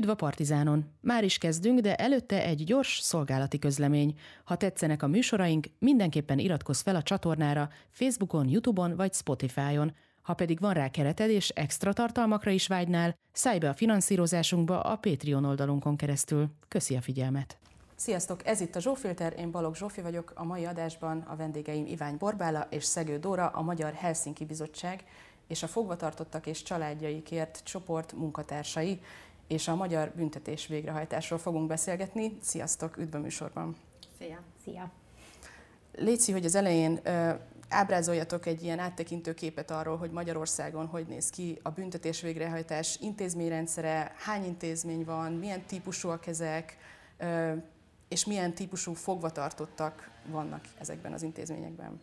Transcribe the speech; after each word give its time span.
Üdv 0.00 0.10
a 0.10 0.14
Partizánon! 0.14 0.84
Már 1.00 1.24
is 1.24 1.38
kezdünk, 1.38 1.80
de 1.80 1.94
előtte 1.94 2.44
egy 2.44 2.64
gyors 2.64 2.98
szolgálati 3.02 3.58
közlemény. 3.58 4.18
Ha 4.44 4.56
tetszenek 4.56 5.02
a 5.02 5.06
műsoraink, 5.06 5.66
mindenképpen 5.78 6.38
iratkozz 6.38 6.80
fel 6.80 6.96
a 6.96 7.02
csatornára 7.02 7.68
Facebookon, 7.90 8.48
Youtube-on 8.48 8.96
vagy 8.96 9.14
Spotify-on. 9.14 9.94
Ha 10.22 10.34
pedig 10.34 10.60
van 10.60 10.72
rá 10.72 10.88
kereted 10.88 11.30
és 11.30 11.48
extra 11.48 11.92
tartalmakra 11.92 12.50
is 12.50 12.66
vágynál, 12.66 13.14
szállj 13.32 13.58
be 13.58 13.68
a 13.68 13.74
finanszírozásunkba 13.74 14.80
a 14.80 14.96
Patreon 14.96 15.44
oldalunkon 15.44 15.96
keresztül. 15.96 16.48
Köszi 16.68 16.96
a 16.96 17.00
figyelmet! 17.00 17.58
Sziasztok, 17.94 18.46
ez 18.46 18.60
itt 18.60 18.76
a 18.76 18.80
Zsófilter, 18.80 19.34
én 19.38 19.50
Balogh 19.50 19.76
Zsófi 19.76 20.00
vagyok, 20.00 20.32
a 20.34 20.44
mai 20.44 20.64
adásban 20.64 21.18
a 21.18 21.36
vendégeim 21.36 21.86
Ivány 21.86 22.16
Borbála 22.18 22.66
és 22.70 22.84
Szegő 22.84 23.18
Dóra, 23.18 23.46
a 23.46 23.62
Magyar 23.62 23.92
Helsinki 23.92 24.44
Bizottság 24.44 25.04
és 25.50 25.62
a 25.62 25.66
fogvatartottak 25.66 26.46
és 26.46 26.62
családjaikért 26.62 27.60
csoport 27.64 28.12
munkatársai, 28.12 29.00
és 29.50 29.68
a 29.68 29.74
magyar 29.74 30.12
büntetés 30.14 30.66
végrehajtásról 30.66 31.38
fogunk 31.38 31.66
beszélgetni. 31.66 32.38
Sziasztok, 32.42 32.96
üdv 32.96 33.14
a 33.14 33.18
műsorban! 33.18 33.76
Szia! 34.18 34.42
Szia! 34.64 34.90
Léci, 35.92 36.32
hogy 36.32 36.44
az 36.44 36.54
elején 36.54 37.00
ö, 37.02 37.30
ábrázoljatok 37.68 38.46
egy 38.46 38.62
ilyen 38.62 38.78
áttekintő 38.78 39.34
képet 39.34 39.70
arról, 39.70 39.96
hogy 39.96 40.10
Magyarországon 40.10 40.86
hogy 40.86 41.06
néz 41.06 41.30
ki 41.30 41.58
a 41.62 41.70
büntetés 41.70 42.20
végrehajtás 42.20 42.98
intézményrendszere, 43.00 44.14
hány 44.16 44.44
intézmény 44.44 45.04
van, 45.04 45.32
milyen 45.32 45.62
típusúak 45.62 46.26
ezek, 46.26 46.76
ö, 47.18 47.52
és 48.08 48.24
milyen 48.24 48.54
típusú 48.54 48.92
fogvatartottak 48.92 50.10
vannak 50.26 50.64
ezekben 50.78 51.12
az 51.12 51.22
intézményekben. 51.22 52.00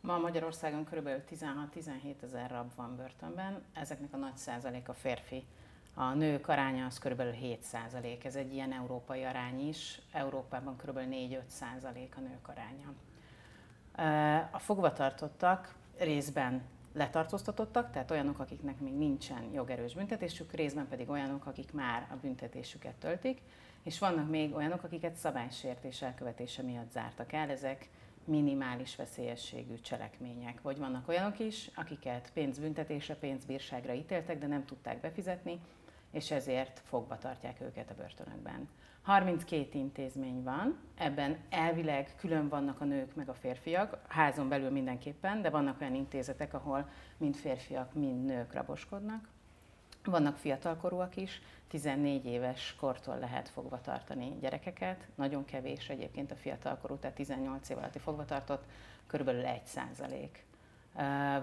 Ma 0.00 0.18
Magyarországon 0.18 0.84
kb. 0.84 1.08
16-17 1.30 2.22
ezer 2.22 2.50
rab 2.50 2.70
van 2.76 2.96
börtönben, 2.96 3.62
ezeknek 3.74 4.12
a 4.12 4.16
nagy 4.16 4.36
százalék 4.36 4.88
a 4.88 4.94
férfi. 4.94 5.44
A 5.94 6.12
nők 6.14 6.48
aránya 6.48 6.86
az 6.86 6.98
kb. 6.98 7.22
7 7.32 7.62
százalék, 7.62 8.24
ez 8.24 8.36
egy 8.36 8.52
ilyen 8.52 8.72
európai 8.72 9.22
arány 9.22 9.68
is, 9.68 10.00
Európában 10.12 10.76
kb. 10.76 10.98
4-5 10.98 11.38
százalék 11.46 12.16
a 12.16 12.20
nők 12.20 12.48
aránya. 12.48 12.92
A 14.50 14.58
fogvatartottak 14.58 15.74
részben 15.98 16.62
letartóztatottak, 16.92 17.90
tehát 17.90 18.10
olyanok, 18.10 18.38
akiknek 18.38 18.80
még 18.80 18.92
nincsen 18.92 19.42
jogerős 19.52 19.94
büntetésük, 19.94 20.52
részben 20.52 20.88
pedig 20.88 21.10
olyanok, 21.10 21.46
akik 21.46 21.72
már 21.72 22.06
a 22.10 22.14
büntetésüket 22.16 22.94
töltik, 22.94 23.40
és 23.82 23.98
vannak 23.98 24.30
még 24.30 24.54
olyanok, 24.54 24.82
akiket 24.82 25.14
szabálysértés 25.14 26.02
elkövetése 26.02 26.62
miatt 26.62 26.90
zártak 26.90 27.32
el, 27.32 27.50
ezek 27.50 27.88
minimális 28.24 28.96
veszélyességű 28.96 29.74
cselekmények. 29.80 30.62
Vagy 30.62 30.78
vannak 30.78 31.08
olyanok 31.08 31.38
is, 31.38 31.70
akiket 31.74 32.30
pénzbüntetésre, 32.32 33.14
pénzbírságra 33.14 33.92
ítéltek, 33.92 34.38
de 34.38 34.46
nem 34.46 34.64
tudták 34.64 35.00
befizetni, 35.00 35.60
és 36.10 36.30
ezért 36.30 36.82
fogva 36.84 37.18
tartják 37.18 37.60
őket 37.60 37.90
a 37.90 37.94
börtönökben. 37.94 38.68
32 39.02 39.78
intézmény 39.78 40.42
van, 40.42 40.78
ebben 40.94 41.36
elvileg 41.48 42.14
külön 42.16 42.48
vannak 42.48 42.80
a 42.80 42.84
nők 42.84 43.14
meg 43.14 43.28
a 43.28 43.34
férfiak, 43.34 43.98
házon 44.08 44.48
belül 44.48 44.70
mindenképpen, 44.70 45.42
de 45.42 45.50
vannak 45.50 45.80
olyan 45.80 45.94
intézetek, 45.94 46.54
ahol 46.54 46.88
mind 47.16 47.34
férfiak, 47.34 47.94
mind 47.94 48.24
nők 48.24 48.52
raboskodnak. 48.52 49.28
Vannak 50.04 50.36
fiatalkorúak 50.36 51.16
is, 51.16 51.42
14 51.68 52.26
éves 52.26 52.74
kortól 52.78 53.18
lehet 53.18 53.48
fogva 53.48 53.80
tartani 53.80 54.36
gyerekeket, 54.40 55.06
nagyon 55.14 55.44
kevés 55.44 55.88
egyébként 55.88 56.30
a 56.30 56.36
fiatalkorú, 56.36 56.96
tehát 56.96 57.16
18 57.16 57.68
év 57.68 57.78
alatti 57.78 57.98
fogvatartott, 57.98 58.64
körülbelül 59.06 59.46
1 59.46 59.64
százalék. 59.64 60.44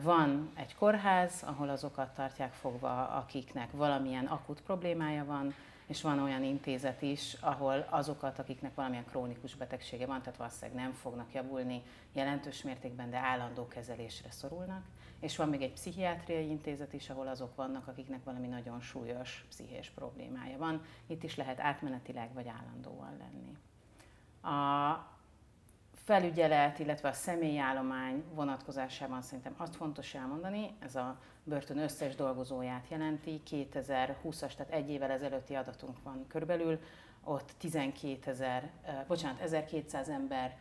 Van 0.02 0.52
egy 0.56 0.76
kórház, 0.76 1.44
ahol 1.44 1.70
azokat 1.70 2.14
tartják 2.14 2.54
fogva, 2.54 3.08
akiknek 3.08 3.72
valamilyen 3.72 4.26
akut 4.26 4.61
problémája 4.61 5.26
van, 5.26 5.54
és 5.88 6.02
van 6.02 6.20
olyan 6.20 6.44
intézet 6.44 7.02
is, 7.02 7.33
ahol 7.33 7.88
azokat, 7.89 8.39
akiknek 8.39 8.76
valamilyen 8.76 9.05
krónikus 9.05 9.55
betegsége 9.55 10.05
van, 10.05 10.22
tehát 10.22 10.38
valószínűleg 10.38 10.82
nem 10.82 10.92
fognak 10.92 11.33
javulni 11.33 11.83
jelentős 12.14 12.61
mértékben, 12.61 13.10
de 13.10 13.17
állandó 13.17 13.67
kezelésre 13.67 14.32
szorulnak. 14.32 14.83
És 15.20 15.38
van 15.38 15.49
még 15.49 15.61
egy 15.61 15.73
pszichiátriai 15.73 16.49
intézet 16.49 16.93
is, 16.93 17.10
ahol 17.10 17.27
azok 17.27 17.55
vannak, 17.55 17.88
akiknek 17.88 18.23
valami 18.23 18.48
nagyon 18.48 18.82
súlyos 18.82 19.45
pszichés 19.49 19.89
problémája 19.89 20.58
van. 20.58 20.82
Itt 21.08 21.23
is 21.23 21.36
lehet 21.36 21.60
átmenetileg 21.60 22.33
vagy 22.33 22.48
állandóan 22.48 23.17
lenni. 23.17 23.58
A 24.55 25.17
felügyelet, 26.08 26.80
illetve 26.80 27.10
a 27.10 27.14
személyállomány 27.14 28.23
vonatkozásában 28.34 29.22
szerintem 29.22 29.54
azt 29.58 29.76
fontos 29.76 30.14
elmondani, 30.14 30.76
ez 30.80 30.95
a 30.95 31.20
börtön 31.44 31.78
összes 31.78 32.16
dolgozóját 32.16 32.86
jelenti, 32.90 33.42
2020-as, 33.50 34.56
tehát 34.56 34.72
egy 34.72 34.90
évvel 34.90 35.12
ezelőtti 35.12 35.54
adatunk 35.54 36.04
van 36.04 36.26
körülbelül, 36.28 36.80
ott 37.23 37.52
12 37.58 38.32
ezer, 38.32 38.72
bocsánat, 39.08 39.40
1200 39.40 40.10
ember, 40.10 40.58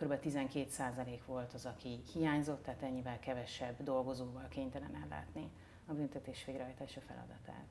kb. 0.00 0.18
12 0.18 0.68
százalék 0.70 1.24
volt 1.26 1.52
az, 1.52 1.66
aki 1.66 2.02
hiányzott, 2.12 2.62
tehát 2.62 2.82
ennyivel 2.82 3.18
kevesebb 3.18 3.82
dolgozóval 3.82 4.48
kénytelen 4.48 5.02
ellátni 5.04 5.50
a 5.86 5.92
büntetés 5.92 6.44
végrehajtása 6.44 7.00
feladatát. 7.00 7.66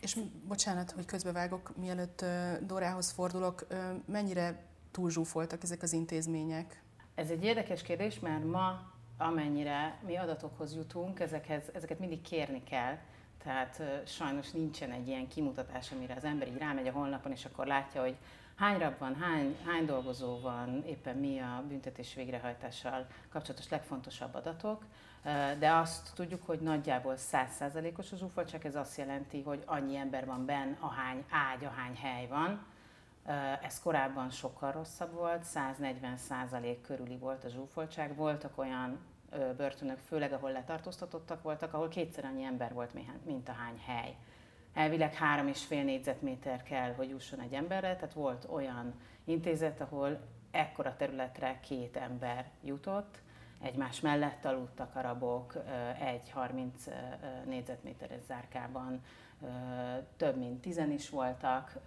És 0.00 0.18
bocsánat, 0.48 0.90
hogy 0.90 1.04
közbevágok, 1.04 1.76
mielőtt 1.76 2.24
Dórához 2.66 3.10
fordulok, 3.10 3.66
mennyire 4.06 4.68
túlzsúfoltak 4.90 5.62
ezek 5.62 5.82
az 5.82 5.92
intézmények? 5.92 6.82
Ez 7.14 7.30
egy 7.30 7.44
érdekes 7.44 7.82
kérdés, 7.82 8.18
mert 8.18 8.44
ma 8.44 8.92
amennyire 9.18 9.98
mi 10.06 10.16
adatokhoz 10.16 10.74
jutunk, 10.74 11.20
ezekhez, 11.20 11.62
ezeket 11.74 11.98
mindig 11.98 12.22
kérni 12.22 12.62
kell, 12.62 12.96
tehát 13.42 13.82
sajnos 14.06 14.50
nincsen 14.50 14.90
egy 14.90 15.08
ilyen 15.08 15.28
kimutatás, 15.28 15.92
amire 15.92 16.14
az 16.14 16.24
ember 16.24 16.48
így 16.48 16.58
rámegy 16.58 16.86
a 16.86 16.92
honlapon, 16.92 17.32
és 17.32 17.44
akkor 17.44 17.66
látja, 17.66 18.00
hogy 18.00 18.16
hány 18.54 18.78
rab 18.78 18.98
van, 18.98 19.14
hány, 19.14 19.56
hány 19.66 19.86
dolgozó 19.86 20.40
van, 20.40 20.84
éppen 20.86 21.16
mi 21.16 21.38
a 21.38 21.64
büntetés 21.68 22.14
végrehajtással 22.14 23.06
kapcsolatos 23.28 23.68
legfontosabb 23.68 24.34
adatok, 24.34 24.84
de 25.58 25.72
azt 25.72 26.14
tudjuk, 26.14 26.42
hogy 26.46 26.60
nagyjából 26.60 27.14
100%-os 27.32 28.12
a 28.12 28.16
zsúfoltság, 28.16 28.66
ez 28.66 28.76
azt 28.76 28.98
jelenti, 28.98 29.42
hogy 29.42 29.62
annyi 29.66 29.96
ember 29.96 30.26
van 30.26 30.44
benn, 30.44 30.72
ahány 30.80 31.24
ágy, 31.30 31.64
ahány 31.64 31.96
hely 31.96 32.26
van, 32.26 32.66
ez 33.62 33.80
korábban 33.80 34.30
sokkal 34.30 34.72
rosszabb 34.72 35.12
volt, 35.12 35.46
140% 35.54 36.76
körüli 36.82 37.16
volt 37.16 37.44
a 37.44 37.48
zsúfoltság. 37.48 38.16
Voltak 38.16 38.58
olyan 38.58 38.98
börtönök, 39.56 39.98
főleg 39.98 40.32
ahol 40.32 40.52
letartóztatottak 40.52 41.42
voltak, 41.42 41.74
ahol 41.74 41.88
kétszer 41.88 42.24
annyi 42.24 42.42
ember 42.42 42.72
volt, 42.72 42.94
mint 43.24 43.48
a 43.48 43.52
hány 43.52 43.80
hely. 43.86 44.16
Elvileg 44.74 45.14
három 45.14 45.46
és 45.48 45.64
fél 45.64 45.84
négyzetméter 45.84 46.62
kell, 46.62 46.94
hogy 46.94 47.08
jusson 47.08 47.40
egy 47.40 47.52
emberre, 47.52 47.96
tehát 47.96 48.14
volt 48.14 48.46
olyan 48.50 48.94
intézet, 49.24 49.80
ahol 49.80 50.20
ekkora 50.50 50.96
területre 50.96 51.60
két 51.60 51.96
ember 51.96 52.50
jutott, 52.64 53.22
egymás 53.62 54.00
mellett 54.00 54.44
aludtak 54.44 54.96
a 54.96 55.00
rabok, 55.00 55.54
egy 55.98 56.30
30 56.30 56.84
négyzetméteres 57.44 58.22
zárkában, 58.26 59.02
több 60.16 60.36
mint 60.36 60.60
tizen 60.60 60.90
is 60.90 61.10
voltak, 61.10 61.78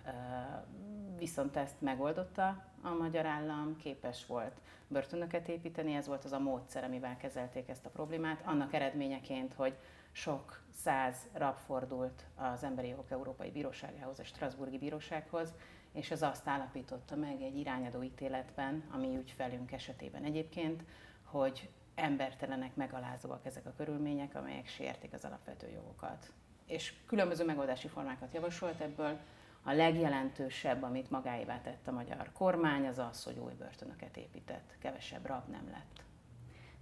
viszont 1.18 1.56
ezt 1.56 1.82
megoldotta 1.82 2.64
a 2.82 2.90
magyar 2.90 3.26
állam, 3.26 3.78
képes 3.78 4.26
volt 4.26 4.62
börtönöket 4.88 5.48
építeni, 5.48 5.94
ez 5.94 6.08
volt 6.08 6.24
az 6.26 6.32
a 6.32 6.40
módszer, 6.40 6.84
amivel 6.84 7.18
kezelték 7.18 7.70
ezt 7.70 7.86
a 7.86 7.90
problémát, 7.90 8.42
annak 8.46 8.74
eredményeként, 8.74 9.54
hogy 9.54 9.78
sok 10.12 10.62
száz 10.72 11.30
rab 11.34 11.58
fordult 11.58 12.26
az 12.36 12.64
Emberi 12.64 12.88
Jogok 12.88 13.12
Európai 13.12 13.52
Bíróságához, 13.52 14.20
a 14.20 14.24
Strasburgi 14.24 14.78
Bírósághoz, 14.78 15.54
és 15.92 16.12
ez 16.12 16.22
azt 16.22 16.48
állapította 16.48 17.16
meg 17.16 17.42
egy 17.42 17.58
irányadó 17.58 18.04
ítéletben, 18.04 18.84
ami 18.92 19.18
ügyfelünk 19.18 19.72
esetében 19.72 20.24
egyébként, 20.24 20.84
hogy 21.24 21.70
embertelenek, 21.96 22.76
megalázóak 22.76 23.46
ezek 23.46 23.66
a 23.66 23.74
körülmények, 23.78 24.36
amelyek 24.36 24.68
sértik 24.68 25.14
az 25.14 25.26
alapvető 25.26 25.70
jogokat. 25.70 26.34
És 26.66 26.94
különböző 27.08 27.46
megoldási 27.46 27.88
formákat 27.88 28.34
javasolt 28.34 28.80
ebből. 28.82 29.18
A 29.64 29.72
legjelentősebb, 29.72 30.84
amit 30.84 31.10
magáévá 31.10 31.62
tett 31.62 31.88
a 31.88 31.92
magyar 31.92 32.32
kormány, 32.34 32.88
az 32.88 32.98
az, 32.98 33.24
hogy 33.24 33.38
új 33.38 33.54
börtönöket 33.58 34.18
épített. 34.18 34.76
Kevesebb 34.80 35.26
rab 35.26 35.50
nem 35.50 35.70
lett. 35.72 36.04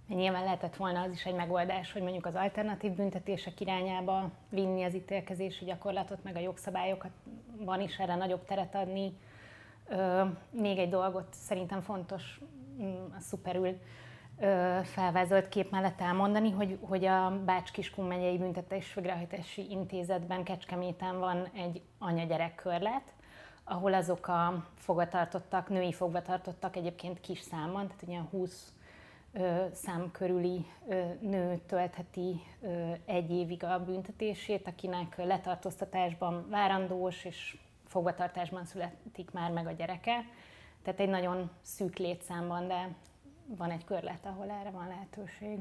Nyilván 0.08 0.44
lehetett 0.44 0.76
volna 0.76 1.00
az 1.00 1.10
is 1.12 1.24
egy 1.24 1.34
megoldás, 1.34 1.92
hogy 1.92 2.02
mondjuk 2.02 2.26
az 2.26 2.34
alternatív 2.34 2.92
büntetések 2.92 3.60
irányába 3.60 4.30
vinni 4.48 4.82
az 4.82 4.94
ítélkezési 4.94 5.64
gyakorlatot, 5.64 6.22
meg 6.22 6.36
a 6.36 6.40
jogszabályokat 6.40 7.10
van 7.56 7.80
is 7.80 7.98
erre 7.98 8.14
nagyobb 8.14 8.44
teret 8.44 8.74
adni. 8.74 9.12
még 10.50 10.78
egy 10.78 10.88
dolgot 10.88 11.26
szerintem 11.30 11.80
fontos, 11.80 12.40
mm, 12.82 13.04
a 13.16 13.20
szuperül 13.20 13.80
felvázolt 14.82 15.48
kép 15.48 15.70
mellett 15.70 16.00
elmondani, 16.00 16.50
hogy, 16.50 16.78
hogy 16.80 17.04
a 17.04 17.42
Bács-Kiskun 17.44 18.06
megyei 18.06 18.38
büntetés 18.38 18.94
végrehajtási 18.94 19.70
intézetben 19.70 20.44
Kecskeméten 20.44 21.18
van 21.18 21.48
egy 21.54 21.82
anya-gyerek 21.98 22.54
körlet, 22.54 23.14
ahol 23.64 23.94
azok 23.94 24.28
a 24.28 24.66
fogvatartottak, 24.74 25.68
női 25.68 25.92
fogvatartottak 25.92 26.76
egyébként 26.76 27.20
kis 27.20 27.40
számban, 27.40 27.86
tehát 27.86 28.02
ilyen 28.06 28.28
20 28.30 28.72
szám 29.72 30.10
körüli 30.12 30.66
nő 31.20 31.60
töltheti 31.66 32.40
egy 33.04 33.30
évig 33.30 33.64
a 33.64 33.84
büntetését, 33.84 34.66
akinek 34.66 35.16
letartóztatásban 35.16 36.46
várandós 36.50 37.24
és 37.24 37.56
fogvatartásban 37.86 38.64
születik 38.64 39.30
már 39.30 39.50
meg 39.50 39.66
a 39.66 39.72
gyereke. 39.72 40.24
Tehát 40.82 41.00
egy 41.00 41.08
nagyon 41.08 41.50
szűk 41.60 41.96
létszámban, 41.96 42.68
de 42.68 42.88
van 43.46 43.70
egy 43.70 43.84
körlet, 43.84 44.26
ahol 44.26 44.50
erre 44.50 44.70
van 44.70 44.88
lehetőség. 44.88 45.58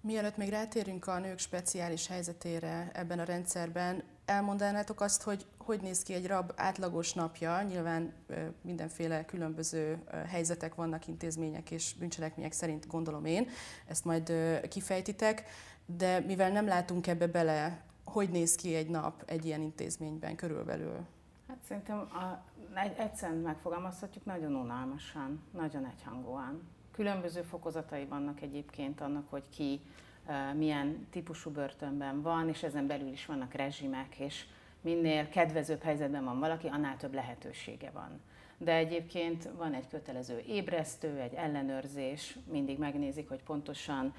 Mielőtt 0.00 0.36
még 0.36 0.48
rátérünk 0.48 1.06
a 1.06 1.18
nők 1.18 1.38
speciális 1.38 2.06
helyzetére 2.06 2.90
ebben 2.92 3.18
a 3.18 3.24
rendszerben, 3.24 4.02
elmondanátok 4.24 5.00
azt, 5.00 5.22
hogy 5.22 5.46
hogy 5.58 5.80
néz 5.80 6.02
ki 6.02 6.14
egy 6.14 6.26
rab 6.26 6.52
átlagos 6.56 7.12
napja? 7.12 7.62
Nyilván 7.62 8.12
mindenféle 8.60 9.24
különböző 9.24 9.98
helyzetek 10.26 10.74
vannak, 10.74 11.06
intézmények 11.06 11.70
és 11.70 11.94
bűncselekmények 11.98 12.52
szerint 12.52 12.86
gondolom 12.86 13.24
én, 13.24 13.48
ezt 13.86 14.04
majd 14.04 14.32
kifejtitek, 14.68 15.44
de 15.86 16.20
mivel 16.20 16.50
nem 16.50 16.66
látunk 16.66 17.06
ebbe 17.06 17.26
bele, 17.26 17.82
hogy 18.04 18.30
néz 18.30 18.54
ki 18.54 18.74
egy 18.74 18.88
nap 18.88 19.22
egy 19.26 19.44
ilyen 19.44 19.60
intézményben 19.60 20.36
körülbelül? 20.36 21.06
Hát 21.48 21.58
szerintem 21.68 21.98
a, 21.98 22.44
egy, 22.78 22.94
egyszerűen 22.98 23.38
megfogalmazhatjuk 23.38 24.24
nagyon 24.24 24.54
unalmasan, 24.54 25.42
nagyon 25.50 25.84
egyhangúan. 25.84 26.62
Különböző 26.94 27.42
fokozatai 27.42 28.04
vannak 28.04 28.40
egyébként 28.40 29.00
annak, 29.00 29.30
hogy 29.30 29.42
ki 29.50 29.80
milyen 30.54 31.06
típusú 31.10 31.50
börtönben 31.50 32.22
van, 32.22 32.48
és 32.48 32.62
ezen 32.62 32.86
belül 32.86 33.08
is 33.08 33.26
vannak 33.26 33.52
rezsimek, 33.52 34.18
és 34.18 34.44
minél 34.80 35.28
kedvezőbb 35.28 35.82
helyzetben 35.82 36.24
van 36.24 36.38
valaki, 36.38 36.66
annál 36.66 36.96
több 36.96 37.14
lehetősége 37.14 37.90
van. 37.90 38.20
De 38.58 38.74
egyébként 38.74 39.48
van 39.56 39.74
egy 39.74 39.88
kötelező 39.88 40.42
ébresztő, 40.46 41.18
egy 41.18 41.34
ellenőrzés, 41.34 42.38
mindig 42.50 42.78
megnézik, 42.78 43.28
hogy 43.28 43.42
pontosan 43.42 44.14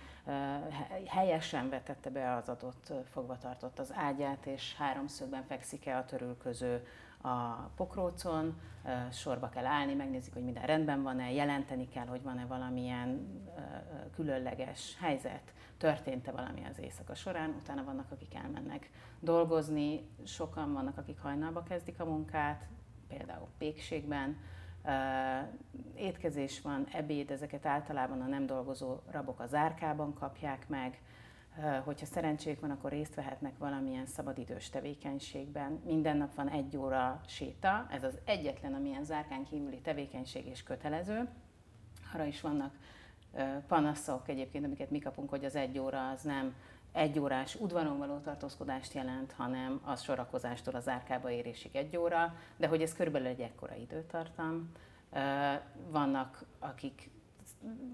helyesen 1.08 1.70
vetette 1.70 2.10
be 2.10 2.36
az 2.36 2.50
adott 2.50 2.94
fogvatartott 3.12 3.80
az 3.80 3.94
ágyát, 3.94 4.46
és 4.46 4.76
háromszögben 4.78 5.44
fekszik-e 5.44 5.98
a 5.98 6.06
törülköző 6.06 6.86
a 7.26 7.70
pokrócon, 7.76 8.60
sorba 9.12 9.50
kell 9.50 9.66
állni, 9.66 9.94
megnézik, 9.94 10.34
hogy 10.34 10.44
minden 10.44 10.66
rendben 10.66 11.04
van-e, 11.04 11.32
jelenteni 11.32 11.88
kell, 11.88 12.06
hogy 12.06 12.24
van-e 12.24 12.46
valamilyen 12.46 13.28
különleges 14.16 14.98
helyzet, 15.00 15.54
történt-e 15.78 16.32
valami 16.32 16.62
az 16.70 16.80
éjszaka 16.80 17.16
során, 17.16 17.50
utána 17.50 17.84
vannak, 17.84 18.12
akik 18.12 18.36
elmennek 18.36 18.90
dolgozni, 19.20 20.10
sokan 20.26 20.74
vannak, 20.74 20.98
akik 20.98 21.20
hajnalba 21.20 21.64
kezdik 21.64 22.00
a 22.00 22.06
munkát, 22.06 22.68
például 23.08 23.48
pékségben, 23.58 24.38
étkezés 25.96 26.62
van, 26.62 26.88
ebéd, 26.92 27.32
ezeket 27.32 27.66
általában 27.66 28.22
a 28.22 28.28
nem 28.28 28.46
dolgozó 28.46 29.00
rabok 29.12 29.40
a 29.40 29.48
zárkában 29.48 30.14
kapják 30.14 30.70
meg, 30.70 31.02
hogyha 31.84 32.06
szerencsék 32.06 32.60
van, 32.60 32.72
akkor 32.72 32.92
részt 32.92 33.16
vehetnek 33.16 33.58
valamilyen 33.58 34.06
szabadidős 34.06 34.70
tevékenységben. 34.70 35.82
Minden 35.86 36.18
nap 36.18 36.36
van 36.36 36.50
egy 36.50 36.78
óra 36.78 37.22
séta, 37.28 37.88
ez 37.92 38.04
az 38.04 38.18
egyetlen, 38.26 38.74
amilyen 38.74 39.04
zárkán 39.04 39.44
kívüli 39.44 39.80
tevékenység 39.80 40.46
és 40.46 40.64
kötelező. 40.64 41.30
Arra 42.14 42.24
is 42.24 42.42
vannak 42.42 42.74
panaszok 43.68 44.28
egyébként, 44.30 44.66
amiket 44.66 44.90
mi 44.90 45.00
kapunk, 45.00 45.30
hogy 45.30 45.46
az 45.46 45.56
egy 45.56 45.80
óra 45.80 46.10
az 46.10 46.22
nem 46.22 46.56
egy 46.92 47.20
órás 47.20 47.56
udvaron 47.56 47.98
való 47.98 48.18
tartózkodást 48.18 48.94
jelent, 48.94 49.32
hanem 49.32 49.82
az 49.84 50.02
sorakozástól 50.02 50.76
az 50.76 50.88
árkába 50.88 51.32
érésig 51.32 51.76
egy 51.76 51.98
óra, 51.98 52.36
de 52.58 52.68
hogy 52.68 52.82
ez 52.82 52.94
körülbelül 52.94 53.28
egy 53.28 53.40
ekkora 53.40 53.76
időtartam. 53.76 54.72
Vannak, 55.90 56.46
akik 56.60 57.10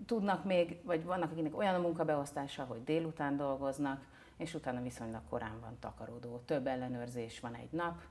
tudnak 0.06 0.46
még, 0.46 0.82
vagy 0.84 1.04
vannak, 1.04 1.32
akiknek 1.32 1.58
olyan 1.58 1.76
a 1.76 1.80
munkabeosztása, 1.80 2.64
hogy 2.64 2.84
délután 2.84 3.38
dolgoznak, 3.38 4.06
és 4.38 4.54
utána 4.54 4.82
viszonylag 4.82 5.22
korán 5.30 5.60
van 5.60 5.78
takarodó. 5.80 6.42
Több 6.46 6.68
ellenőrzés 6.68 7.40
van 7.40 7.56
egy 7.56 7.72
nap, 7.72 8.02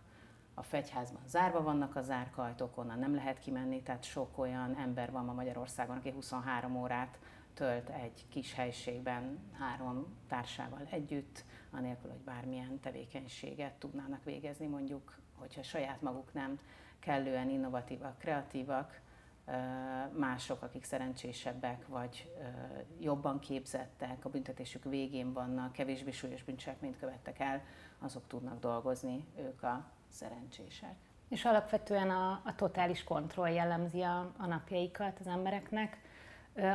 a 0.55 0.63
fegyházban 0.63 1.23
zárva 1.27 1.63
vannak 1.63 1.97
a 1.97 2.03
zárkajtók, 2.03 2.79
onnan 2.79 2.99
nem 2.99 3.15
lehet 3.15 3.39
kimenni, 3.39 3.83
tehát 3.83 4.05
sok 4.05 4.39
olyan 4.39 4.77
ember 4.77 5.11
van 5.11 5.25
ma 5.25 5.33
Magyarországon, 5.33 5.97
aki 5.97 6.11
23 6.11 6.77
órát 6.77 7.19
tölt 7.55 7.89
egy 7.89 8.25
kis 8.29 8.55
helységben 8.55 9.39
három 9.59 10.17
társával 10.29 10.87
együtt, 10.91 11.45
anélkül, 11.71 12.11
hogy 12.11 12.21
bármilyen 12.21 12.81
tevékenységet 12.81 13.73
tudnának 13.73 14.25
végezni, 14.25 14.67
mondjuk, 14.67 15.19
hogyha 15.39 15.63
saját 15.63 16.03
maguk 16.03 16.33
nem 16.33 16.59
kellően 16.99 17.49
innovatívak, 17.49 18.19
kreatívak, 18.19 19.01
mások, 20.13 20.63
akik 20.63 20.85
szerencsésebbek, 20.85 21.87
vagy 21.87 22.31
jobban 23.01 23.39
képzettek, 23.39 24.25
a 24.25 24.29
büntetésük 24.29 24.85
végén 24.85 25.33
vannak, 25.33 25.73
kevésbé 25.73 26.11
súlyos 26.11 26.43
bűncselekményt 26.43 26.99
követtek 26.99 27.39
el, 27.39 27.63
azok 27.99 28.27
tudnak 28.27 28.61
dolgozni, 28.61 29.27
ők 29.39 29.63
a 29.63 29.85
szerencsések. 30.09 30.95
És 31.29 31.45
alapvetően 31.45 32.11
a, 32.11 32.31
a 32.45 32.55
totális 32.55 33.05
kontroll 33.05 33.51
jellemzi 33.51 34.03
a, 34.03 34.33
a 34.39 34.47
napjaikat 34.47 35.19
az 35.21 35.27
embereknek, 35.27 35.99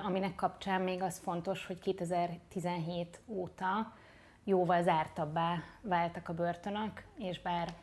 aminek 0.04 0.36
kapcsán 0.36 0.82
még 0.82 1.02
az 1.02 1.18
fontos, 1.18 1.66
hogy 1.66 1.80
2017 1.80 3.22
óta 3.28 3.94
jóval 4.44 4.84
zártabbá 4.84 5.58
váltak 5.82 6.30
a 6.30 6.34
börtönök, 6.34 7.06
és 7.18 7.42
bár 7.42 7.74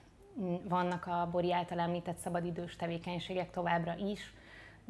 vannak 0.69 1.07
a 1.07 1.29
Bori 1.31 1.53
által 1.53 1.79
említett 1.79 2.19
szabadidős 2.19 2.77
tevékenységek 2.77 3.51
továbbra 3.51 3.95
is, 3.97 4.35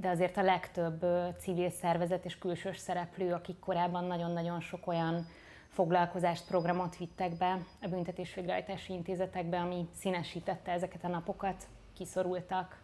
de 0.03 0.09
azért 0.09 0.37
a 0.37 0.43
legtöbb 0.43 1.05
civil 1.39 1.71
szervezet 1.71 2.25
és 2.25 2.39
külsős 2.39 2.79
szereplő, 2.79 3.33
akik 3.33 3.59
korábban 3.59 4.05
nagyon-nagyon 4.05 4.61
sok 4.61 4.87
olyan 4.87 5.27
foglalkozást, 5.69 6.47
programot 6.47 6.97
vittek 6.97 7.37
be 7.37 7.59
a 7.83 7.89
büntetésvégrehajtási 7.89 8.93
intézetekbe, 8.93 9.59
ami 9.59 9.89
színesítette 9.99 10.73
ezeket 10.73 11.05
a 11.05 11.09
napokat, 11.09 11.67
kiszorultak, 11.97 12.83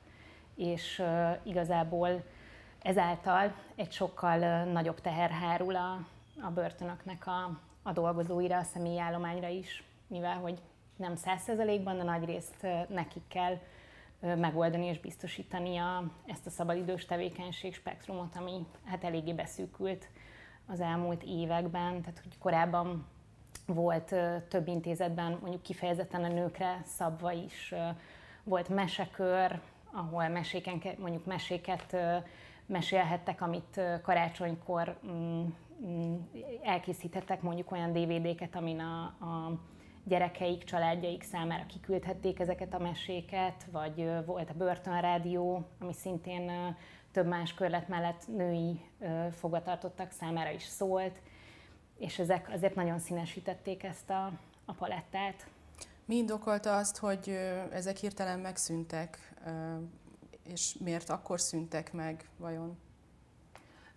és 0.55 1.03
igazából 1.43 2.23
ezáltal 2.83 3.55
egy 3.75 3.93
sokkal 3.93 4.65
nagyobb 4.65 5.01
teher 5.01 5.31
hárul 5.31 5.77
a, 5.77 6.07
a 6.43 6.51
börtönöknek 6.55 7.27
a, 7.27 7.61
a 7.83 7.93
dolgozóira, 7.93 8.59
a 8.59 8.63
személyi 8.63 8.99
állományra 8.99 9.49
is, 9.49 9.85
mivel 10.07 10.37
hogy 10.37 10.59
nem 10.97 11.17
száz 11.17 11.43
százalékban, 11.43 11.97
de 11.97 12.03
nagy 12.03 12.25
részt 12.25 12.67
nekik 12.89 13.29
kell 13.29 13.59
megoldani 14.21 14.87
és 14.87 15.01
biztosítani 15.01 15.77
a, 15.77 16.05
ezt 16.27 16.47
a 16.47 16.51
szabadidős 16.51 17.05
tevékenység 17.05 17.75
spektrumot, 17.75 18.37
ami 18.37 18.67
hát 18.85 19.05
eléggé 19.05 19.33
beszűkült 19.33 20.09
az 20.67 20.81
elmúlt 20.81 21.23
években, 21.23 22.01
tehát 22.01 22.21
hogy 22.23 22.39
korábban 22.39 23.07
volt 23.67 24.15
több 24.49 24.69
intézetben 24.69 25.39
mondjuk 25.41 25.63
kifejezetten 25.63 26.25
a 26.25 26.29
nőkre 26.29 26.81
szabva 26.85 27.33
is, 27.33 27.75
volt 28.45 28.69
mesekör, 28.69 29.61
ahol 29.93 30.29
meséken, 30.29 30.83
mondjuk 30.99 31.25
meséket 31.27 31.97
mesélhettek, 32.67 33.41
amit 33.41 33.81
karácsonykor 34.03 34.99
mm, 35.07 35.45
mm, 35.87 36.17
elkészítettek 36.63 37.43
mondjuk 37.43 37.73
olyan 37.73 37.93
DVD-ket, 37.93 38.57
amin 38.57 38.81
a, 38.81 39.03
a 39.05 39.53
gyerekeik, 40.09 40.65
családjaik 40.65 41.23
számára 41.23 41.67
kiküldhették 41.67 42.41
ezeket 42.41 42.75
a 42.75 42.79
meséket, 42.79 43.67
vagy 43.73 44.11
volt 44.27 44.51
a 44.51 44.55
Börtönrádió, 44.55 45.69
ami 45.79 45.93
szintén 45.93 46.77
több 47.13 47.27
más 47.27 47.55
körlet 47.55 47.89
mellett 47.89 48.27
női 48.27 48.81
fogvatartottak 49.33 50.11
számára 50.11 50.51
is 50.51 50.63
szólt, 50.63 51.21
és 51.99 52.19
ezek 52.19 52.51
azért 52.53 52.75
nagyon 52.75 52.99
színesítették 52.99 53.83
ezt 53.83 54.11
a, 54.11 54.33
a 54.65 54.73
palettát. 54.73 55.47
Mi 56.05 56.17
indokolta 56.17 56.77
azt, 56.77 56.97
hogy 56.97 57.29
ezek 57.73 57.97
hirtelen 57.97 58.39
megszűntek, 58.39 59.35
és 60.43 60.77
miért 60.81 61.11
akkor 61.11 61.41
szűntek 61.41 61.93
meg 61.93 62.29
vajon? 62.37 62.79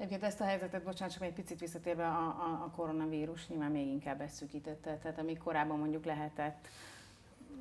Egyébként 0.02 0.24
ezt 0.24 0.42
a 0.42 0.44
helyzetet, 0.44 0.84
bocsánat, 0.84 1.14
csak 1.14 1.24
egy 1.24 1.34
picit 1.34 1.60
visszatérve 1.60 2.08
a, 2.08 2.28
a, 2.28 2.64
a 2.66 2.72
koronavírus 2.76 3.48
nyilván 3.48 3.72
még 3.72 3.88
inkább 3.88 4.18
beszűkítette. 4.18 4.98
Tehát 4.98 5.20
amíg 5.20 5.38
korábban 5.38 5.80
mondjuk 5.80 6.06
lehetett 6.06 6.68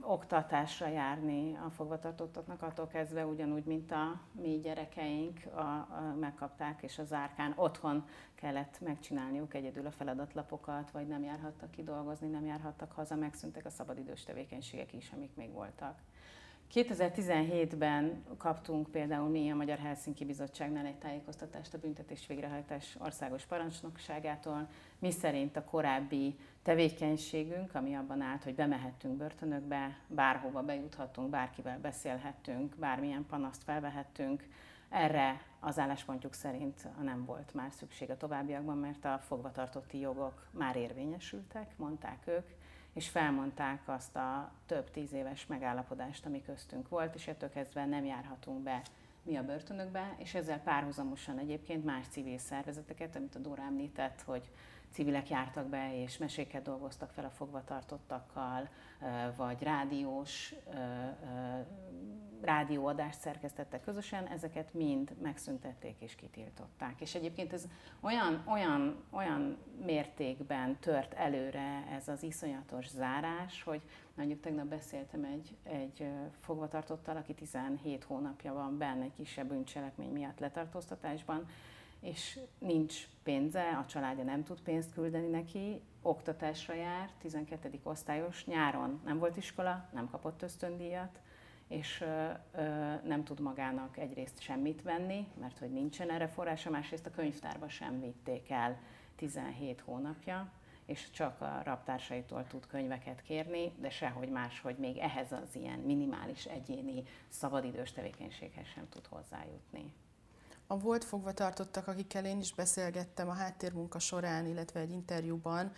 oktatásra 0.00 0.88
járni 0.88 1.56
a 1.66 1.70
fogvatartottaknak, 1.70 2.62
attól 2.62 2.87
kezdve 2.87 3.26
ugyanúgy, 3.26 3.64
mint 3.64 3.92
a 3.92 4.20
mi 4.32 4.61
gyerekeink 4.62 5.38
a, 5.54 5.59
a, 5.61 6.14
megkapták, 6.20 6.82
és 6.82 6.99
az 6.99 7.12
árkán 7.12 7.52
otthon 7.56 8.04
kellett 8.35 8.80
megcsinálniuk 8.80 9.54
egyedül 9.54 9.87
a 9.87 9.90
feladatlapokat, 9.90 10.90
vagy 10.90 11.06
nem 11.06 11.23
járhattak 11.23 11.70
ki 11.70 11.82
dolgozni, 11.82 12.28
nem 12.28 12.47
járhattak 12.47 12.92
haza, 12.92 13.14
megszűntek 13.14 13.66
a 13.66 13.70
szabadidős 13.70 14.25
tevékenységek 14.25 14.92
is, 14.92 15.11
amik 15.14 15.35
még 15.35 15.52
voltak. 15.52 15.99
2017-ben 16.75 18.25
kaptunk 18.39 18.91
például 18.91 19.29
mi 19.29 19.50
a 19.50 19.55
Magyar 19.55 19.79
Helsinki 19.79 20.25
Bizottságnál 20.25 20.87
egy 20.87 20.99
tájékoztatást 20.99 21.75
a 21.75 21.79
büntetés 21.79 22.27
végrehajtás 22.27 22.97
országos 22.99 23.45
parancsnokságától, 23.45 24.69
mi 24.99 25.11
szerint 25.11 25.57
a 25.57 25.65
korábbi 25.65 26.39
tevékenységünk, 26.62 27.75
ami 27.75 27.95
abban 27.95 28.21
állt, 28.21 28.45
hogy 28.45 28.55
bemehettünk 28.55 29.17
börtönökbe, 29.17 29.99
bárhova 30.07 30.62
bejuthatunk, 30.62 31.31
bárkivel 31.31 31.79
beszélhettünk, 31.79 32.77
bármilyen 32.77 33.27
panaszt 33.29 33.62
felvehettünk, 33.62 34.45
Erre 34.91 35.43
az 35.61 35.79
álláspontjuk 35.79 36.35
szerint 36.35 36.89
nem 37.03 37.25
volt 37.25 37.55
már 37.55 37.71
szükség 37.73 38.11
a 38.11 38.17
továbbiakban, 38.17 38.79
mert 38.79 39.05
a 39.05 39.19
fogvatartotti 39.19 39.99
jogok 39.99 40.47
már 40.50 40.77
érvényesültek, 40.77 41.77
mondták 41.77 42.27
ők, 42.27 42.49
és 42.92 43.09
felmondták 43.09 43.88
azt 43.88 44.16
a 44.16 44.52
több 44.66 44.90
tíz 44.90 45.12
éves 45.12 45.47
megállapodást, 45.47 46.26
ami 46.26 46.42
köztünk 46.42 46.88
volt, 46.88 47.14
és 47.14 47.26
ettől 47.26 47.50
kezdve 47.50 47.87
nem 47.87 48.04
járhatunk 48.04 48.62
be 48.62 48.82
mi 49.23 49.37
a 49.37 49.44
börtönökbe, 49.44 50.14
és 50.18 50.35
ezzel 50.35 50.61
párhuzamosan 50.61 51.38
egyébként 51.38 51.85
más 51.85 52.06
civil 52.09 52.38
szervezeteket, 52.38 53.16
amit 53.16 53.35
a 53.35 53.38
Dóra 53.38 53.62
említett, 53.62 54.23
hogy 54.23 54.50
civilek 54.92 55.28
jártak 55.28 55.66
be 55.66 56.02
és 56.02 56.18
meséket 56.18 56.62
dolgoztak 56.62 57.11
fel 57.11 57.25
a 57.25 57.30
fogvatartottakkal, 57.30 58.68
vagy 59.37 59.62
rádiós 59.62 60.54
rádióadást 62.42 63.20
szerkesztettek 63.20 63.82
közösen, 63.82 64.26
ezeket 64.26 64.75
mind 64.75 65.14
megszüntették 65.23 66.00
és 66.00 66.14
kitiltották. 66.14 67.00
És 67.00 67.14
egyébként 67.14 67.52
ez 67.52 67.68
olyan, 68.00 68.42
olyan, 68.47 69.04
olyan 69.11 69.59
mértékben 69.85 70.76
tört 70.80 71.12
előre 71.14 71.87
ez 71.90 72.09
az 72.09 72.23
iszonyatos 72.23 72.88
zárás, 72.88 73.62
hogy 73.62 73.82
mondjuk 74.14 74.40
tegnap 74.40 74.66
beszéltem 74.66 75.25
egy, 75.25 75.56
egy 75.62 76.09
fogvatartottal, 76.40 77.16
aki 77.16 77.35
17 77.35 78.04
hónapja 78.04 78.52
van 78.52 78.78
benne 78.78 79.04
egy 79.04 79.14
kisebb 79.16 79.49
bűncselekmény 79.49 80.12
miatt 80.12 80.38
letartóztatásban, 80.38 81.47
és 82.00 82.38
nincs 82.59 83.09
pénze, 83.23 83.68
a 83.68 83.87
családja 83.87 84.25
nem 84.25 84.44
tud 84.44 84.61
pénzt 84.61 84.92
küldeni 84.92 85.26
neki, 85.26 85.82
oktatásra 86.02 86.75
jár, 86.75 87.11
12. 87.18 87.80
osztályos, 87.82 88.47
nyáron 88.47 89.00
nem 89.04 89.18
volt 89.18 89.37
iskola, 89.37 89.88
nem 89.92 90.11
kapott 90.11 90.42
ösztöndíjat, 90.42 91.20
és 91.71 92.05
nem 93.05 93.25
tud 93.25 93.41
magának 93.41 93.99
egyrészt 93.99 94.41
semmit 94.41 94.83
venni, 94.83 95.27
mert 95.41 95.59
hogy 95.59 95.71
nincsen 95.71 96.11
erre 96.11 96.29
forrása, 96.29 96.71
másrészt 96.71 97.07
a 97.07 97.11
könyvtárba 97.11 97.69
sem 97.69 98.00
vitték 98.00 98.50
el 98.50 98.79
17 99.17 99.81
hónapja, 99.81 100.53
és 100.87 101.11
csak 101.11 101.41
a 101.41 101.61
raptársaitól 101.65 102.47
tud 102.47 102.67
könyveket 102.67 103.23
kérni, 103.23 103.73
de 103.81 103.91
sehogy 103.91 104.29
máshogy 104.29 104.77
még 104.77 104.97
ehhez 104.97 105.33
az 105.33 105.49
ilyen 105.57 105.79
minimális 105.79 106.45
egyéni 106.45 107.03
szabadidős 107.29 107.93
tevékenységhez 107.93 108.67
sem 108.67 108.89
tud 108.89 109.07
hozzájutni. 109.07 109.93
A 110.67 110.79
volt 110.79 111.05
fogva 111.05 111.33
tartottak, 111.33 111.87
akikkel 111.87 112.25
én 112.25 112.41
is 112.41 112.55
beszélgettem 112.55 113.29
a 113.29 113.33
háttérmunka 113.33 113.99
során, 113.99 114.47
illetve 114.47 114.81
egy 114.81 114.91
interjúban, 114.91 115.73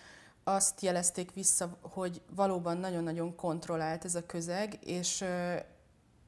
azt 0.44 0.80
jelezték 0.80 1.32
vissza, 1.32 1.78
hogy 1.80 2.22
valóban 2.34 2.76
nagyon-nagyon 2.76 3.36
kontrollált 3.36 4.04
ez 4.04 4.14
a 4.14 4.26
közeg, 4.26 4.78
és 4.84 5.24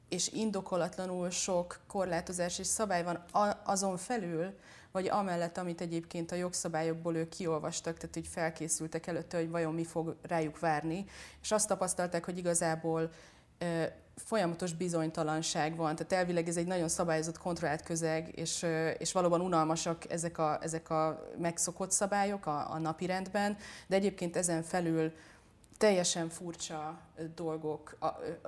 és 0.09 0.27
indokolatlanul 0.27 1.29
sok 1.29 1.79
korlátozás 1.87 2.59
és 2.59 2.67
szabály 2.67 3.03
van 3.03 3.23
azon 3.63 3.97
felül, 3.97 4.53
vagy 4.91 5.07
amellett, 5.07 5.57
amit 5.57 5.81
egyébként 5.81 6.31
a 6.31 6.35
jogszabályokból 6.35 7.15
ők 7.15 7.29
kiolvastak, 7.29 7.97
tehát 7.97 8.13
hogy 8.13 8.27
felkészültek 8.27 9.07
előtte, 9.07 9.37
hogy 9.37 9.49
vajon 9.49 9.73
mi 9.73 9.83
fog 9.83 10.15
rájuk 10.21 10.59
várni, 10.59 11.05
és 11.41 11.51
azt 11.51 11.67
tapasztalták, 11.67 12.25
hogy 12.25 12.37
igazából 12.37 13.11
folyamatos 14.15 14.73
bizonytalanság 14.73 15.75
van, 15.75 15.95
tehát 15.95 16.13
elvileg 16.13 16.47
ez 16.47 16.57
egy 16.57 16.67
nagyon 16.67 16.87
szabályozott, 16.87 17.37
kontrollált 17.37 17.83
közeg, 17.83 18.31
és, 18.35 18.65
és 18.97 19.11
valóban 19.11 19.41
unalmasak 19.41 20.11
ezek 20.11 20.37
a, 20.37 20.57
ezek 20.61 20.89
a 20.89 21.29
megszokott 21.37 21.91
szabályok 21.91 22.45
a, 22.45 22.71
a 22.71 22.77
napi 22.77 23.05
rendben, 23.05 23.57
de 23.87 23.95
egyébként 23.95 24.35
ezen 24.35 24.63
felül 24.63 25.13
teljesen 25.77 26.29
furcsa 26.29 26.99
dolgok, 27.35 27.97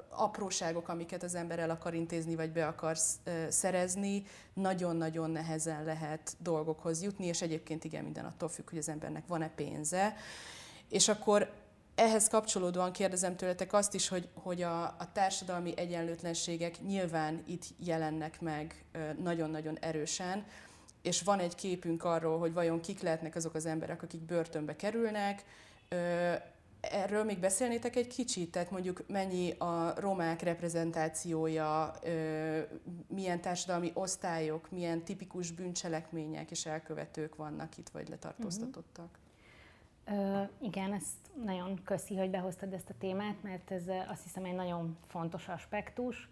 apróságok, 0.10 0.88
amiket 0.88 1.24
az 1.24 1.36
ember 1.36 1.60
el 1.60 1.70
akar 1.70 1.94
intézni, 1.94 2.36
vagy 2.36 2.52
be 2.52 2.68
akar 2.68 2.98
szerezni, 3.50 4.24
nagyon-nagyon 4.54 5.30
nehezen 5.30 5.84
lehet 5.84 6.36
dolgokhoz 6.40 7.04
jutni, 7.04 7.26
és 7.26 7.42
egyébként 7.42 7.84
igen, 7.84 8.04
minden 8.04 8.26
attól 8.26 8.50
függ, 8.50 8.70
hogy 8.70 8.78
az 8.78 8.90
embernek 8.90 9.28
van-e 9.28 9.50
pénze. 9.50 10.16
És 10.90 11.08
akkor 11.08 11.52
ehhez 11.96 12.28
kapcsolódóan 12.28 12.92
kérdezem 12.92 13.36
tőletek 13.36 13.74
azt 13.74 13.94
is, 13.94 14.08
hogy, 14.08 14.28
hogy 14.34 14.62
a, 14.62 14.84
a 14.84 15.12
társadalmi 15.14 15.74
egyenlőtlenségek 15.78 16.82
nyilván 16.82 17.44
itt 17.48 17.64
jelennek 17.78 18.42
meg 18.42 18.86
nagyon-nagyon 19.24 19.78
erősen, 19.80 20.46
és 21.02 21.22
van 21.22 21.40
egy 21.40 21.56
képünk 21.56 22.04
arról, 22.04 22.40
hogy 22.40 22.54
vajon 22.54 22.82
kik 22.82 23.02
lehetnek 23.02 23.36
azok 23.36 23.54
az 23.54 23.66
emberek, 23.66 24.04
akik 24.04 24.22
börtönbe 24.22 24.76
kerülnek, 24.76 25.44
Erről 26.80 27.24
még 27.24 27.40
beszélnétek 27.40 27.96
egy 27.96 28.08
kicsit, 28.08 28.52
tehát 28.52 28.72
mondjuk 28.72 29.04
mennyi 29.08 29.52
a 29.52 30.00
romák 30.00 30.42
reprezentációja, 30.42 31.94
milyen 33.08 33.42
társadalmi 33.42 33.92
osztályok, 33.94 34.72
milyen 34.72 35.04
tipikus 35.04 35.52
bűncselekmények 35.52 36.52
és 36.52 36.66
elkövetők 36.66 37.36
vannak 37.36 37.78
itt, 37.78 37.90
vagy 37.90 38.10
letartóztatottak? 38.10 39.18
Uh, 40.10 40.50
igen, 40.62 40.94
ezt 40.94 41.44
nagyon 41.46 41.82
köszi, 41.84 42.18
hogy 42.18 42.30
behoztad 42.30 42.74
ezt 42.74 42.90
a 42.90 42.94
témát, 43.00 43.44
mert 43.44 43.72
ez 43.72 43.84
azt 44.08 44.24
hiszem 44.24 44.46
egy 44.46 44.56
nagyon 44.56 44.98
fontos 45.08 45.48
aspektus. 45.48 46.30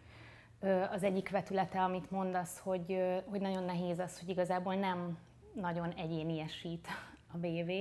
Az 0.91 1.03
egyik 1.03 1.29
vetülete, 1.29 1.81
amit 1.81 2.11
mondasz, 2.11 2.59
hogy, 2.59 3.01
hogy 3.25 3.41
nagyon 3.41 3.63
nehéz 3.63 3.99
az, 3.99 4.19
hogy 4.19 4.29
igazából 4.29 4.75
nem 4.75 5.17
nagyon 5.53 5.91
egyéniesít 5.91 6.87
a 7.31 7.37
BV, 7.37 7.71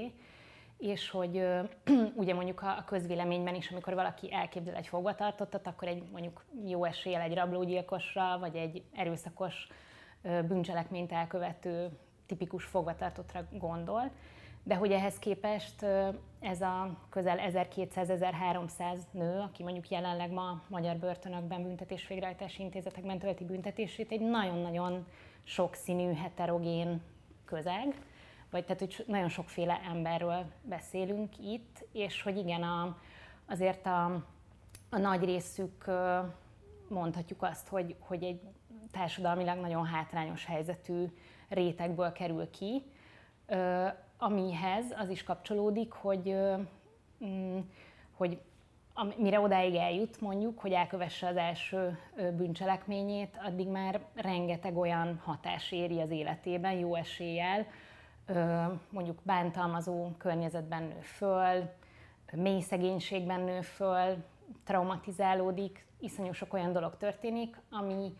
és 0.78 1.10
hogy 1.10 1.46
ugye 2.22 2.34
mondjuk 2.34 2.62
a 2.62 2.84
közvéleményben 2.86 3.54
is, 3.54 3.70
amikor 3.70 3.94
valaki 3.94 4.32
elképzel 4.32 4.74
egy 4.74 4.86
fogvatartottat, 4.86 5.66
akkor 5.66 5.88
egy 5.88 6.02
mondjuk 6.12 6.44
jó 6.66 6.84
eséllyel 6.84 7.20
egy 7.20 7.34
rablógyilkosra, 7.34 8.38
vagy 8.38 8.56
egy 8.56 8.82
erőszakos 8.92 9.68
bűncselekményt 10.22 11.12
elkövető 11.12 11.88
tipikus 12.26 12.64
fogvatartottra 12.64 13.48
gondol. 13.52 14.10
De 14.62 14.74
hogy 14.74 14.92
ehhez 14.92 15.18
képest 15.18 15.82
ez 16.40 16.60
a 16.60 16.96
közel 17.08 17.38
1200-1300 17.50 18.98
nő, 19.10 19.38
aki 19.38 19.62
mondjuk 19.62 19.88
jelenleg 19.88 20.30
ma 20.30 20.62
magyar 20.68 20.96
börtönökben, 20.96 21.62
büntetésvégrehajtási 21.62 22.62
intézetekben 22.62 23.18
tölti 23.18 23.44
büntetését, 23.44 24.10
egy 24.10 24.20
nagyon-nagyon 24.20 25.06
sokszínű, 25.42 26.14
heterogén 26.14 27.02
közeg, 27.44 27.94
vagy 28.54 28.64
tehát, 28.64 28.78
hogy 28.78 29.04
nagyon 29.06 29.28
sokféle 29.28 29.80
emberről 29.88 30.44
beszélünk 30.62 31.38
itt, 31.38 31.86
és 31.92 32.22
hogy 32.22 32.36
igen, 32.36 32.62
a, 32.62 32.96
azért 33.46 33.86
a, 33.86 34.04
a 34.90 34.98
nagy 34.98 35.24
részük 35.24 35.84
mondhatjuk 36.88 37.42
azt, 37.42 37.68
hogy, 37.68 37.96
hogy 37.98 38.22
egy 38.22 38.40
társadalmilag 38.90 39.58
nagyon 39.58 39.84
hátrányos 39.84 40.44
helyzetű 40.44 41.04
rétegből 41.48 42.12
kerül 42.12 42.50
ki, 42.50 42.82
amihez 44.18 44.84
az 44.98 45.08
is 45.08 45.22
kapcsolódik, 45.22 45.92
hogy, 45.92 46.34
mm, 47.24 47.58
hogy 48.16 48.40
mire 49.16 49.40
odáig 49.40 49.74
eljut 49.74 50.20
mondjuk, 50.20 50.58
hogy 50.58 50.72
elkövesse 50.72 51.26
az 51.26 51.36
első 51.36 51.98
bűncselekményét, 52.36 53.38
addig 53.44 53.68
már 53.68 54.00
rengeteg 54.14 54.76
olyan 54.76 55.20
hatás 55.24 55.72
éri 55.72 56.00
az 56.00 56.10
életében, 56.10 56.72
jó 56.72 56.94
eséllyel, 56.94 57.66
mondjuk 58.90 59.18
bántalmazó 59.22 60.10
környezetben 60.18 60.82
nő 60.82 61.00
föl, 61.00 61.70
mély 62.32 62.60
szegénységben 62.60 63.40
nő 63.40 63.60
föl, 63.60 64.24
traumatizálódik, 64.64 65.86
iszonyú 66.00 66.32
sok 66.32 66.52
olyan 66.52 66.72
dolog 66.72 66.96
történik, 66.96 67.60
ami 67.70 68.14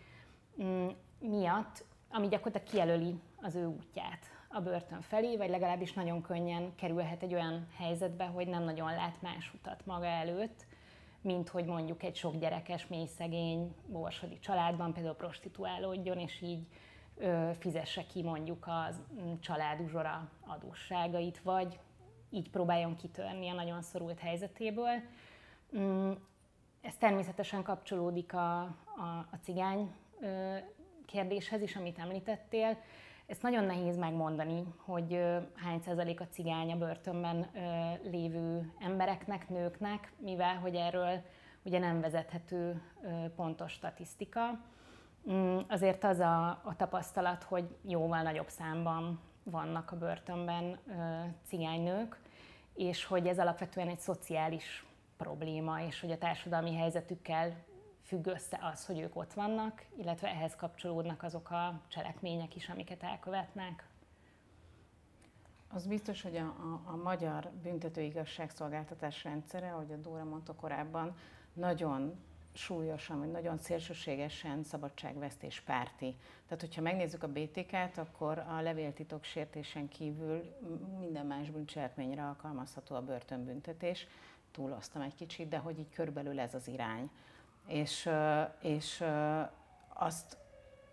mm, 0.63 0.89
miatt, 1.19 1.85
ami 2.11 2.29
gyakorlatilag 2.29 2.69
kijelöli 2.69 3.21
az 3.37 3.55
ő 3.55 3.67
útját 3.67 4.33
a 4.49 4.61
börtön 4.61 5.01
felé, 5.01 5.37
vagy 5.37 5.49
legalábbis 5.49 5.93
nagyon 5.93 6.23
könnyen 6.23 6.75
kerülhet 6.75 7.23
egy 7.23 7.35
olyan 7.35 7.67
helyzetbe, 7.77 8.25
hogy 8.25 8.47
nem 8.47 8.63
nagyon 8.63 8.95
lát 8.95 9.23
más 9.23 9.53
utat 9.55 9.87
maga 9.87 10.07
előtt, 10.07 10.67
mint 11.21 11.49
hogy 11.49 11.65
mondjuk 11.65 12.03
egy 12.03 12.17
sok 12.17 12.37
gyerekes, 12.37 12.87
mély 12.87 13.07
szegény, 13.07 13.75
borsodi 13.87 14.39
családban 14.39 14.93
például 14.93 15.15
prostituálódjon, 15.15 16.19
és 16.19 16.41
így 16.43 16.67
fizesse 17.59 18.07
ki 18.07 18.23
mondjuk 18.23 18.67
a 18.67 18.89
család 19.41 19.81
uzsora 19.81 20.31
adósságait, 20.47 21.43
vagy 21.43 21.79
így 22.31 22.51
próbáljon 22.51 22.97
kitörni 22.97 23.49
a 23.49 23.55
nagyon 23.55 23.83
szorult 23.83 24.19
helyzetéből. 24.19 25.03
Mm, 25.77 26.13
ez 26.81 26.97
természetesen 26.97 27.63
kapcsolódik 27.63 28.33
a, 28.33 28.61
a, 28.61 29.27
a 29.31 29.37
cigány 29.43 29.95
kérdéshez 31.07 31.63
is, 31.63 31.77
amit 31.77 31.99
említettél. 31.99 32.79
Ezt 33.27 33.43
nagyon 33.43 33.65
nehéz 33.65 33.97
megmondani, 33.97 34.65
hogy 34.77 35.21
hány 35.55 35.81
százalék 35.81 36.21
a 36.21 36.29
cigány 36.29 36.73
a 36.73 36.77
börtönben 36.77 37.47
lévő 38.03 38.73
embereknek, 38.79 39.49
nőknek, 39.49 40.13
mivel 40.19 40.57
hogy 40.59 40.75
erről 40.75 41.23
ugye 41.63 41.79
nem 41.79 42.01
vezethető 42.01 42.83
pontos 43.37 43.73
statisztika. 43.73 44.61
Mm, 45.31 45.59
azért 45.69 46.05
az 46.05 46.19
a, 46.19 46.49
a 46.49 46.75
tapasztalat, 46.77 47.43
hogy 47.43 47.77
jóval 47.83 48.23
nagyobb 48.23 48.49
számban 48.49 49.21
vannak 49.43 49.91
a 49.91 49.97
börtönben 49.97 50.79
cigánynők, 51.45 52.19
és 52.75 53.05
hogy 53.05 53.27
ez 53.27 53.39
alapvetően 53.39 53.89
egy 53.89 53.99
szociális 53.99 54.87
probléma, 55.17 55.81
és 55.81 56.01
hogy 56.01 56.11
a 56.11 56.19
társadalmi 56.19 56.75
helyzetükkel 56.75 57.65
függ 58.03 58.27
össze 58.27 58.59
az, 58.73 58.87
hogy 58.87 58.99
ők 58.99 59.17
ott 59.17 59.33
vannak, 59.33 59.85
illetve 59.97 60.29
ehhez 60.29 60.57
kapcsolódnak 60.57 61.23
azok 61.23 61.51
a 61.51 61.81
cselekmények 61.89 62.57
is, 62.57 62.69
amiket 62.69 63.03
elkövetnek. 63.03 63.89
Az 65.69 65.87
biztos, 65.87 66.23
hogy 66.23 66.37
a, 66.37 66.45
a, 66.45 66.91
a 66.91 66.97
magyar 66.97 67.51
büntető 67.63 68.01
igazságszolgáltatás 68.01 69.25
rendszere, 69.25 69.73
ahogy 69.73 69.93
a 69.93 69.97
Dóra 69.97 70.25
mondta 70.25 70.55
korábban, 70.55 71.17
nagyon 71.53 72.19
súlyosan, 72.55 73.19
vagy 73.19 73.31
nagyon 73.31 73.59
szélsőségesen 73.59 74.63
szabadságvesztés 74.63 75.61
párti. 75.61 76.17
Tehát, 76.45 76.61
hogyha 76.61 76.83
megnézzük 76.83 77.23
a 77.23 77.29
BTK-t, 77.29 77.99
akkor 77.99 78.39
a 78.39 78.61
levéltitok 78.61 79.25
sértésen 79.25 79.89
kívül 79.89 80.55
minden 80.99 81.27
más 81.27 81.51
bűncselekményre 81.51 82.23
alkalmazható 82.23 82.95
a 82.95 83.03
börtönbüntetés. 83.03 84.07
Túloztam 84.53 85.03
egy 85.03 85.15
kicsit, 85.15 85.49
de 85.49 85.59
hogy 85.59 85.79
így 85.79 85.91
körülbelül 85.91 86.41
ez 86.41 86.55
az 86.55 86.69
irány. 86.69 87.11
És, 87.67 88.11
és 88.61 89.05
azt, 89.89 90.37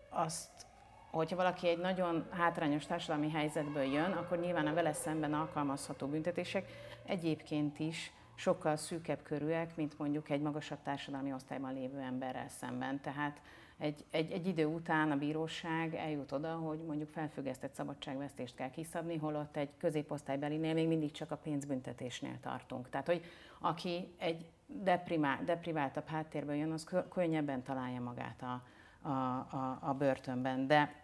azt 0.10 0.65
hogyha 1.12 1.36
valaki 1.36 1.68
egy 1.68 1.77
nagyon 1.77 2.27
hátrányos 2.30 2.86
társadalmi 2.86 3.30
helyzetből 3.30 3.84
jön, 3.84 4.12
akkor 4.12 4.39
nyilván 4.39 4.68
a 4.68 4.74
vele 4.74 4.94
szemben 4.94 5.34
alkalmazható 5.34 6.08
büntetések 6.08 6.70
egyébként 7.06 7.80
is 7.80 8.12
sokkal 8.42 8.76
szűkebb 8.76 9.22
körűek, 9.24 9.76
mint 9.76 9.98
mondjuk 9.98 10.30
egy 10.30 10.42
magasabb 10.42 10.82
társadalmi 10.84 11.34
osztályban 11.34 11.74
lévő 11.74 12.00
emberrel 12.00 12.48
szemben. 12.48 13.02
Tehát 13.02 13.42
egy, 13.78 14.06
egy, 14.12 14.32
egy 14.32 14.48
idő 14.48 14.66
után 14.66 15.12
a 15.12 15.18
bíróság 15.18 15.96
eljut 15.96 16.32
oda, 16.32 16.56
hogy 16.56 16.80
mondjuk 16.80 17.10
felfüggesztett 17.10 17.74
szabadságvesztést 17.74 18.56
kell 18.56 18.70
kiszabni, 18.70 19.18
holott 19.18 19.58
egy 19.58 19.70
középosztálybelinél 19.78 20.74
még 20.74 20.88
mindig 20.88 21.12
csak 21.12 21.32
a 21.32 21.36
pénzbüntetésnél 21.38 22.40
tartunk. 22.40 22.90
Tehát, 22.90 23.08
hogy 23.08 23.24
aki 23.60 24.14
egy 24.18 24.46
deprimál, 24.66 25.44
depriváltabb 25.44 26.08
háttérből 26.08 26.56
jön, 26.56 26.72
az 26.72 26.88
könnyebben 27.10 27.64
találja 27.64 28.02
magát 28.02 28.42
a, 28.42 28.64
a, 29.02 29.10
a, 29.10 29.80
a 29.82 29.94
börtönben. 29.94 30.68
De 30.68 31.00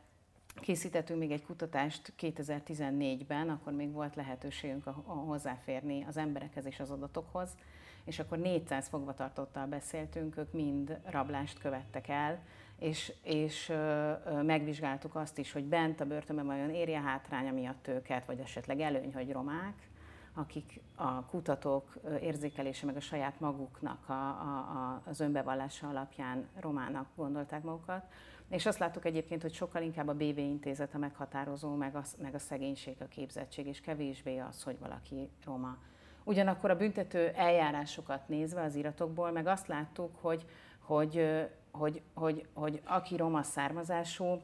Készítettünk 0.61 1.19
még 1.19 1.31
egy 1.31 1.45
kutatást 1.45 2.13
2014-ben, 2.19 3.49
akkor 3.49 3.73
még 3.73 3.91
volt 3.91 4.15
lehetőségünk 4.15 4.87
a, 4.87 5.03
a 5.05 5.11
hozzáférni 5.11 6.05
az 6.07 6.17
emberekhez 6.17 6.65
és 6.65 6.79
az 6.79 6.91
adatokhoz, 6.91 7.49
és 8.03 8.19
akkor 8.19 8.37
400 8.37 8.87
fogvatartottal 8.87 9.65
beszéltünk, 9.65 10.37
ők 10.37 10.53
mind 10.53 10.99
rablást 11.05 11.59
követtek 11.59 12.07
el, 12.07 12.39
és, 12.79 13.13
és 13.23 13.69
ö, 13.69 14.11
ö, 14.25 14.41
megvizsgáltuk 14.41 15.15
azt 15.15 15.37
is, 15.37 15.51
hogy 15.51 15.63
bent 15.63 16.01
a 16.01 16.05
börtönben 16.05 16.45
vajon 16.45 16.69
érje 16.69 17.01
hátránya 17.01 17.51
miatt 17.51 17.87
őket, 17.87 18.25
vagy 18.25 18.39
esetleg 18.39 18.79
előny, 18.79 19.13
hogy 19.13 19.31
romák, 19.31 19.89
akik 20.33 20.81
a 20.95 21.25
kutatók 21.25 21.97
érzékelése 22.21 22.85
meg 22.85 22.95
a 22.95 22.99
saját 22.99 23.39
maguknak 23.39 24.09
a, 24.09 24.13
a, 24.13 24.57
a, 24.57 25.01
az 25.05 25.19
önbevallása 25.19 25.87
alapján 25.87 26.47
romának 26.59 27.07
gondolták 27.15 27.63
magukat, 27.63 28.05
és 28.49 28.65
azt 28.65 28.79
láttuk 28.79 29.05
egyébként, 29.05 29.41
hogy 29.41 29.53
sokkal 29.53 29.81
inkább 29.81 30.07
a 30.07 30.13
BV 30.13 30.37
intézet 30.37 30.93
a 30.93 30.97
meghatározó, 30.97 31.75
meg 31.75 31.95
a, 31.95 32.03
meg 32.21 32.35
a 32.35 32.39
szegénység, 32.39 32.95
a 32.99 33.07
képzettség, 33.07 33.67
és 33.67 33.81
kevésbé 33.81 34.37
az, 34.37 34.63
hogy 34.63 34.79
valaki 34.79 35.29
roma. 35.45 35.77
Ugyanakkor 36.23 36.69
a 36.69 36.77
büntető 36.77 37.27
eljárásokat 37.27 38.27
nézve 38.27 38.61
az 38.61 38.75
iratokból, 38.75 39.31
meg 39.31 39.47
azt 39.47 39.67
láttuk, 39.67 40.15
hogy, 40.21 40.45
hogy, 40.79 41.21
hogy, 41.71 42.01
hogy, 42.13 42.47
hogy 42.53 42.81
aki 42.85 43.15
roma 43.15 43.43
származású, 43.43 44.41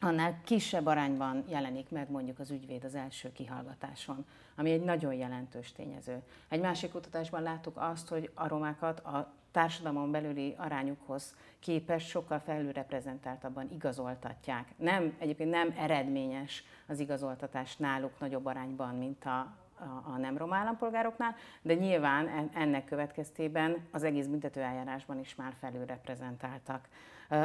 annál 0.00 0.40
kisebb 0.44 0.86
arányban 0.86 1.44
jelenik 1.48 1.90
meg 1.90 2.10
mondjuk 2.10 2.38
az 2.38 2.50
ügyvéd 2.50 2.84
az 2.84 2.94
első 2.94 3.32
kihallgatáson, 3.32 4.26
ami 4.56 4.70
egy 4.70 4.84
nagyon 4.84 5.14
jelentős 5.14 5.72
tényező. 5.72 6.22
Egy 6.48 6.60
másik 6.60 6.90
kutatásban 6.90 7.42
láttuk 7.42 7.76
azt, 7.76 8.08
hogy 8.08 8.30
a 8.34 8.48
romákat 8.48 9.00
a 9.00 9.32
társadalmon 9.50 10.10
belüli 10.10 10.54
arányukhoz 10.58 11.36
képest 11.58 12.08
sokkal 12.08 12.38
felülreprezentáltabban 12.38 13.70
igazoltatják. 13.70 14.68
Nem, 14.76 15.14
egyébként 15.18 15.50
nem 15.50 15.74
eredményes 15.76 16.64
az 16.86 16.98
igazoltatás 16.98 17.76
náluk 17.76 18.20
nagyobb 18.20 18.46
arányban, 18.46 18.94
mint 18.94 19.24
a, 19.24 19.38
a, 19.38 20.10
a 20.12 20.16
nem 20.16 20.36
roma 20.36 20.56
állampolgároknál, 20.56 21.34
de 21.62 21.74
nyilván 21.74 22.50
ennek 22.54 22.84
következtében 22.84 23.88
az 23.90 24.02
egész 24.02 24.26
büntetőeljárásban 24.26 25.18
is 25.18 25.34
már 25.34 25.54
felülreprezentáltak. 25.60 26.88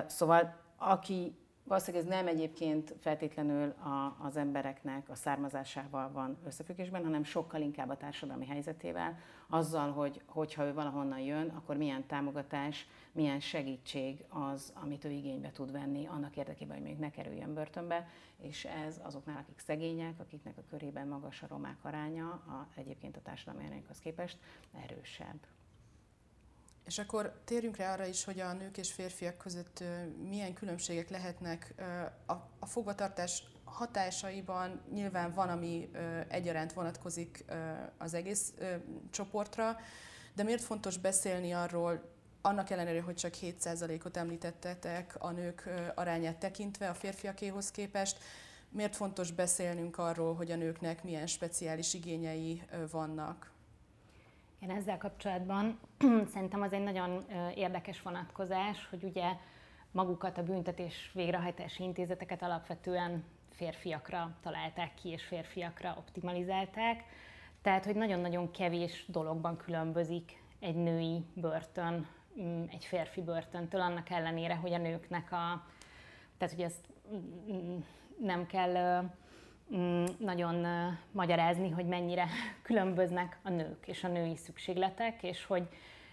Szóval 0.08 0.56
aki 0.78 1.36
Valószínűleg 1.68 2.06
ez 2.06 2.12
nem 2.12 2.28
egyébként 2.28 2.96
feltétlenül 3.00 3.70
a, 3.70 4.18
az 4.20 4.38
embereknek 4.38 5.10
a 5.10 5.16
származásával 5.16 6.12
van 6.12 6.38
összefüggésben, 6.46 7.04
hanem 7.04 7.24
sokkal 7.24 7.62
inkább 7.62 7.90
a 7.90 7.98
társadalmi 7.98 8.46
helyzetével, 8.46 9.18
azzal, 9.48 9.92
hogy 9.92 10.22
hogyha 10.26 10.66
ő 10.66 10.74
valahonnan 10.74 11.20
jön, 11.20 11.50
akkor 11.50 11.78
milyen 11.78 12.06
támogatás, 12.08 12.88
milyen 13.12 13.40
segítség 13.40 14.26
az, 14.30 14.74
amit 14.76 15.06
ő 15.06 15.10
igénybe 15.10 15.52
tud 15.52 15.72
venni 15.72 16.06
annak 16.06 16.38
érdekében, 16.38 16.78
hogy 16.78 16.86
még 16.86 16.98
ne 16.98 17.10
kerüljön 17.10 17.54
börtönbe, 17.54 18.08
és 18.38 18.66
ez 18.66 19.02
azoknál, 19.04 19.38
akik 19.38 19.60
szegények, 19.60 20.20
akiknek 20.20 20.58
a 20.58 20.64
körében 20.70 21.08
magas 21.08 21.44
a 21.44 21.48
romák 21.48 21.78
aránya, 21.82 22.28
a, 22.28 22.68
egyébként 22.76 23.18
a 23.18 23.22
társadalmi 23.22 23.66
arányhoz 23.68 24.00
képest 24.00 24.38
erősebb. 24.72 25.40
És 26.86 27.00
akkor 27.00 27.42
térjünk 27.46 27.78
rá 27.78 27.94
arra 27.94 28.06
is, 28.06 28.24
hogy 28.24 28.40
a 28.40 28.54
nők 28.54 28.78
és 28.78 28.92
férfiak 28.92 29.38
között 29.38 29.84
milyen 30.30 30.54
különbségek 30.54 31.10
lehetnek 31.10 31.74
a, 32.60 32.66
fogvatartás 32.66 33.44
hatásaiban. 33.64 34.82
Nyilván 34.94 35.34
van, 35.34 35.50
ami 35.50 35.90
egyaránt 36.28 36.74
vonatkozik 36.74 37.46
az 37.98 38.14
egész 38.14 38.54
csoportra, 39.10 39.78
de 40.36 40.44
miért 40.44 40.62
fontos 40.62 40.98
beszélni 40.98 41.52
arról, 41.52 42.14
annak 42.42 42.70
ellenére, 42.70 43.02
hogy 43.02 43.16
csak 43.16 43.34
7%-ot 43.42 44.18
említettetek 44.18 45.16
a 45.20 45.32
nők 45.32 45.70
arányát 45.96 46.38
tekintve 46.38 46.90
a 46.90 46.94
férfiakéhoz 46.94 47.72
képest, 47.72 48.18
miért 48.70 48.96
fontos 48.96 49.32
beszélnünk 49.32 49.98
arról, 49.98 50.36
hogy 50.36 50.52
a 50.52 50.56
nőknek 50.56 51.04
milyen 51.04 51.28
speciális 51.28 51.94
igényei 51.94 52.62
vannak? 52.92 53.55
Én 54.66 54.72
ezzel 54.72 54.98
kapcsolatban 54.98 55.80
szerintem 56.34 56.62
az 56.62 56.74
egy 56.74 56.84
nagyon 56.84 57.26
érdekes 57.56 58.02
vonatkozás, 58.02 58.88
hogy 58.90 59.04
ugye 59.04 59.26
magukat 59.92 60.38
a 60.38 60.44
büntetés 60.44 61.12
végrehajtási 61.14 61.84
intézeteket 61.84 62.42
alapvetően 62.42 63.24
férfiakra 63.52 64.36
találták 64.42 64.94
ki, 64.94 65.10
és 65.10 65.24
férfiakra 65.24 65.96
optimalizálták. 65.98 67.04
Tehát, 67.62 67.86
hogy 67.86 67.96
nagyon-nagyon 67.96 68.52
kevés 68.52 69.06
dologban 69.08 69.58
különbözik 69.58 70.44
egy 70.60 70.76
női 70.76 71.26
börtön 71.34 72.08
mm, 72.42 72.64
egy 72.72 72.86
férfi 72.86 73.22
börtöntől, 73.22 73.82
annak 73.82 74.10
ellenére, 74.10 74.56
hogy 74.56 74.74
a 74.74 74.78
nőknek 74.78 75.32
a... 75.32 75.66
Tehát, 76.38 76.56
hogy 76.56 76.64
ezt 76.64 76.88
mm, 77.14 77.52
mm, 77.52 77.78
nem 78.20 78.46
kell 78.46 79.04
nagyon 80.18 80.66
magyarázni, 81.12 81.70
hogy 81.70 81.86
mennyire 81.86 82.28
különböznek 82.62 83.38
a 83.44 83.50
nők 83.50 83.88
és 83.88 84.04
a 84.04 84.08
női 84.08 84.36
szükségletek, 84.36 85.24
és 85.24 85.46
hogy 85.46 85.68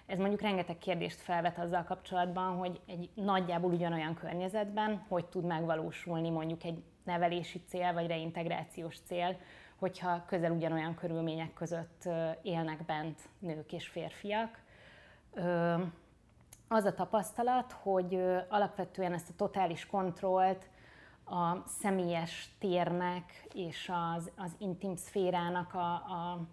ez 0.06 0.18
mondjuk 0.18 0.40
rengeteg 0.40 0.78
kérdést 0.78 1.20
felvet 1.20 1.58
azzal 1.58 1.84
kapcsolatban, 1.84 2.56
hogy 2.56 2.80
egy 2.86 3.10
nagyjából 3.14 3.72
ugyanolyan 3.72 4.14
környezetben 4.14 5.04
hogy 5.08 5.24
tud 5.24 5.44
megvalósulni 5.44 6.30
mondjuk 6.30 6.64
egy 6.64 6.82
nevelési 7.04 7.62
cél 7.68 7.92
vagy 7.92 8.06
reintegrációs 8.06 8.98
cél, 9.06 9.36
hogyha 9.76 10.24
közel 10.26 10.50
ugyanolyan 10.50 10.94
körülmények 10.94 11.52
között 11.52 12.08
élnek 12.42 12.84
bent 12.84 13.20
nők 13.38 13.72
és 13.72 13.86
férfiak. 13.86 14.62
Az 16.68 16.84
a 16.84 16.94
tapasztalat, 16.94 17.72
hogy 17.72 18.14
alapvetően 18.48 19.12
ezt 19.12 19.30
a 19.30 19.36
totális 19.36 19.86
kontrollt 19.86 20.68
a 21.32 21.62
személyes 21.66 22.48
térnek 22.58 23.46
és 23.54 23.90
az, 24.16 24.30
az 24.36 24.52
intim 24.58 24.96
szférának 24.96 25.74
a, 25.74 25.92
a, 25.94 26.46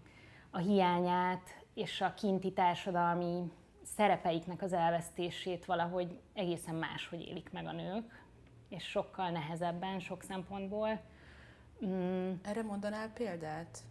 a 0.49 0.57
hiányát 0.57 1.63
és 1.73 2.01
a 2.01 2.13
kinti 2.13 2.51
társadalmi 2.53 3.51
szerepeiknek 3.83 4.61
az 4.61 4.73
elvesztését 4.73 5.65
valahogy 5.65 6.19
egészen 6.33 6.75
máshogy 6.75 7.27
élik 7.27 7.51
meg 7.51 7.65
a 7.65 7.71
nők, 7.71 8.23
és 8.69 8.83
sokkal 8.83 9.29
nehezebben 9.29 9.99
sok 9.99 10.23
szempontból. 10.23 10.99
Mm. 11.85 12.31
Erre 12.43 12.61
mondanál 12.61 13.09
példát? 13.13 13.83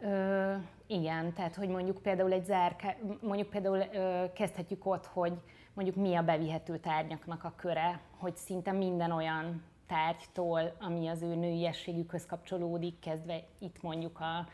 Ö, 0.00 0.54
igen, 0.86 1.32
tehát 1.32 1.54
hogy 1.54 1.68
mondjuk 1.68 2.02
például 2.02 2.32
egy 2.32 2.44
zárka, 2.44 2.94
mondjuk 3.20 3.48
például 3.48 3.78
ö, 3.92 4.24
kezdhetjük 4.32 4.86
ott, 4.86 5.06
hogy 5.06 5.32
mondjuk 5.76 5.96
mi 5.96 6.14
a 6.14 6.22
bevihető 6.22 6.78
tárgyaknak 6.78 7.44
a 7.44 7.52
köre, 7.56 8.00
hogy 8.16 8.36
szinte 8.36 8.72
minden 8.72 9.10
olyan 9.10 9.62
tárgytól, 9.86 10.76
ami 10.80 11.08
az 11.08 11.22
ő 11.22 11.34
nőiességükhöz 11.34 12.26
kapcsolódik, 12.26 12.98
kezdve 12.98 13.42
itt 13.58 13.82
mondjuk 13.82 14.20
a, 14.20 14.48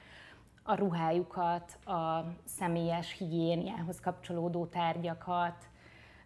a 0.62 0.74
ruhájukat, 0.74 1.78
a 1.86 2.24
személyes 2.44 3.16
higiéniához 3.18 4.00
kapcsolódó 4.00 4.66
tárgyakat, 4.66 5.68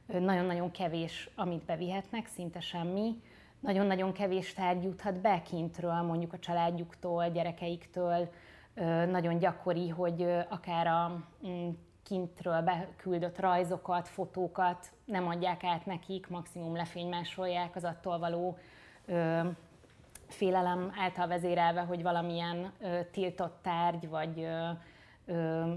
nagyon-nagyon 0.07 0.71
kevés, 0.71 1.31
amit 1.35 1.65
bevihetnek, 1.65 2.27
szinte 2.27 2.61
semmi. 2.61 3.21
Nagyon-nagyon 3.61 4.13
kevés 4.13 4.53
tárgy 4.53 4.83
juthat 4.83 5.21
be 5.21 5.43
kintről, 5.43 6.03
mondjuk 6.03 6.33
a 6.33 6.39
családjuktól, 6.39 7.29
gyerekeiktől. 7.29 8.29
Nagyon 9.11 9.39
gyakori, 9.39 9.89
hogy 9.89 10.23
akár 10.49 10.87
a 10.87 11.25
mm, 11.47 11.69
kintről 12.07 12.61
beküldött 12.61 13.41
rajzokat, 13.41 14.09
fotókat 14.09 14.93
nem 15.05 15.29
adják 15.29 15.65
át 15.65 15.87
nekik, 15.87 16.29
maximum 16.29 16.77
lefénymásolják 16.77 17.77
az 17.77 17.85
attól 17.85 18.19
való 18.19 18.59
ö, 19.07 19.41
félelem 20.29 20.93
által 20.97 21.27
vezérelve, 21.27 21.81
hogy 21.81 22.03
valamilyen 22.03 22.73
ö, 22.81 23.01
tiltott 23.11 23.59
tárgy 23.63 24.09
vagy 24.09 24.41
ö, 24.41 24.69
ö, 25.27 25.73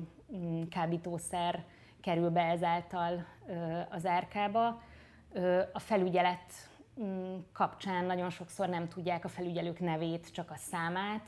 kábítószer 0.70 1.64
kerül 2.02 2.30
be 2.30 2.42
ezáltal 2.42 3.26
ö, 3.48 3.80
az 3.90 4.06
árkába. 4.06 4.82
Ö, 5.34 5.62
a 5.74 5.80
felügyelet 5.80 6.70
kapcsán 7.54 8.06
nagyon 8.06 8.30
sokszor 8.30 8.68
nem 8.68 8.88
tudják 8.88 9.26
a 9.26 9.28
felügyelők 9.28 9.80
nevét, 9.80 10.32
csak 10.32 10.52
a 10.52 10.56
számát, 10.56 11.24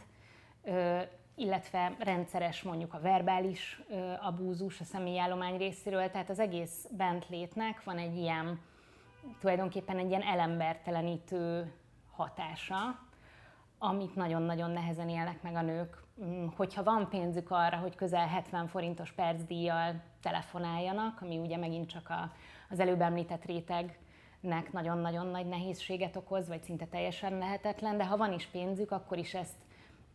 illetve 1.36 1.96
rendszeres 2.00 2.64
mondjuk 2.64 2.94
a 2.94 3.00
verbális 3.00 3.82
abúzus 4.22 4.80
a 4.80 4.84
személyállomány 4.84 5.58
részéről, 5.58 6.10
tehát 6.10 6.30
az 6.30 6.40
egész 6.40 6.88
bentlétnek 6.98 7.84
van 7.84 7.98
egy 7.98 8.18
ilyen, 8.18 8.60
tulajdonképpen 9.40 9.98
egy 9.98 10.10
ilyen 10.10 10.22
elembertelenítő 10.22 11.74
hatása, 12.12 13.00
amit 13.78 14.16
nagyon-nagyon 14.16 14.72
nehezen 14.72 15.10
élnek 15.10 15.42
meg 15.42 15.56
a 15.56 15.62
nők. 15.62 16.04
Mm, 16.24 16.48
hogyha 16.56 16.84
van 16.84 17.10
pénzük 17.10 17.52
arra, 17.52 17.78
hogy 17.78 17.96
közel 17.96 18.28
70 18.28 18.68
forintos 18.68 19.12
percdíjjal 19.12 20.02
telefonáljanak, 20.22 21.22
ami 21.22 21.38
ugye 21.38 21.58
megint 21.58 21.90
csak 21.90 22.10
a, 22.10 22.32
az 22.70 22.80
előbb 22.80 23.02
említett 23.02 23.46
rétegnek 23.46 24.72
nagyon-nagyon 24.72 25.28
nagy 25.28 25.46
nehézséget 25.46 26.16
okoz, 26.16 26.48
vagy 26.48 26.64
szinte 26.64 26.86
teljesen 26.86 27.38
lehetetlen, 27.38 27.98
de 27.98 28.06
ha 28.06 28.18
van 28.18 28.34
is 28.34 28.46
pénzük, 28.46 28.92
akkor 28.92 29.18
is 29.18 29.34
ezt 29.34 29.56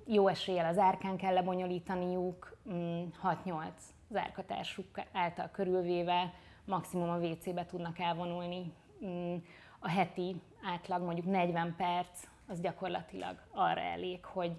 jó 0.06 0.28
eséllyel 0.28 0.66
az 0.66 0.78
árkán 0.78 1.16
kell 1.16 1.32
lebonyolítaniuk, 1.32 2.56
6-8 2.68 3.64
zárkatársuk 4.08 5.00
által 5.12 5.48
körülvéve, 5.52 6.32
maximum 6.64 7.08
a 7.08 7.18
WC-be 7.18 7.66
tudnak 7.66 7.98
elvonulni. 7.98 8.72
Mm, 9.04 9.36
a 9.78 9.88
heti 9.88 10.36
átlag 10.62 11.02
mondjuk 11.02 11.26
40 11.26 11.74
perc, 11.76 12.26
az 12.48 12.60
gyakorlatilag 12.60 13.36
arra 13.50 13.80
elég, 13.80 14.24
hogy 14.24 14.52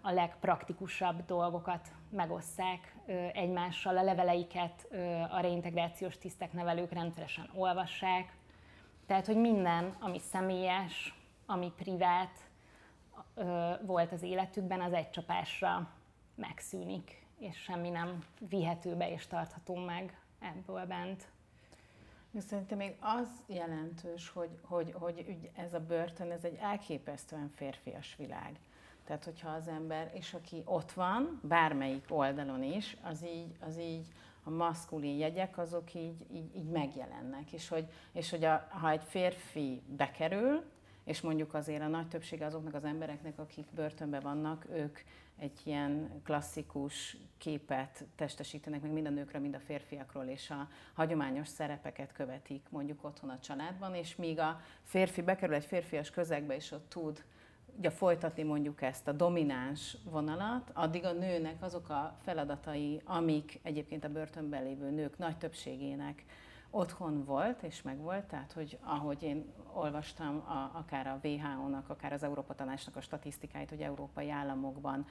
a 0.00 0.10
legpraktikusabb 0.10 1.24
dolgokat 1.26 1.88
megosszák 2.10 2.96
egymással, 3.32 3.96
a 3.96 4.02
leveleiket 4.02 4.86
a 5.30 5.40
reintegrációs 5.40 6.18
tisztek 6.18 6.52
nevelők 6.52 6.92
rendszeresen 6.92 7.50
olvassák. 7.54 8.32
Tehát, 9.06 9.26
hogy 9.26 9.36
minden, 9.36 9.96
ami 10.00 10.18
személyes, 10.18 11.14
ami 11.46 11.72
privát 11.76 12.49
volt 13.82 14.12
az 14.12 14.22
életükben, 14.22 14.80
az 14.80 14.92
egy 14.92 15.10
csapásra 15.10 15.90
megszűnik, 16.34 17.26
és 17.38 17.56
semmi 17.56 17.88
nem 17.88 18.24
vihető 18.48 18.96
be 18.96 19.10
és 19.10 19.26
tartható 19.26 19.74
meg 19.74 20.18
ebből 20.40 20.86
bent. 20.86 21.28
Szerintem 22.38 22.78
még 22.78 22.96
az 23.00 23.28
jelentős, 23.46 24.28
hogy, 24.28 24.58
hogy, 24.62 24.94
hogy 24.98 25.50
ez 25.56 25.74
a 25.74 25.80
börtön, 25.80 26.30
ez 26.30 26.44
egy 26.44 26.58
elképesztően 26.60 27.50
férfias 27.54 28.16
világ. 28.16 28.58
Tehát, 29.04 29.24
hogyha 29.24 29.48
az 29.48 29.68
ember, 29.68 30.10
és 30.14 30.34
aki 30.34 30.62
ott 30.64 30.92
van, 30.92 31.40
bármelyik 31.42 32.04
oldalon 32.08 32.62
is, 32.62 32.96
az 33.02 33.24
így, 33.24 33.56
az 33.60 33.78
így 33.78 34.06
a 34.44 34.50
maszkulin 34.50 35.18
jegyek, 35.18 35.58
azok 35.58 35.94
így, 35.94 36.26
így, 36.32 36.56
így 36.56 36.68
megjelennek. 36.68 37.52
És 37.52 37.68
hogy, 37.68 37.86
és 38.12 38.30
hogy 38.30 38.44
a, 38.44 38.66
ha 38.68 38.90
egy 38.90 39.04
férfi 39.04 39.82
bekerül, 39.86 40.64
és 41.04 41.20
mondjuk 41.20 41.54
azért 41.54 41.82
a 41.82 41.88
nagy 41.88 42.08
többsége 42.08 42.46
azoknak 42.46 42.74
az 42.74 42.84
embereknek, 42.84 43.38
akik 43.38 43.66
börtönben 43.74 44.20
vannak, 44.22 44.66
ők 44.72 44.98
egy 45.36 45.60
ilyen 45.64 46.20
klasszikus 46.24 47.16
képet 47.38 48.04
testesítenek 48.16 48.82
meg 48.82 48.92
mind 48.92 49.06
a 49.06 49.10
nőkről, 49.10 49.40
mind 49.40 49.54
a 49.54 49.60
férfiakról, 49.60 50.24
és 50.24 50.50
a 50.50 50.68
hagyományos 50.94 51.48
szerepeket 51.48 52.12
követik 52.12 52.66
mondjuk 52.70 53.04
otthon 53.04 53.30
a 53.30 53.38
családban, 53.38 53.94
és 53.94 54.16
míg 54.16 54.38
a 54.38 54.60
férfi 54.82 55.22
bekerül 55.22 55.54
egy 55.54 55.64
férfias 55.64 56.10
közegbe, 56.10 56.54
és 56.54 56.70
ott 56.70 56.88
tud 56.88 57.24
ugye, 57.78 57.90
folytatni 57.90 58.42
mondjuk 58.42 58.82
ezt 58.82 59.08
a 59.08 59.12
domináns 59.12 59.96
vonalat, 60.04 60.70
addig 60.72 61.04
a 61.04 61.12
nőnek 61.12 61.62
azok 61.62 61.88
a 61.88 62.18
feladatai, 62.22 63.00
amik 63.04 63.60
egyébként 63.62 64.04
a 64.04 64.08
börtönben 64.08 64.62
lévő 64.62 64.90
nők 64.90 65.18
nagy 65.18 65.36
többségének 65.36 66.24
otthon 66.70 67.24
volt 67.24 67.62
és 67.62 67.82
megvolt, 67.82 68.24
tehát 68.24 68.52
hogy 68.52 68.78
ahogy 68.82 69.22
én 69.22 69.52
olvastam 69.72 70.36
a, 70.36 70.78
akár 70.78 71.06
a 71.06 71.20
WHO-nak, 71.22 71.88
akár 71.88 72.12
az 72.12 72.22
Európa 72.22 72.54
Tanácsnak 72.54 72.96
a 72.96 73.00
statisztikáit, 73.00 73.68
hogy 73.68 73.80
európai 73.80 74.30
államokban 74.30 75.06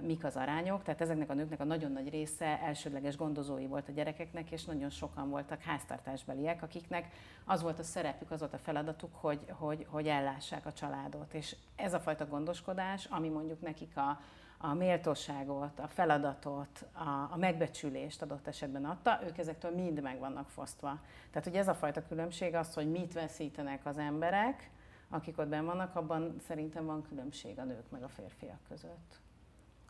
mik 0.00 0.24
az 0.24 0.36
arányok, 0.36 0.82
tehát 0.82 1.00
ezeknek 1.00 1.30
a 1.30 1.34
nőknek 1.34 1.60
a 1.60 1.64
nagyon 1.64 1.92
nagy 1.92 2.08
része 2.08 2.60
elsődleges 2.60 3.16
gondozói 3.16 3.66
volt 3.66 3.88
a 3.88 3.92
gyerekeknek, 3.92 4.50
és 4.50 4.64
nagyon 4.64 4.90
sokan 4.90 5.30
voltak 5.30 5.60
háztartásbeliek, 5.60 6.62
akiknek 6.62 7.12
az 7.44 7.62
volt 7.62 7.78
a 7.78 7.82
szerepük, 7.82 8.30
az 8.30 8.40
volt 8.40 8.54
a 8.54 8.58
feladatuk, 8.58 9.14
hogy, 9.14 9.44
hogy, 9.48 9.86
hogy 9.90 10.06
ellássák 10.06 10.66
a 10.66 10.72
családot. 10.72 11.34
És 11.34 11.56
ez 11.76 11.94
a 11.94 12.00
fajta 12.00 12.26
gondoskodás, 12.26 13.04
ami 13.04 13.28
mondjuk 13.28 13.60
nekik 13.60 13.96
a, 13.96 14.20
a 14.58 14.74
méltóságot, 14.74 15.78
a 15.78 15.88
feladatot, 15.88 16.86
a, 16.92 17.08
a 17.30 17.36
megbecsülést 17.36 18.22
adott 18.22 18.46
esetben 18.46 18.84
adta, 18.84 19.20
ők 19.26 19.38
ezektől 19.38 19.74
mind 19.74 20.02
meg 20.02 20.18
vannak 20.18 20.48
fosztva. 20.48 21.00
Tehát, 21.30 21.48
hogy 21.48 21.56
ez 21.56 21.68
a 21.68 21.74
fajta 21.74 22.06
különbség 22.06 22.54
az, 22.54 22.74
hogy 22.74 22.90
mit 22.90 23.12
veszítenek 23.12 23.86
az 23.86 23.98
emberek, 23.98 24.70
akik 25.08 25.38
ott 25.38 25.48
benn 25.48 25.64
vannak, 25.64 25.96
abban 25.96 26.36
szerintem 26.46 26.84
van 26.84 27.02
különbség 27.02 27.58
a 27.58 27.64
nők 27.64 27.90
meg 27.90 28.02
a 28.02 28.08
férfiak 28.08 28.58
között. 28.68 29.20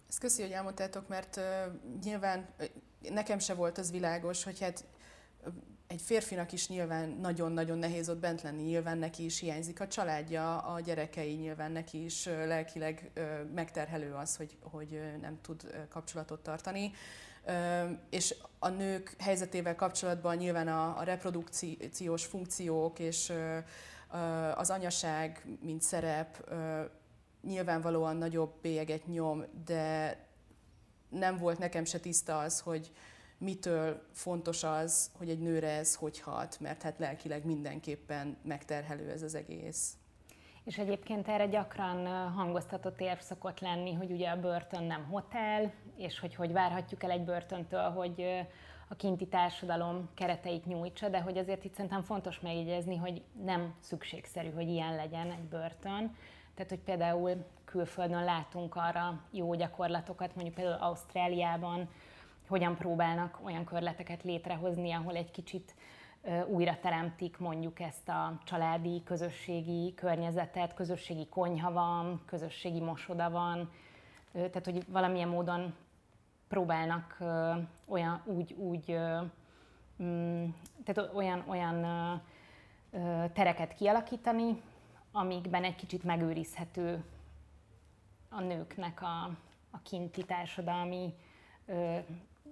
Ezt 0.09 0.19
köszi, 0.19 0.43
hogy 0.43 0.51
elmondtátok, 0.51 1.09
mert 1.09 1.37
uh, 1.37 1.45
nyilván 2.05 2.47
nekem 3.11 3.39
se 3.39 3.55
volt 3.55 3.79
az 3.79 3.91
világos, 3.91 4.45
hogy 4.45 4.61
hát 4.61 4.85
egy 5.87 6.03
férfinak 6.03 6.53
is 6.53 6.69
nyilván 6.69 7.09
nagyon-nagyon 7.09 7.79
nehéz 7.79 8.09
ott 8.09 8.19
bent 8.19 8.43
lenni, 8.43 8.63
nyilván 8.63 8.99
neki 8.99 9.25
is 9.25 9.39
hiányzik 9.39 9.81
a 9.81 9.89
családja, 9.89 10.59
a 10.59 10.81
gyerekei, 10.81 11.35
nyilván 11.35 11.73
neki 11.73 12.05
is 12.05 12.25
lelkileg 12.25 13.11
megterhelő 13.55 14.13
az, 14.13 14.37
hogy, 14.37 14.57
hogy 14.61 15.01
nem 15.21 15.41
tud 15.41 15.87
kapcsolatot 15.89 16.43
tartani. 16.43 16.93
És 18.11 18.35
a 18.59 18.69
nők 18.69 19.15
helyzetével 19.19 19.77
kapcsolatban 19.77 20.37
nyilván 20.37 20.69
a, 20.69 20.99
a 20.99 21.03
reprodukciós 21.03 22.25
funkciók 22.25 22.99
és 22.99 23.33
az 24.55 24.71
anyaság, 24.71 25.47
mint 25.61 25.83
szerep 25.83 26.55
nyilvánvalóan 27.43 28.17
nagyobb 28.17 28.53
bélyeget 28.61 29.07
nyom, 29.07 29.45
de 29.65 30.17
nem 31.09 31.37
volt 31.37 31.59
nekem 31.59 31.85
se 31.85 32.01
tiszta 32.01 32.39
az, 32.39 32.61
hogy, 32.61 32.93
mitől 33.39 34.03
fontos 34.13 34.63
az, 34.63 35.11
hogy 35.19 35.29
egy 35.29 35.39
nőre 35.39 35.71
ez 35.71 35.95
hogy 35.95 36.21
hat, 36.21 36.61
mert 36.61 36.83
hát 36.83 36.99
lelkileg 36.99 37.45
mindenképpen 37.45 38.37
megterhelő 38.43 39.11
ez 39.11 39.23
az 39.23 39.35
egész. 39.35 39.97
És 40.65 40.79
egyébként 40.79 41.29
erre 41.29 41.47
gyakran 41.47 42.07
hangoztatott 42.33 43.01
érv 43.01 43.19
szokott 43.19 43.61
lenni, 43.61 43.93
hogy 43.93 44.11
ugye 44.11 44.29
a 44.29 44.41
börtön 44.41 44.83
nem 44.83 45.05
hotel, 45.05 45.73
és 45.97 46.19
hogy 46.19 46.35
hogy 46.35 46.53
várhatjuk 46.53 47.03
el 47.03 47.11
egy 47.11 47.25
börtöntől, 47.25 47.91
hogy 47.91 48.47
a 48.89 48.95
kinti 48.95 49.27
társadalom 49.27 50.09
kereteit 50.15 50.67
nyújtsa, 50.67 51.09
de 51.09 51.21
hogy 51.21 51.39
azért 51.39 51.65
itt 51.65 51.75
szerintem 51.75 52.03
fontos 52.03 52.41
megjegyezni, 52.41 52.97
hogy 52.97 53.23
nem 53.45 53.75
szükségszerű, 53.81 54.51
hogy 54.51 54.69
ilyen 54.69 54.95
legyen 54.95 55.31
egy 55.31 55.45
börtön. 55.45 56.17
Tehát, 56.55 56.71
hogy 56.71 56.81
például 56.81 57.45
külföldön 57.65 58.25
látunk 58.25 58.75
arra 58.77 59.21
jó 59.31 59.55
gyakorlatokat, 59.55 60.35
mondjuk 60.35 60.55
például 60.55 60.83
Ausztráliában, 60.83 61.89
hogyan 62.49 62.77
próbálnak 62.77 63.41
olyan 63.45 63.65
körleteket 63.65 64.23
létrehozni, 64.23 64.93
ahol 64.93 65.17
egy 65.17 65.31
kicsit 65.31 65.75
újra 66.47 66.79
teremtik 66.81 67.39
mondjuk 67.39 67.81
ezt 67.81 68.09
a 68.09 68.39
családi, 68.45 69.03
közösségi 69.05 69.95
környezetet, 69.95 70.75
közösségi 70.75 71.27
konyha 71.29 71.73
van, 71.73 72.23
közösségi 72.27 72.81
mosoda 72.81 73.31
van, 73.31 73.71
tehát 74.33 74.65
hogy 74.65 74.85
valamilyen 74.89 75.29
módon 75.29 75.75
próbálnak 76.49 77.19
olyan, 77.87 78.23
úgy, 78.25 78.53
úgy 78.53 78.99
mm, 80.03 80.45
tehát 80.85 81.15
olyan, 81.15 81.45
olyan 81.47 81.81
tereket 83.33 83.75
kialakítani, 83.75 84.63
amikben 85.13 85.65
egy 85.65 85.75
kicsit 85.75 86.05
megőrizhető 86.05 87.05
a 88.29 88.41
nőknek 88.41 89.03
a, 89.03 89.25
a 89.71 89.79
kinti 89.83 90.25
társadalmi 90.25 91.15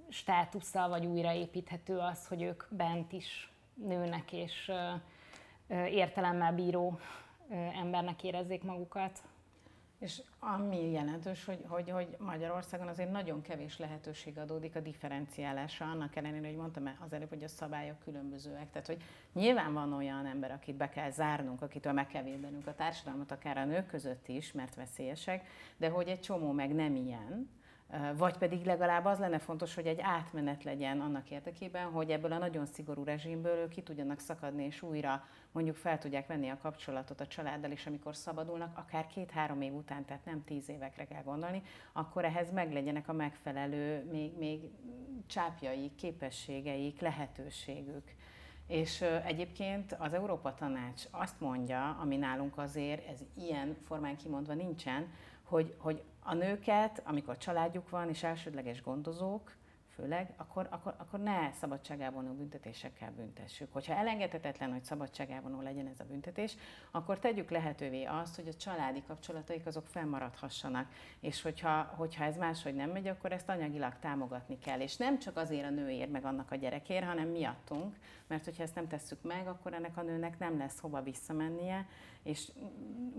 státusza, 0.08 0.88
vagy 0.88 1.06
újraépíthető 1.06 1.98
az, 1.98 2.26
hogy 2.26 2.42
ők 2.42 2.64
bent 2.70 3.12
is 3.12 3.52
nőnek 3.74 4.32
és 4.32 4.72
értelemmel 5.90 6.54
bíró 6.54 6.98
embernek 7.74 8.24
érezzék 8.24 8.62
magukat. 8.62 9.22
És 9.98 10.22
ami 10.38 10.90
jelentős, 10.90 11.44
hogy, 11.44 11.64
hogy, 11.66 11.90
hogy 11.90 12.16
Magyarországon 12.18 12.88
azért 12.88 13.10
nagyon 13.10 13.42
kevés 13.42 13.78
lehetőség 13.78 14.38
adódik 14.38 14.76
a 14.76 14.80
differenciálásra, 14.80 15.86
annak 15.86 16.16
ellenére, 16.16 16.46
hogy 16.46 16.56
mondtam 16.56 16.98
az 17.04 17.12
előbb, 17.12 17.28
hogy 17.28 17.42
a 17.42 17.48
szabályok 17.48 17.98
különbözőek. 17.98 18.70
Tehát, 18.70 18.86
hogy 18.86 19.02
nyilván 19.32 19.72
van 19.72 19.92
olyan 19.92 20.26
ember, 20.26 20.50
akit 20.50 20.74
be 20.74 20.88
kell 20.88 21.10
zárnunk, 21.10 21.62
akitől 21.62 21.92
meg 21.92 22.06
kell 22.06 22.22
védenünk 22.22 22.66
a 22.66 22.74
társadalmat, 22.74 23.30
akár 23.30 23.56
a 23.56 23.64
nők 23.64 23.86
között 23.86 24.28
is, 24.28 24.52
mert 24.52 24.74
veszélyesek, 24.74 25.46
de 25.76 25.88
hogy 25.88 26.08
egy 26.08 26.20
csomó 26.20 26.52
meg 26.52 26.74
nem 26.74 26.96
ilyen, 26.96 27.50
vagy 28.16 28.36
pedig 28.36 28.64
legalább 28.64 29.04
az 29.04 29.18
lenne 29.18 29.38
fontos, 29.38 29.74
hogy 29.74 29.86
egy 29.86 30.00
átmenet 30.00 30.64
legyen 30.64 31.00
annak 31.00 31.30
érdekében, 31.30 31.90
hogy 31.90 32.10
ebből 32.10 32.32
a 32.32 32.38
nagyon 32.38 32.66
szigorú 32.66 33.04
rezsimből 33.04 33.68
ki 33.68 33.82
tudjanak 33.82 34.18
szakadni, 34.18 34.64
és 34.64 34.82
újra 34.82 35.24
mondjuk 35.52 35.76
fel 35.76 35.98
tudják 35.98 36.26
venni 36.26 36.48
a 36.48 36.58
kapcsolatot 36.62 37.20
a 37.20 37.26
családdal, 37.26 37.70
és 37.70 37.86
amikor 37.86 38.16
szabadulnak, 38.16 38.78
akár 38.78 39.06
két-három 39.06 39.60
év 39.60 39.74
után, 39.74 40.04
tehát 40.04 40.24
nem 40.24 40.44
tíz 40.44 40.68
évekre 40.68 41.04
kell 41.04 41.22
gondolni, 41.22 41.62
akkor 41.92 42.24
ehhez 42.24 42.52
meglegyenek 42.52 43.08
a 43.08 43.12
megfelelő, 43.12 44.04
még, 44.10 44.38
még 44.38 44.60
csápjaik, 45.26 45.94
képességeik, 45.94 47.00
lehetőségük. 47.00 48.14
És 48.66 49.00
egyébként 49.24 49.96
az 49.98 50.12
Európa 50.12 50.54
Tanács 50.54 51.02
azt 51.10 51.40
mondja, 51.40 51.96
ami 52.00 52.16
nálunk 52.16 52.58
azért, 52.58 53.08
ez 53.08 53.18
ilyen 53.34 53.76
formán 53.86 54.16
kimondva 54.16 54.54
nincsen, 54.54 55.12
hogy, 55.42 55.74
hogy 55.78 56.02
a 56.26 56.34
nőket, 56.34 57.02
amikor 57.04 57.38
családjuk 57.38 57.90
van, 57.90 58.08
és 58.08 58.22
elsődleges 58.22 58.82
gondozók, 58.82 59.52
főleg, 59.94 60.32
akkor, 60.36 60.66
akkor, 60.70 60.94
akkor 60.98 61.20
ne 61.20 61.52
szabadságávonó 61.52 62.32
büntetésekkel 62.32 63.12
büntessük. 63.16 63.72
Hogyha 63.72 63.94
elengedhetetlen, 63.94 64.72
hogy 64.72 64.84
szabadságávonó 64.84 65.60
legyen 65.60 65.86
ez 65.86 66.00
a 66.00 66.04
büntetés, 66.04 66.56
akkor 66.90 67.18
tegyük 67.18 67.50
lehetővé 67.50 68.04
azt, 68.04 68.36
hogy 68.36 68.48
a 68.48 68.54
családi 68.54 69.02
kapcsolataik 69.06 69.66
azok 69.66 69.86
fennmaradhassanak. 69.86 70.88
És 71.20 71.42
hogyha, 71.42 71.82
hogyha 71.82 72.24
ez 72.24 72.36
máshogy 72.36 72.74
nem 72.74 72.90
megy, 72.90 73.08
akkor 73.08 73.32
ezt 73.32 73.48
anyagilag 73.48 73.98
támogatni 74.00 74.58
kell. 74.58 74.80
És 74.80 74.96
nem 74.96 75.18
csak 75.18 75.36
azért 75.36 75.66
a 75.66 75.70
nőért, 75.70 76.10
meg 76.10 76.24
annak 76.24 76.50
a 76.50 76.56
gyerekért, 76.56 77.04
hanem 77.04 77.28
miattunk, 77.28 77.96
mert 78.26 78.44
hogyha 78.44 78.62
ezt 78.62 78.74
nem 78.74 78.88
tesszük 78.88 79.22
meg, 79.22 79.46
akkor 79.46 79.74
ennek 79.74 79.96
a 79.96 80.02
nőnek 80.02 80.38
nem 80.38 80.58
lesz 80.58 80.80
hova 80.80 81.02
visszamennie, 81.02 81.86
és 82.24 82.50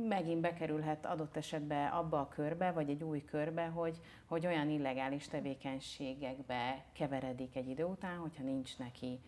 megint 0.07 0.41
bekerülhet 0.41 1.05
adott 1.05 1.37
esetben 1.37 1.91
abba 1.91 2.19
a 2.19 2.27
körbe, 2.27 2.71
vagy 2.71 2.89
egy 2.89 3.03
új 3.03 3.23
körbe, 3.23 3.65
hogy, 3.65 3.99
hogy 4.25 4.45
olyan 4.45 4.69
illegális 4.69 5.27
tevékenységekbe 5.27 6.64
keveredik 6.93 7.55
egy 7.55 7.69
idő 7.69 7.83
után, 7.83 8.17
hogyha 8.17 8.43
nincs 8.43 8.77
neki 8.77 9.19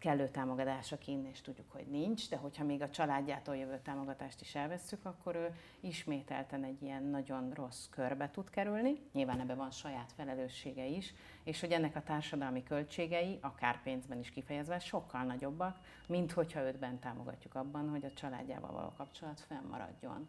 kellő 0.00 0.28
támogatása 0.28 0.98
kinn, 0.98 1.24
és 1.24 1.40
tudjuk, 1.40 1.72
hogy 1.72 1.86
nincs, 1.86 2.28
de 2.28 2.36
hogyha 2.36 2.64
még 2.64 2.82
a 2.82 2.90
családjától 2.90 3.56
jövő 3.56 3.80
támogatást 3.82 4.40
is 4.40 4.54
elvesszük, 4.54 5.04
akkor 5.04 5.34
ő 5.34 5.54
ismételten 5.80 6.64
egy 6.64 6.82
ilyen 6.82 7.02
nagyon 7.02 7.50
rossz 7.54 7.88
körbe 7.90 8.30
tud 8.30 8.50
kerülni. 8.50 8.92
Nyilván 9.12 9.40
ebben 9.40 9.56
van 9.56 9.70
saját 9.70 10.12
felelőssége 10.12 10.86
is, 10.86 11.14
és 11.44 11.60
hogy 11.60 11.72
ennek 11.72 11.96
a 11.96 12.02
társadalmi 12.02 12.62
költségei, 12.62 13.38
akár 13.40 13.82
pénzben 13.82 14.18
is 14.18 14.30
kifejezve, 14.30 14.78
sokkal 14.78 15.22
nagyobbak, 15.22 15.78
mint 16.06 16.32
hogyha 16.32 16.60
őt 16.60 16.78
bent 16.78 17.00
támogatjuk 17.00 17.54
abban, 17.54 17.88
hogy 17.88 18.04
a 18.04 18.12
családjával 18.12 18.72
való 18.72 18.92
kapcsolat 18.96 19.40
fennmaradjon. 19.40 20.28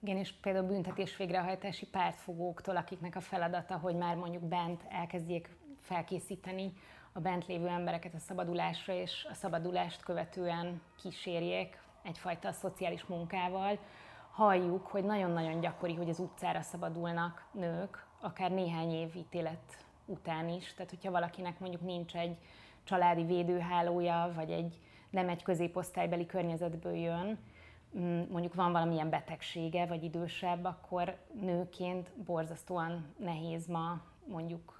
Igen, 0.00 0.16
és 0.16 0.32
például 0.32 0.66
büntetés 0.66 1.16
végrehajtási 1.16 1.86
pártfogóktól, 1.86 2.76
akiknek 2.76 3.16
a 3.16 3.20
feladata, 3.20 3.76
hogy 3.76 3.94
már 3.94 4.16
mondjuk 4.16 4.42
bent 4.42 4.82
elkezdjék 4.88 5.56
felkészíteni 5.80 6.72
a 7.12 7.20
bent 7.20 7.46
lévő 7.46 7.66
embereket 7.66 8.14
a 8.14 8.18
szabadulásra, 8.18 8.92
és 8.92 9.26
a 9.30 9.34
szabadulást 9.34 10.02
követően 10.02 10.80
kísérjék 10.96 11.78
egyfajta 12.02 12.52
szociális 12.52 13.04
munkával. 13.04 13.78
Halljuk, 14.30 14.86
hogy 14.86 15.04
nagyon-nagyon 15.04 15.60
gyakori, 15.60 15.94
hogy 15.94 16.08
az 16.08 16.18
utcára 16.18 16.62
szabadulnak 16.62 17.46
nők, 17.52 18.06
akár 18.20 18.50
néhány 18.50 18.92
év 18.92 19.16
ítélet 19.16 19.84
után 20.04 20.48
is. 20.48 20.74
Tehát, 20.74 20.90
hogyha 20.90 21.10
valakinek 21.10 21.58
mondjuk 21.58 21.82
nincs 21.82 22.16
egy 22.16 22.36
családi 22.84 23.24
védőhálója, 23.24 24.32
vagy 24.34 24.50
egy 24.50 24.80
nem 25.10 25.28
egy 25.28 25.42
középosztálybeli 25.42 26.26
környezetből 26.26 26.94
jön, 26.94 27.38
mondjuk 28.30 28.54
van 28.54 28.72
valamilyen 28.72 29.10
betegsége, 29.10 29.86
vagy 29.86 30.04
idősebb, 30.04 30.64
akkor 30.64 31.16
nőként 31.40 32.10
borzasztóan 32.24 33.14
nehéz 33.18 33.66
ma 33.66 34.00
mondjuk 34.26 34.76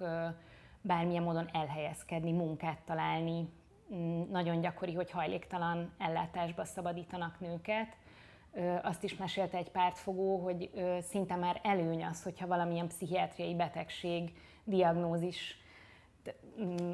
bármilyen 0.81 1.23
módon 1.23 1.49
elhelyezkedni, 1.53 2.31
munkát 2.31 2.79
találni. 2.85 3.49
Mm, 3.93 4.21
nagyon 4.29 4.61
gyakori, 4.61 4.93
hogy 4.93 5.11
hajléktalan 5.11 5.93
ellátásba 5.97 6.65
szabadítanak 6.65 7.39
nőket. 7.39 7.97
Azt 8.81 9.03
is 9.03 9.15
mesélte 9.15 9.57
egy 9.57 9.71
pártfogó, 9.71 10.37
hogy 10.37 10.69
szinte 11.01 11.35
már 11.35 11.59
előny 11.63 12.05
az, 12.05 12.23
hogyha 12.23 12.47
valamilyen 12.47 12.87
pszichiátriai 12.87 13.55
betegség, 13.55 14.33
diagnózis 14.63 15.57
mm, 16.61 16.91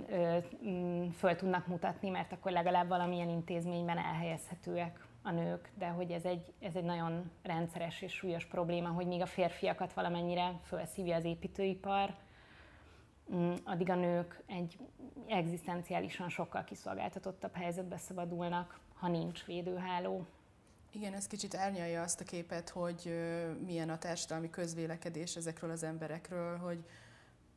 mm, 0.68 1.10
föl 1.10 1.36
tudnak 1.36 1.68
mutatni, 1.68 2.10
mert 2.10 2.32
akkor 2.32 2.52
legalább 2.52 2.88
valamilyen 2.88 3.30
intézményben 3.30 3.98
elhelyezhetőek 3.98 5.08
a 5.24 5.32
nők, 5.32 5.72
de 5.78 5.88
hogy 5.88 6.12
ez 6.12 6.24
egy, 6.24 6.54
ez 6.60 6.76
egy 6.76 6.84
nagyon 6.84 7.32
rendszeres 7.44 8.02
és 8.02 8.14
súlyos 8.14 8.46
probléma, 8.46 8.90
hogy 8.90 9.08
még 9.08 9.22
a 9.22 9.26
férfiakat 9.26 9.94
valamennyire 9.94 10.60
felszívja 10.64 11.16
az 11.16 11.24
építőipar, 11.24 12.16
Mm, 13.32 13.54
addig 13.64 13.90
a 13.90 13.96
nők 13.96 14.44
egy 14.48 14.78
egzisztenciálisan 15.28 16.30
sokkal 16.30 16.64
kiszolgáltatottabb 16.64 17.56
helyzetbe 17.56 17.98
szabadulnak, 17.98 18.80
ha 18.94 19.08
nincs 19.08 19.46
védőháló. 19.46 20.26
Igen, 20.92 21.14
ez 21.14 21.28
kicsit 21.28 21.56
árnyalja 21.56 22.02
azt 22.02 22.22
a 22.22 22.24
képet, 22.24 22.70
hogy 22.70 23.14
milyen 23.66 23.90
a 23.90 23.98
társadalmi 23.98 24.50
közvélekedés 24.50 25.36
ezekről 25.36 25.72
az 25.72 25.84
emberekről, 25.84 26.58
hogy 26.58 26.86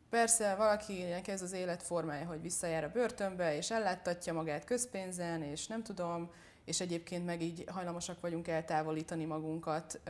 persze 0.08 0.54
valakinek 0.54 1.28
ez 1.28 1.42
az 1.42 1.52
életformája, 1.52 2.26
hogy 2.26 2.40
visszajár 2.40 2.84
a 2.84 2.90
börtönbe, 2.90 3.56
és 3.56 3.70
elláttatja 3.70 4.32
magát 4.32 4.64
közpénzen, 4.64 5.42
és 5.42 5.66
nem 5.66 5.82
tudom, 5.82 6.30
és 6.66 6.80
egyébként 6.80 7.24
meg 7.24 7.42
így 7.42 7.64
hajlamosak 7.70 8.20
vagyunk 8.20 8.48
eltávolítani 8.48 9.24
magunkat 9.24 10.00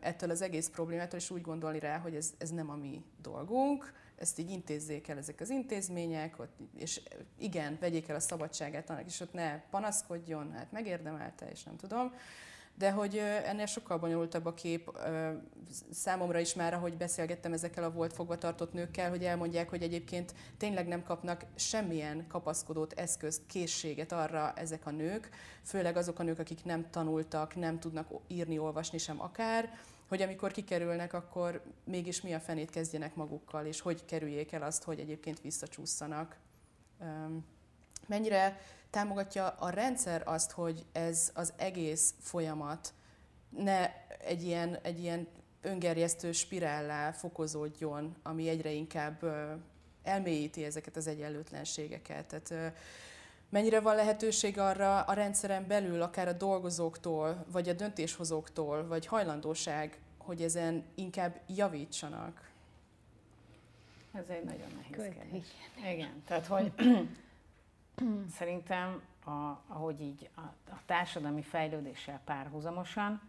ettől 0.00 0.30
az 0.30 0.42
egész 0.42 0.68
problémától, 0.68 1.18
és 1.18 1.30
úgy 1.30 1.40
gondolni 1.40 1.78
rá, 1.78 1.98
hogy 1.98 2.14
ez, 2.14 2.34
ez 2.38 2.50
nem 2.50 2.70
a 2.70 2.76
mi 2.76 3.04
dolgunk, 3.22 3.92
ezt 4.16 4.38
így 4.38 4.50
intézzék 4.50 5.08
el 5.08 5.18
ezek 5.18 5.40
az 5.40 5.50
intézmények, 5.50 6.38
ott, 6.38 6.58
és 6.76 7.00
igen, 7.38 7.76
vegyék 7.80 8.08
el 8.08 8.16
a 8.16 8.20
szabadságát 8.20 8.90
annak, 8.90 9.06
és 9.06 9.20
ott 9.20 9.32
ne 9.32 9.60
panaszkodjon, 9.60 10.52
hát 10.52 10.72
megérdemelte, 10.72 11.50
és 11.50 11.62
nem 11.62 11.76
tudom. 11.76 12.12
De 12.78 12.90
hogy 12.90 13.16
ennél 13.44 13.66
sokkal 13.66 13.98
bonyolultabb 13.98 14.46
a 14.46 14.54
kép 14.54 14.98
számomra 15.90 16.38
is 16.38 16.54
már, 16.54 16.74
ahogy 16.74 16.96
beszélgettem 16.96 17.52
ezekkel 17.52 17.84
a 17.84 17.90
volt 17.90 18.12
fogvatartott 18.12 18.72
nőkkel, 18.72 19.10
hogy 19.10 19.24
elmondják, 19.24 19.68
hogy 19.68 19.82
egyébként 19.82 20.34
tényleg 20.56 20.86
nem 20.86 21.02
kapnak 21.02 21.44
semmilyen 21.54 22.26
kapaszkodót, 22.28 22.92
eszközt, 22.92 23.42
készséget 23.46 24.12
arra 24.12 24.52
ezek 24.56 24.86
a 24.86 24.90
nők, 24.90 25.30
főleg 25.62 25.96
azok 25.96 26.18
a 26.18 26.22
nők, 26.22 26.38
akik 26.38 26.64
nem 26.64 26.90
tanultak, 26.90 27.54
nem 27.56 27.78
tudnak 27.78 28.08
írni, 28.26 28.58
olvasni 28.58 28.98
sem 28.98 29.20
akár, 29.20 29.78
hogy 30.08 30.22
amikor 30.22 30.52
kikerülnek, 30.52 31.12
akkor 31.12 31.62
mégis 31.84 32.20
mi 32.20 32.34
a 32.34 32.40
fenét 32.40 32.70
kezdjenek 32.70 33.14
magukkal, 33.14 33.66
és 33.66 33.80
hogy 33.80 34.04
kerüljék 34.04 34.52
el 34.52 34.62
azt, 34.62 34.82
hogy 34.82 34.98
egyébként 34.98 35.40
visszacsúszanak. 35.40 36.36
Mennyire 38.06 38.60
támogatja 38.90 39.48
a 39.48 39.70
rendszer 39.70 40.22
azt, 40.24 40.50
hogy 40.50 40.84
ez 40.92 41.30
az 41.34 41.52
egész 41.56 42.14
folyamat 42.20 42.94
ne 43.48 43.90
egy 44.18 44.42
ilyen, 44.42 44.78
egy 44.82 45.00
ilyen 45.00 45.28
öngerjesztő 45.60 46.32
spirállá 46.32 47.12
fokozódjon, 47.12 48.16
ami 48.22 48.48
egyre 48.48 48.70
inkább 48.70 49.24
elmélyíti 50.02 50.64
ezeket 50.64 50.96
az 50.96 51.06
egyenlőtlenségeket. 51.06 52.26
Tehát 52.26 52.74
mennyire 53.48 53.80
van 53.80 53.94
lehetőség 53.94 54.58
arra 54.58 55.00
a 55.00 55.12
rendszeren 55.12 55.66
belül, 55.66 56.02
akár 56.02 56.28
a 56.28 56.32
dolgozóktól, 56.32 57.44
vagy 57.52 57.68
a 57.68 57.72
döntéshozóktól, 57.72 58.86
vagy 58.86 59.06
hajlandóság, 59.06 59.98
hogy 60.18 60.42
ezen 60.42 60.84
inkább 60.94 61.40
javítsanak? 61.46 62.50
Ez 64.12 64.24
egy 64.28 64.44
nagyon 64.44 64.68
nehéz 64.76 65.14
kérdés. 65.14 65.46
Igen, 65.92 66.22
tehát 66.26 66.46
hogy 66.46 66.72
szerintem, 68.38 69.02
a, 69.24 69.30
ahogy 69.66 70.00
így 70.00 70.30
a, 70.34 70.40
a 70.70 70.80
társadalmi 70.86 71.42
fejlődéssel 71.42 72.20
párhuzamosan 72.24 73.20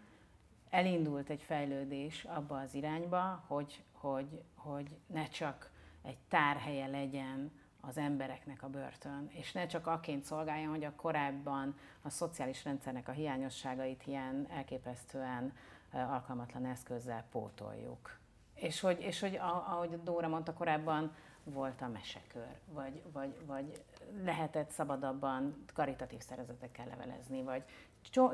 elindult 0.70 1.30
egy 1.30 1.42
fejlődés 1.42 2.24
abba 2.24 2.60
az 2.60 2.74
irányba, 2.74 3.44
hogy, 3.48 3.84
hogy, 3.92 4.44
hogy 4.56 4.98
ne 5.08 5.28
csak 5.28 5.72
egy 6.02 6.18
tárhelye 6.28 6.88
legyen 6.88 7.52
az 7.82 7.98
embereknek 7.98 8.64
a 8.64 8.70
börtön, 8.70 9.30
és 9.32 9.52
ne 9.52 9.66
csak 9.66 9.88
aként 9.88 10.24
szolgáljon, 10.24 10.70
hogy 10.70 10.84
a 10.84 10.96
korábban 10.96 11.76
a 12.02 12.10
szociális 12.10 12.64
rendszernek 12.64 13.08
a 13.08 13.12
hiányosságait 13.12 14.04
ilyen 14.06 14.48
elképesztően 14.50 15.54
alkalmatlan 15.92 16.66
eszközzel 16.66 17.26
pótoljuk. 17.32 18.18
És 18.54 18.80
hogy, 18.80 19.02
és 19.02 19.20
hogy 19.20 19.36
ahogy 19.42 20.04
Dóra 20.04 20.28
mondta 20.28 20.54
korábban, 20.54 21.16
volt 21.44 21.82
a 21.82 21.88
mesekör, 21.88 22.60
vagy, 22.74 23.02
vagy, 23.12 23.36
vagy 23.46 23.84
lehetett 24.24 24.70
szabadabban 24.70 25.64
karitatív 25.74 26.20
szervezetekkel 26.20 26.88
levelezni, 26.88 27.44
vagy 27.44 27.64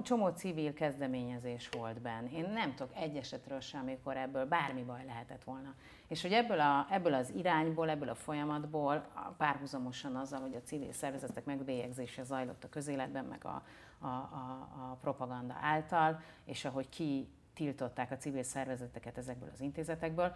csomó 0.03 0.27
civil 0.27 0.73
kezdeményezés 0.73 1.69
volt 1.69 2.01
benne. 2.01 2.31
Én 2.31 2.49
nem 2.49 2.75
tudok 2.75 2.95
egy 2.95 3.15
esetről 3.15 3.59
sem, 3.59 3.81
amikor 3.81 4.17
ebből 4.17 4.45
bármi 4.45 4.83
baj 4.83 5.05
lehetett 5.05 5.43
volna. 5.43 5.73
És 6.07 6.21
hogy 6.21 6.31
ebből, 6.31 6.59
a, 6.59 6.87
ebből 6.89 7.13
az 7.13 7.29
irányból, 7.35 7.89
ebből 7.89 8.09
a 8.09 8.15
folyamatból 8.15 9.05
párhuzamosan 9.37 10.15
azzal, 10.15 10.39
hogy 10.39 10.55
a 10.55 10.61
civil 10.61 10.91
szervezetek 10.91 11.45
megbélyegzése 11.45 12.23
zajlott 12.23 12.63
a 12.63 12.69
közéletben, 12.69 13.25
meg 13.25 13.45
a, 13.45 13.63
a, 13.99 14.07
a, 14.07 14.69
a 14.79 14.97
propaganda 15.01 15.57
által, 15.61 16.21
és 16.45 16.65
ahogy 16.65 16.89
ki 16.89 17.29
tiltották 17.53 18.11
a 18.11 18.17
civil 18.17 18.43
szervezeteket 18.43 19.17
ezekből 19.17 19.49
az 19.53 19.61
intézetekből, 19.61 20.35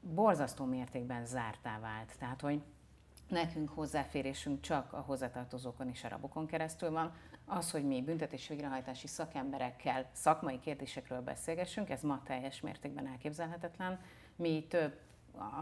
borzasztó 0.00 0.64
mértékben 0.64 1.26
zártá 1.26 1.80
vált. 1.80 2.18
Tehát, 2.18 2.40
hogy 2.40 2.62
nekünk 3.32 3.68
hozzáférésünk 3.68 4.60
csak 4.60 4.92
a 4.92 5.00
hozzátartozókon 5.00 5.88
és 5.88 6.04
a 6.04 6.08
rabokon 6.08 6.46
keresztül 6.46 6.90
van. 6.90 7.14
Az, 7.44 7.70
hogy 7.70 7.84
mi 7.84 8.02
büntetés 8.02 8.48
végrehajtási 8.48 9.06
szakemberekkel 9.06 10.10
szakmai 10.12 10.60
kérdésekről 10.60 11.20
beszélgessünk, 11.20 11.90
ez 11.90 12.02
ma 12.02 12.22
teljes 12.24 12.60
mértékben 12.60 13.06
elképzelhetetlen. 13.06 14.00
Mi 14.36 14.66
több 14.68 14.98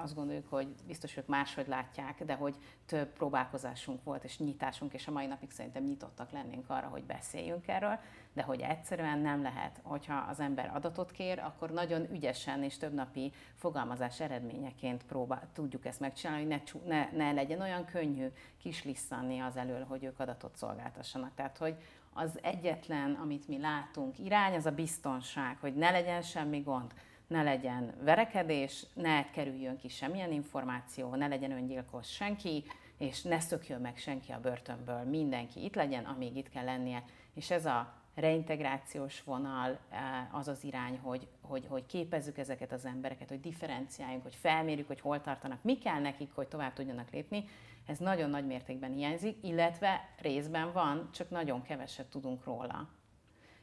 azt 0.02 0.14
gondoljuk, 0.14 0.48
hogy 0.48 0.74
biztos 0.86 1.16
ők 1.16 1.26
máshogy 1.26 1.68
látják, 1.68 2.24
de 2.24 2.34
hogy 2.34 2.56
több 2.86 3.12
próbálkozásunk 3.12 4.04
volt 4.04 4.24
és 4.24 4.38
nyitásunk, 4.38 4.92
és 4.92 5.06
a 5.06 5.10
mai 5.10 5.26
napig 5.26 5.50
szerintem 5.50 5.84
nyitottak 5.84 6.30
lennénk 6.30 6.70
arra, 6.70 6.86
hogy 6.86 7.04
beszéljünk 7.04 7.68
erről, 7.68 7.98
de 8.32 8.42
hogy 8.42 8.60
egyszerűen 8.60 9.18
nem 9.18 9.42
lehet, 9.42 9.80
hogyha 9.82 10.26
az 10.28 10.40
ember 10.40 10.70
adatot 10.74 11.10
kér, 11.10 11.38
akkor 11.38 11.70
nagyon 11.70 12.12
ügyesen 12.12 12.62
és 12.62 12.76
több 12.76 12.94
napi 12.94 13.32
fogalmazás 13.54 14.20
eredményeként 14.20 15.04
próbál, 15.04 15.48
tudjuk 15.52 15.86
ezt 15.86 16.00
megcsinálni, 16.00 16.42
hogy 16.42 16.82
ne, 16.86 16.94
ne, 16.94 17.10
ne 17.16 17.32
legyen 17.32 17.60
olyan 17.60 17.84
könnyű 17.84 18.26
kislisszanni 18.58 19.38
az 19.38 19.56
elől, 19.56 19.84
hogy 19.84 20.04
ők 20.04 20.20
adatot 20.20 20.56
szolgáltassanak. 20.56 21.34
Tehát, 21.34 21.58
hogy 21.58 21.76
az 22.12 22.38
egyetlen, 22.42 23.14
amit 23.14 23.48
mi 23.48 23.58
látunk, 23.58 24.18
irány, 24.18 24.54
az 24.54 24.66
a 24.66 24.70
biztonság, 24.70 25.56
hogy 25.60 25.74
ne 25.74 25.90
legyen 25.90 26.22
semmi 26.22 26.60
gond 26.60 26.92
ne 27.30 27.42
legyen 27.42 27.94
verekedés, 28.02 28.86
ne 28.94 29.30
kerüljön 29.30 29.76
ki 29.76 29.88
semmilyen 29.88 30.32
információ, 30.32 31.14
ne 31.14 31.26
legyen 31.26 31.50
öngyilkos 31.50 32.06
senki, 32.06 32.64
és 32.98 33.22
ne 33.22 33.40
szökjön 33.40 33.80
meg 33.80 33.96
senki 33.96 34.32
a 34.32 34.40
börtönből, 34.40 35.02
mindenki 35.04 35.64
itt 35.64 35.74
legyen, 35.74 36.04
amíg 36.04 36.36
itt 36.36 36.48
kell 36.48 36.64
lennie. 36.64 37.04
És 37.34 37.50
ez 37.50 37.66
a 37.66 37.94
reintegrációs 38.14 39.22
vonal 39.22 39.78
eh, 39.90 40.34
az 40.34 40.48
az 40.48 40.64
irány, 40.64 40.98
hogy, 40.98 41.26
hogy, 41.40 41.66
hogy 41.68 41.86
képezzük 41.86 42.38
ezeket 42.38 42.72
az 42.72 42.84
embereket, 42.84 43.28
hogy 43.28 43.40
differenciáljunk, 43.40 44.22
hogy 44.22 44.34
felmérjük, 44.34 44.86
hogy 44.86 45.00
hol 45.00 45.20
tartanak, 45.20 45.62
mi 45.62 45.78
kell 45.78 46.00
nekik, 46.00 46.30
hogy 46.34 46.48
tovább 46.48 46.72
tudjanak 46.72 47.10
lépni, 47.10 47.44
ez 47.86 47.98
nagyon 47.98 48.30
nagy 48.30 48.46
mértékben 48.46 48.92
hiányzik, 48.92 49.36
illetve 49.42 50.08
részben 50.18 50.72
van, 50.72 51.08
csak 51.12 51.30
nagyon 51.30 51.62
keveset 51.62 52.06
tudunk 52.06 52.44
róla 52.44 52.88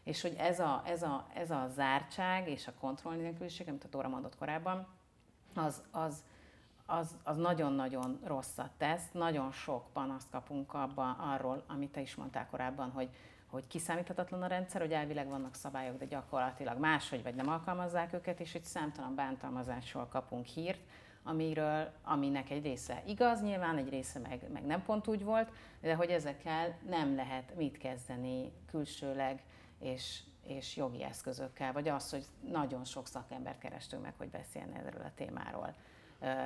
és 0.08 0.22
hogy 0.22 0.36
ez 0.38 0.60
a, 0.60 0.82
ez 0.86 1.04
a, 1.04 1.28
ez 1.34 1.52
a 1.52 1.68
zártság 1.76 2.50
és 2.50 2.68
a 2.68 2.74
kontroll 2.80 3.16
nélküliség, 3.16 3.68
amit 3.68 3.84
a 3.84 3.90
Tóra 3.90 4.08
mondott 4.08 4.38
korábban, 4.38 4.88
az, 5.56 5.82
az, 5.92 6.24
az, 6.86 7.18
az 7.24 7.38
nagyon-nagyon 7.38 8.20
rosszat 8.24 8.72
tesz. 8.78 9.04
Nagyon 9.12 9.52
sok 9.52 9.94
panaszt 9.94 10.30
kapunk 10.30 10.74
abba, 10.74 11.12
arról, 11.12 11.64
amit 11.68 11.92
te 11.92 12.02
is 12.02 12.16
mondtál 12.16 12.48
korábban, 12.50 12.92
hogy, 12.92 13.10
hogy 13.46 13.68
kiszámíthatatlan 13.68 14.44
a 14.44 14.48
rendszer, 14.48 14.82
hogy 14.82 14.92
elvileg 14.92 15.28
vannak 15.28 15.56
szabályok, 15.56 15.98
de 15.98 16.06
gyakorlatilag 16.06 16.80
máshogy 16.80 17.24
vagy 17.24 17.36
nem 17.36 17.50
alkalmazzák 17.50 18.14
őket, 18.14 18.40
és 18.40 18.56
egy 18.56 18.64
számtalan 18.64 19.16
bántalmazásról 19.16 20.08
kapunk 20.08 20.46
hírt, 20.46 20.82
amiről, 21.24 21.92
aminek 22.04 22.50
egy 22.50 22.64
része 22.64 23.04
igaz, 23.06 23.42
nyilván 23.42 23.78
egy 23.78 23.90
része 23.90 24.20
meg, 24.20 24.52
meg 24.54 24.66
nem 24.66 24.84
pont 24.84 25.08
úgy 25.08 25.24
volt, 25.24 25.52
de 25.82 25.96
hogy 25.96 26.10
ezekkel 26.10 26.78
nem 26.90 27.16
lehet 27.16 27.56
mit 27.56 27.78
kezdeni 27.78 28.52
külsőleg, 28.66 29.44
és, 29.80 30.20
és 30.44 30.76
jogi 30.76 31.04
eszközökkel, 31.04 31.74
vagy 31.74 31.88
az, 31.88 32.10
hogy 32.10 32.26
nagyon 32.50 32.86
sok 32.86 33.08
szakembert 33.08 33.60
kerestünk 33.60 34.02
meg, 34.02 34.14
hogy 34.18 34.30
beszéljen 34.30 34.74
erről 34.74 35.02
a 35.02 35.12
témáról. 35.16 35.76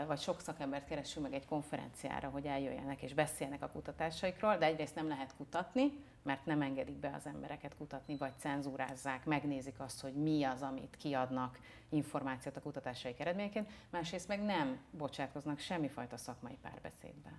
Vagy 0.08 0.20
sok 0.20 0.42
szakembert 0.42 0.88
keresünk 0.88 1.26
meg 1.26 1.34
egy 1.34 1.46
konferenciára, 1.46 2.30
hogy 2.30 2.46
eljöjjenek 2.46 3.02
és 3.02 3.14
beszélnek 3.14 3.62
a 3.62 3.70
kutatásaikról, 3.70 4.58
de 4.58 4.66
egyrészt 4.66 4.96
nem 4.96 5.08
lehet 5.08 5.36
kutatni, 5.36 6.04
mert 6.24 6.46
nem 6.46 6.62
engedik 6.62 6.96
be 6.96 7.14
az 7.16 7.26
embereket 7.26 7.76
kutatni, 7.78 8.18
vagy 8.18 8.34
cenzúrázzák, 8.38 9.26
megnézik 9.26 9.80
azt, 9.80 10.02
hogy 10.02 10.14
mi 10.14 10.44
az, 10.44 10.62
amit 10.62 10.98
kiadnak 10.98 11.60
információt 11.90 12.58
a 12.58 12.62
kutatásaik 12.62 13.20
eredményeként, 13.20 13.70
másrészt 13.90 14.28
meg 14.28 14.42
nem 14.42 14.80
bocsátkoznak 14.92 15.60
semmifajta 15.60 16.18
szakmai 16.18 16.58
párbeszédbe 16.62 17.32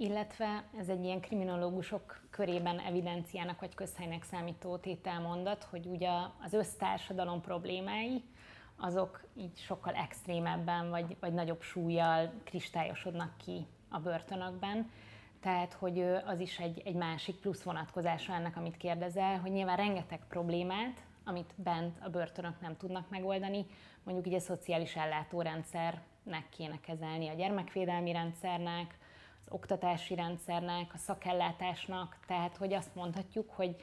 illetve 0.00 0.64
ez 0.78 0.88
egy 0.88 1.04
ilyen 1.04 1.20
kriminológusok 1.20 2.20
körében 2.30 2.78
evidenciának 2.78 3.60
vagy 3.60 3.74
közhelynek 3.74 4.22
számító 4.22 4.76
tételmondat, 4.76 5.64
hogy 5.64 5.86
ugye 5.86 6.10
az 6.44 6.52
össztársadalom 6.52 7.40
problémái, 7.40 8.22
azok 8.76 9.24
így 9.36 9.58
sokkal 9.58 9.94
extrémebben 9.94 10.90
vagy, 10.90 11.16
vagy 11.20 11.32
nagyobb 11.32 11.62
súlyjal 11.62 12.32
kristályosodnak 12.44 13.36
ki 13.44 13.66
a 13.88 13.98
börtönökben. 13.98 14.90
Tehát, 15.40 15.72
hogy 15.72 16.00
az 16.26 16.40
is 16.40 16.58
egy, 16.58 16.82
egy 16.84 16.94
másik 16.94 17.36
plusz 17.36 17.62
vonatkozása 17.62 18.32
ennek, 18.32 18.56
amit 18.56 18.76
kérdezel, 18.76 19.38
hogy 19.38 19.50
nyilván 19.50 19.76
rengeteg 19.76 20.20
problémát, 20.28 21.02
amit 21.24 21.54
bent 21.56 21.98
a 22.02 22.08
börtönök 22.08 22.60
nem 22.60 22.76
tudnak 22.76 23.10
megoldani, 23.10 23.66
mondjuk 24.02 24.26
így 24.26 24.34
a 24.34 24.40
szociális 24.40 24.96
ellátórendszernek 24.96 26.48
kéne 26.50 26.80
kezelni, 26.80 27.28
a 27.28 27.34
gyermekvédelmi 27.34 28.12
rendszernek, 28.12 28.97
oktatási 29.50 30.14
rendszernek, 30.14 30.90
a 30.94 30.98
szakellátásnak, 30.98 32.16
tehát 32.26 32.56
hogy 32.56 32.72
azt 32.72 32.94
mondhatjuk, 32.94 33.50
hogy 33.50 33.76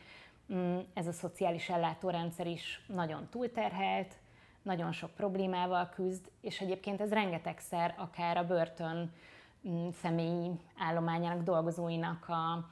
mm, 0.53 0.77
ez 0.93 1.07
a 1.07 1.11
szociális 1.11 1.69
ellátórendszer 1.69 2.47
is 2.47 2.85
nagyon 2.87 3.27
túlterhelt, 3.29 4.13
nagyon 4.61 4.91
sok 4.91 5.11
problémával 5.11 5.89
küzd, 5.89 6.31
és 6.41 6.61
egyébként 6.61 7.01
ez 7.01 7.11
rengetegszer 7.11 7.93
akár 7.97 8.37
a 8.37 8.45
börtön 8.45 9.11
mm, 9.67 9.89
személyi 10.01 10.51
állományának, 10.77 11.43
dolgozóinak 11.43 12.29
a, 12.29 12.67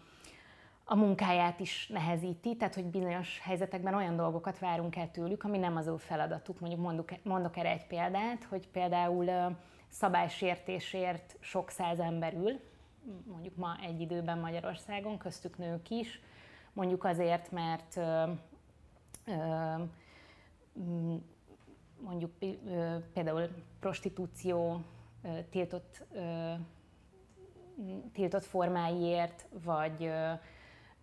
a 0.85 0.95
munkáját 0.95 1.59
is 1.59 1.87
nehezíti, 1.87 2.55
tehát 2.55 2.75
hogy 2.75 2.85
bizonyos 2.85 3.39
helyzetekben 3.43 3.93
olyan 3.93 4.15
dolgokat 4.15 4.59
várunk 4.59 4.95
el 4.95 5.11
tőlük, 5.11 5.43
ami 5.43 5.57
nem 5.57 5.75
az 5.75 5.87
ő 5.87 5.97
feladatuk. 5.97 6.59
Mondjuk 6.59 6.81
mondok, 6.81 7.09
mondok 7.23 7.57
erre 7.57 7.69
egy 7.69 7.87
példát, 7.87 8.43
hogy 8.43 8.67
például 8.67 9.55
szabálysértésért 9.89 11.35
sok 11.39 11.69
száz 11.69 11.99
ember 11.99 12.33
ül, 12.33 12.59
mondjuk 13.27 13.55
ma 13.55 13.77
egy 13.81 14.01
időben 14.01 14.37
Magyarországon, 14.37 15.17
köztük 15.17 15.57
nők 15.57 15.89
is, 15.89 16.21
mondjuk 16.73 17.03
azért, 17.03 17.51
mert 17.51 17.97
ö, 17.97 18.31
ö, 19.25 19.83
mondjuk 21.99 22.31
ö, 22.39 22.95
például 23.13 23.49
prostitúció 23.79 24.81
tiltott, 25.49 26.03
tiltott 28.13 28.43
formáiért, 28.43 29.45
vagy 29.63 30.11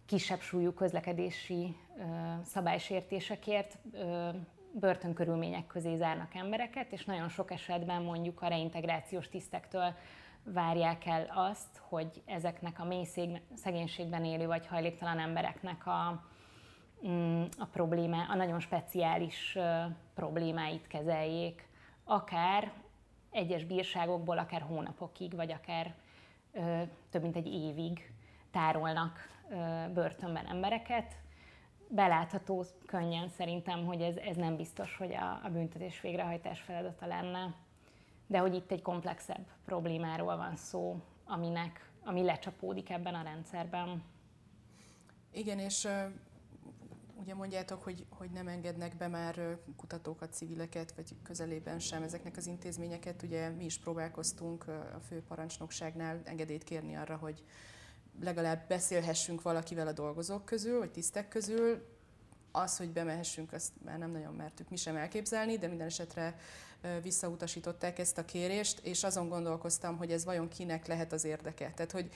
kisebb 0.07 0.41
súlyú 0.41 0.73
közlekedési 0.73 1.77
szabálysértésekért 2.45 3.79
börtönkörülmények 4.73 5.67
közé 5.67 5.97
zárnak 5.97 6.35
embereket, 6.35 6.93
és 6.93 7.05
nagyon 7.05 7.29
sok 7.29 7.51
esetben 7.51 8.03
mondjuk 8.03 8.43
a 8.43 8.47
reintegrációs 8.47 9.29
tisztektől 9.29 9.95
várják 10.45 11.07
el 11.07 11.31
azt, 11.35 11.81
hogy 11.89 12.23
ezeknek 12.27 12.81
a 12.81 12.85
mély 12.85 13.07
szegénységben 13.55 14.25
élő 14.25 14.47
vagy 14.47 14.67
hajléktalan 14.67 15.19
embereknek 15.19 15.87
a, 15.87 16.23
mm, 17.07 17.43
a 17.59 17.65
problémá, 17.65 18.27
a 18.29 18.35
nagyon 18.35 18.61
speciális 18.61 19.59
problémáit 20.15 20.87
kezeljék, 20.87 21.69
akár 22.05 22.73
egyes 23.31 23.65
bírságokból, 23.65 24.39
akár 24.39 24.61
hónapokig, 24.61 25.35
vagy 25.35 25.53
akár 25.53 25.95
ö, 26.53 26.83
több 27.11 27.23
mint 27.23 27.37
egy 27.37 27.47
évig 27.47 28.13
tárolnak 28.51 29.19
ö, 29.51 29.85
börtönben 29.95 30.47
embereket. 30.47 31.19
Belátható 31.89 32.65
könnyen 32.87 33.29
szerintem, 33.29 33.85
hogy 33.85 34.01
ez, 34.01 34.17
ez 34.17 34.37
nem 34.37 34.57
biztos, 34.57 34.97
hogy 34.97 35.13
a, 35.15 35.41
a 35.45 35.49
büntetés 35.53 36.01
végrehajtás 36.01 36.61
feladata 36.61 37.07
lenne 37.07 37.55
de 38.31 38.39
hogy 38.39 38.55
itt 38.55 38.71
egy 38.71 38.83
komplexebb 38.83 39.47
problémáról 39.65 40.37
van 40.37 40.57
szó, 40.57 41.01
aminek, 41.25 41.91
ami 42.05 42.23
lecsapódik 42.23 42.91
ebben 42.91 43.15
a 43.15 43.23
rendszerben. 43.23 44.03
Igen, 45.33 45.59
és 45.59 45.89
ugye 47.21 47.35
mondjátok, 47.35 47.83
hogy, 47.83 48.07
hogy 48.09 48.31
nem 48.31 48.49
engednek 48.49 48.97
be 48.97 49.09
már 49.09 49.59
kutatókat, 49.77 50.33
civileket, 50.33 50.93
vagy 50.97 51.17
közelében 51.23 51.79
sem 51.79 52.03
ezeknek 52.03 52.37
az 52.37 52.47
intézményeket. 52.47 53.23
Ugye 53.23 53.49
mi 53.49 53.65
is 53.65 53.79
próbálkoztunk 53.79 54.69
a 54.69 55.01
főparancsnokságnál 55.09 56.21
engedélyt 56.25 56.65
kérni 56.65 56.97
arra, 56.97 57.17
hogy 57.17 57.45
legalább 58.21 58.69
beszélhessünk 58.69 59.43
valakivel 59.43 59.87
a 59.87 59.93
dolgozók 59.93 60.45
közül, 60.45 60.79
vagy 60.79 60.91
tisztek 60.91 61.29
közül. 61.29 61.99
Az, 62.53 62.77
hogy 62.77 62.91
bemehessünk, 62.91 63.53
azt 63.53 63.73
már 63.85 63.99
nem 63.99 64.11
nagyon 64.11 64.35
mertük 64.35 64.69
mi 64.69 64.77
sem 64.77 64.97
elképzelni, 64.97 65.59
de 65.59 65.69
minden 65.69 65.87
esetre 65.87 66.37
visszautasították 67.03 67.99
ezt 67.99 68.19
a 68.19 68.25
kérést, 68.25 68.79
és 68.83 69.05
azon 69.05 69.29
gondolkoztam, 69.29 69.97
hogy 69.97 70.13
ez 70.13 70.25
vajon 70.25 70.49
kinek 70.49 70.87
lehet 70.87 71.13
az 71.13 71.25
érdeke. 71.25 71.73
Tehát, 71.75 71.93
hogy, 71.93 72.11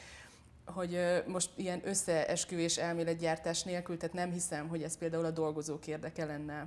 hogy 0.64 0.98
most 1.26 1.50
ilyen 1.54 1.80
összeesküvés 1.84 2.76
elméletgyártás 2.76 3.62
nélkül, 3.62 3.96
tehát 3.96 4.14
nem 4.14 4.32
hiszem, 4.32 4.68
hogy 4.68 4.82
ez 4.82 4.98
például 4.98 5.24
a 5.24 5.30
dolgozók 5.30 5.86
érdeke 5.86 6.24
lenne, 6.24 6.66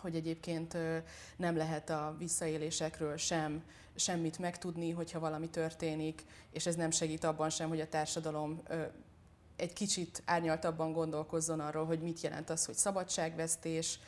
hogy 0.00 0.14
egyébként 0.14 0.76
nem 1.36 1.56
lehet 1.56 1.90
a 1.90 2.14
visszaélésekről 2.18 3.16
sem 3.16 3.62
semmit 3.94 4.38
megtudni, 4.38 4.90
hogyha 4.90 5.18
valami 5.18 5.48
történik, 5.48 6.24
és 6.50 6.66
ez 6.66 6.74
nem 6.74 6.90
segít 6.90 7.24
abban 7.24 7.50
sem, 7.50 7.68
hogy 7.68 7.80
a 7.80 7.88
társadalom 7.88 8.62
egy 9.56 9.72
kicsit 9.72 10.22
árnyaltabban 10.24 10.92
gondolkozzon 10.92 11.60
arról, 11.60 11.86
hogy 11.86 12.00
mit 12.00 12.20
jelent 12.20 12.50
az, 12.50 12.64
hogy 12.64 12.74
szabadságvesztés, 12.74 13.98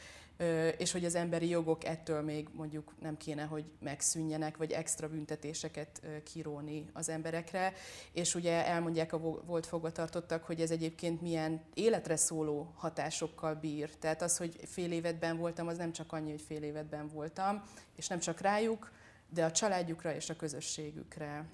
és 0.78 0.92
hogy 0.92 1.04
az 1.04 1.14
emberi 1.14 1.48
jogok 1.48 1.84
ettől 1.84 2.22
még 2.22 2.48
mondjuk 2.52 2.94
nem 3.00 3.16
kéne, 3.16 3.42
hogy 3.42 3.64
megszűnjenek, 3.80 4.56
vagy 4.56 4.72
extra 4.72 5.08
büntetéseket 5.08 6.02
kiróni 6.24 6.86
az 6.92 7.08
emberekre, 7.08 7.72
és 8.12 8.34
ugye 8.34 8.66
elmondják 8.66 9.12
a 9.12 9.18
volt 9.18 9.66
fogvatartottak, 9.66 10.44
hogy 10.44 10.60
ez 10.60 10.70
egyébként 10.70 11.20
milyen 11.20 11.62
életre 11.74 12.16
szóló 12.16 12.72
hatásokkal 12.76 13.54
bír. 13.54 13.96
Tehát 13.96 14.22
az, 14.22 14.36
hogy 14.36 14.56
fél 14.64 14.92
évetben 14.92 15.36
voltam, 15.36 15.68
az 15.68 15.76
nem 15.76 15.92
csak 15.92 16.12
annyi, 16.12 16.30
hogy 16.30 16.42
fél 16.42 16.62
évetben 16.62 17.08
voltam, 17.08 17.62
és 17.96 18.08
nem 18.08 18.18
csak 18.18 18.40
rájuk, 18.40 18.90
de 19.28 19.44
a 19.44 19.50
családjukra 19.50 20.14
és 20.14 20.30
a 20.30 20.36
közösségükre. 20.36 21.44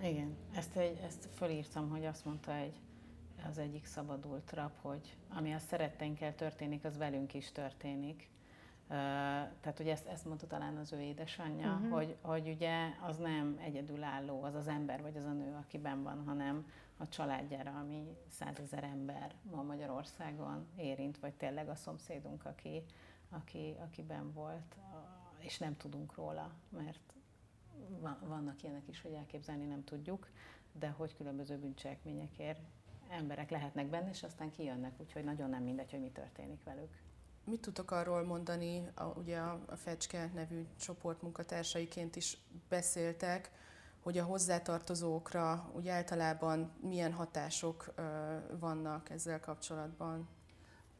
Igen, 0.00 0.36
ezt, 0.54 0.76
egy, 0.76 1.00
ezt 1.06 1.28
fölírtam, 1.36 1.90
hogy 1.90 2.04
azt 2.04 2.24
mondta 2.24 2.54
egy, 2.54 2.80
az 3.48 3.58
egyik 3.58 3.84
szabadult 3.84 4.52
rab, 4.52 4.72
hogy 4.80 5.16
ami 5.28 5.52
a 5.52 5.58
szeretteinkkel 5.58 6.34
történik, 6.34 6.84
az 6.84 6.96
velünk 6.96 7.34
is 7.34 7.52
történik. 7.52 8.30
Tehát 9.60 9.80
ugye 9.80 9.92
ezt, 9.92 10.06
ezt 10.06 10.24
mondta 10.24 10.46
talán 10.46 10.76
az 10.76 10.92
ő 10.92 11.00
édesanyja, 11.00 11.72
uh-huh. 11.72 11.90
hogy, 11.90 12.16
hogy 12.20 12.48
ugye 12.48 12.88
az 13.00 13.16
nem 13.16 13.58
egyedülálló, 13.60 14.42
az 14.42 14.54
az 14.54 14.68
ember 14.68 15.02
vagy 15.02 15.16
az 15.16 15.24
a 15.24 15.32
nő, 15.32 15.54
akiben 15.54 16.02
van, 16.02 16.24
hanem 16.24 16.70
a 16.96 17.08
családjára, 17.08 17.70
ami 17.70 18.16
százezer 18.28 18.84
ember 18.84 19.34
ma 19.50 19.62
Magyarországon 19.62 20.66
érint, 20.76 21.18
vagy 21.18 21.34
tényleg 21.34 21.68
a 21.68 21.74
szomszédunk, 21.74 22.44
aki, 22.44 22.82
aki, 23.28 23.76
akiben 23.82 24.32
volt, 24.32 24.76
és 25.38 25.58
nem 25.58 25.76
tudunk 25.76 26.14
róla, 26.14 26.52
mert 26.68 27.14
vannak 28.20 28.62
ilyenek 28.62 28.88
is, 28.88 29.02
hogy 29.02 29.12
elképzelni 29.12 29.64
nem 29.64 29.84
tudjuk, 29.84 30.28
de 30.78 30.88
hogy 30.88 31.14
különböző 31.16 31.58
bűncselekményekért 31.58 32.60
emberek 33.10 33.50
lehetnek 33.50 33.86
benne, 33.86 34.08
és 34.10 34.22
aztán 34.22 34.50
kijönnek, 34.50 34.92
úgyhogy 34.98 35.24
nagyon 35.24 35.50
nem 35.50 35.62
mindegy, 35.62 35.90
hogy 35.90 36.00
mi 36.00 36.10
történik 36.10 36.64
velük. 36.64 36.90
Mit 37.44 37.60
tudtok 37.60 37.90
arról 37.90 38.24
mondani, 38.24 38.88
a, 38.94 39.04
ugye 39.04 39.38
a, 39.38 39.60
a 39.66 39.76
Fecske 39.76 40.30
nevű 40.34 40.66
csoport 40.80 41.22
munkatársaiként 41.22 42.16
is 42.16 42.38
beszéltek, 42.68 43.50
hogy 44.06 44.18
a 44.18 44.24
hozzátartozókra 44.24 45.70
úgy 45.72 45.88
általában 45.88 46.72
milyen 46.80 47.12
hatások 47.12 47.92
ö, 47.94 48.02
vannak 48.58 49.10
ezzel 49.10 49.40
kapcsolatban? 49.40 50.28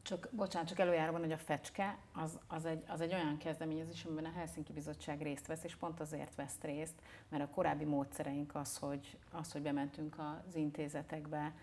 Csak, 0.01 0.29
bocsánat, 0.31 0.67
csak 0.67 0.79
előjáróban, 0.79 1.21
hogy 1.21 1.31
a 1.31 1.37
fecske 1.37 1.97
az, 2.13 2.39
az, 2.47 2.65
egy, 2.65 2.83
az 2.87 3.01
egy 3.01 3.13
olyan 3.13 3.37
kezdeményezés, 3.37 4.03
amiben 4.03 4.25
a 4.25 4.37
Helsinki 4.37 4.73
Bizottság 4.73 5.21
részt 5.21 5.47
vesz, 5.47 5.63
és 5.63 5.75
pont 5.75 5.99
azért 5.99 6.35
vesz 6.35 6.57
részt, 6.61 7.01
mert 7.29 7.43
a 7.43 7.49
korábbi 7.49 7.85
módszereink 7.85 8.55
az, 8.55 8.77
hogy, 8.77 9.17
az, 9.31 9.51
hogy 9.51 9.61
bementünk 9.61 10.15
az 10.19 10.55
intézetekbe, 10.55 11.53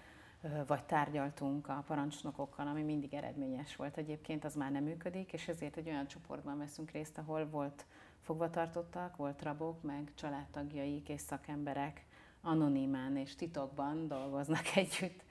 vagy 0.66 0.84
tárgyaltunk 0.84 1.68
a 1.68 1.82
parancsnokokkal, 1.86 2.66
ami 2.66 2.82
mindig 2.82 3.14
eredményes 3.14 3.76
volt 3.76 3.96
egyébként, 3.96 4.44
az 4.44 4.54
már 4.54 4.70
nem 4.70 4.84
működik, 4.84 5.32
és 5.32 5.48
ezért 5.48 5.76
egy 5.76 5.88
olyan 5.88 6.06
csoportban 6.06 6.58
veszünk 6.58 6.90
részt, 6.90 7.18
ahol 7.18 7.48
volt 7.50 7.84
fogvatartottak, 8.20 9.16
volt 9.16 9.42
rabok, 9.42 9.82
meg 9.82 10.12
családtagjaik 10.14 11.08
és 11.08 11.20
szakemberek 11.20 12.04
anonimán 12.42 13.16
és 13.16 13.34
titokban 13.34 14.08
dolgoznak 14.08 14.64
együtt 14.76 15.24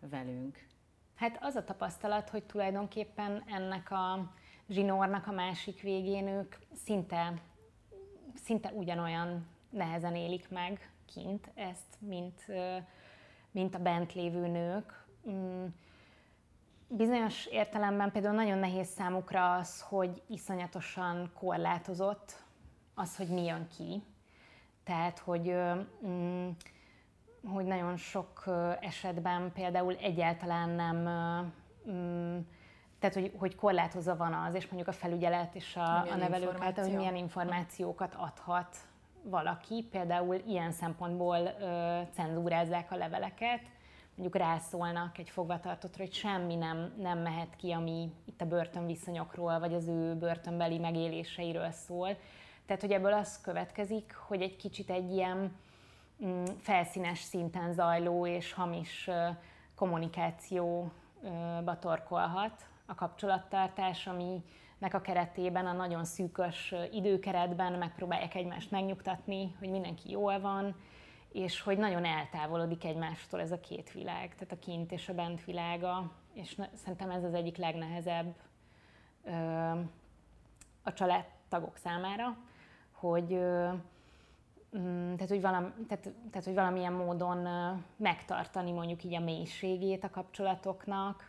velünk. 0.00 0.66
Hát 1.14 1.38
az 1.40 1.54
a 1.54 1.64
tapasztalat, 1.64 2.30
hogy 2.30 2.44
tulajdonképpen 2.44 3.42
ennek 3.46 3.90
a 3.90 4.32
zsinórnak 4.68 5.26
a 5.26 5.32
másik 5.32 5.80
végén 5.82 6.26
ők 6.26 6.56
szinte, 6.74 7.42
szinte 8.34 8.72
ugyanolyan 8.72 9.46
nehezen 9.70 10.14
élik 10.14 10.48
meg 10.48 10.92
kint 11.14 11.50
ezt, 11.54 11.96
mint, 11.98 12.44
mint 13.58 13.74
a 13.74 13.78
bent 13.78 14.14
lévő 14.14 14.46
nők. 14.46 15.04
Mm, 15.30 15.64
bizonyos 16.88 17.46
értelemben 17.46 18.12
például 18.12 18.34
nagyon 18.34 18.58
nehéz 18.58 18.88
számukra 18.88 19.54
az, 19.54 19.80
hogy 19.80 20.22
iszonyatosan 20.26 21.30
korlátozott 21.34 22.42
az, 22.94 23.16
hogy 23.16 23.28
mi 23.28 23.44
jön 23.44 23.66
ki. 23.76 24.02
Tehát, 24.84 25.18
hogy 25.18 25.54
mm, 26.06 26.48
hogy 27.46 27.64
nagyon 27.64 27.96
sok 27.96 28.44
esetben 28.80 29.52
például 29.52 29.96
egyáltalán 29.96 30.68
nem, 30.68 30.96
mm, 31.90 32.38
tehát 32.98 33.14
hogy, 33.14 33.32
hogy 33.38 33.54
korlátozza 33.54 34.16
van 34.16 34.32
az, 34.32 34.54
és 34.54 34.66
mondjuk 34.66 34.88
a 34.88 34.98
felügyelet 34.98 35.54
és 35.54 35.76
a, 35.76 35.96
a 35.96 36.16
nevelők 36.16 36.60
által, 36.60 36.84
hogy 36.84 36.96
milyen 36.96 37.16
információkat 37.16 38.14
adhat 38.14 38.76
valaki. 39.30 39.86
Például 39.90 40.42
ilyen 40.46 40.72
szempontból 40.72 41.54
ö, 41.60 42.00
cenzúrázzák 42.12 42.92
a 42.92 42.96
leveleket, 42.96 43.60
mondjuk 44.14 44.42
rászólnak 44.42 45.18
egy 45.18 45.30
fogvatartottra, 45.30 46.04
hogy 46.04 46.12
semmi 46.12 46.54
nem, 46.54 46.92
nem 46.98 47.18
mehet 47.18 47.56
ki, 47.56 47.72
ami 47.72 48.12
itt 48.24 48.40
a 48.40 48.46
börtönviszonyokról, 48.46 49.58
vagy 49.58 49.74
az 49.74 49.88
ő 49.88 50.14
börtönbeli 50.14 50.78
megéléseiről 50.78 51.70
szól. 51.70 52.16
Tehát, 52.66 52.82
hogy 52.82 52.92
ebből 52.92 53.12
az 53.12 53.40
következik, 53.40 54.14
hogy 54.26 54.42
egy 54.42 54.56
kicsit 54.56 54.90
egy 54.90 55.12
ilyen 55.12 55.52
Mm, 56.24 56.44
felszínes 56.60 57.18
szinten 57.18 57.72
zajló 57.72 58.26
és 58.26 58.52
hamis 58.52 59.10
kommunikációba 59.74 61.78
torkolhat 61.80 62.66
a 62.90 62.94
kapcsolattartás, 62.94 64.06
aminek 64.06 64.94
a 64.94 65.00
keretében, 65.00 65.66
a 65.66 65.72
nagyon 65.72 66.04
szűkös 66.04 66.74
időkeretben 66.92 67.72
megpróbálják 67.72 68.34
egymást 68.34 68.70
megnyugtatni, 68.70 69.54
hogy 69.58 69.70
mindenki 69.70 70.10
jól 70.10 70.40
van, 70.40 70.74
és 71.32 71.60
hogy 71.60 71.78
nagyon 71.78 72.04
eltávolodik 72.04 72.84
egymástól 72.84 73.40
ez 73.40 73.52
a 73.52 73.60
két 73.60 73.92
világ, 73.92 74.34
tehát 74.34 74.52
a 74.52 74.58
kint 74.58 74.92
és 74.92 75.08
a 75.08 75.14
bent 75.14 75.44
világa, 75.44 76.12
és 76.32 76.56
szerintem 76.74 77.10
ez 77.10 77.24
az 77.24 77.34
egyik 77.34 77.56
legnehezebb 77.56 78.34
a 80.82 80.92
családtagok 80.92 81.76
számára, 81.76 82.36
hogy 82.92 83.40
Mm, 84.76 85.14
tehát 85.14 85.28
hogy, 85.28 85.40
valam, 85.40 85.72
tehát, 85.88 86.12
tehát, 86.30 86.44
hogy 86.44 86.54
valamilyen 86.54 86.92
módon 86.92 87.48
megtartani 87.96 88.72
mondjuk 88.72 89.04
így 89.04 89.14
a 89.14 89.20
mélységét 89.20 90.04
a 90.04 90.10
kapcsolatoknak, 90.10 91.27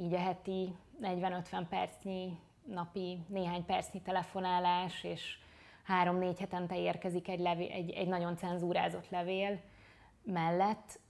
így 0.00 0.14
a 0.14 0.18
heti 0.18 0.74
40-50 1.02 1.64
percnyi, 1.68 2.38
napi 2.64 3.24
néhány 3.28 3.64
percnyi 3.64 4.00
telefonálás, 4.00 5.04
és 5.04 5.38
három-négy 5.82 6.38
hetente 6.38 6.78
érkezik 6.78 7.28
egy, 7.28 7.40
levél, 7.40 7.70
egy, 7.70 7.90
egy 7.90 8.08
nagyon 8.08 8.36
cenzúrázott 8.36 9.08
levél 9.08 9.60
mellett. 10.22 11.00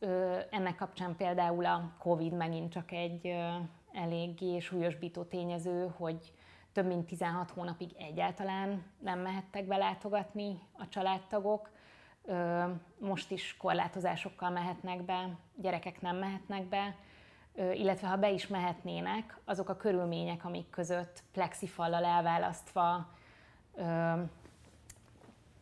Ennek 0.51 0.77
kapcsán 0.77 1.17
például 1.17 1.65
a 1.65 1.93
COVID 1.99 2.33
megint 2.33 2.73
csak 2.73 2.93
egy 2.93 3.37
eléggé 3.93 4.59
súlyosbító 4.59 5.23
tényező, 5.23 5.93
hogy 5.97 6.33
több 6.73 6.87
mint 6.87 7.07
16 7.07 7.51
hónapig 7.51 7.91
egyáltalán 7.99 8.85
nem 8.99 9.19
mehettek 9.19 9.67
belátogatni 9.67 10.59
a 10.73 10.89
családtagok. 10.89 11.71
Most 12.99 13.31
is 13.31 13.57
korlátozásokkal 13.57 14.51
mehetnek 14.51 15.03
be, 15.03 15.37
gyerekek 15.57 16.01
nem 16.01 16.17
mehetnek 16.17 16.65
be, 16.65 16.95
illetve 17.73 18.09
ha 18.09 18.17
be 18.17 18.31
is 18.31 18.47
mehetnének, 18.47 19.39
azok 19.45 19.69
a 19.69 19.77
körülmények, 19.77 20.45
amik 20.45 20.71
között 20.71 21.23
plexifallal 21.33 22.05
elválasztva, 22.05 23.09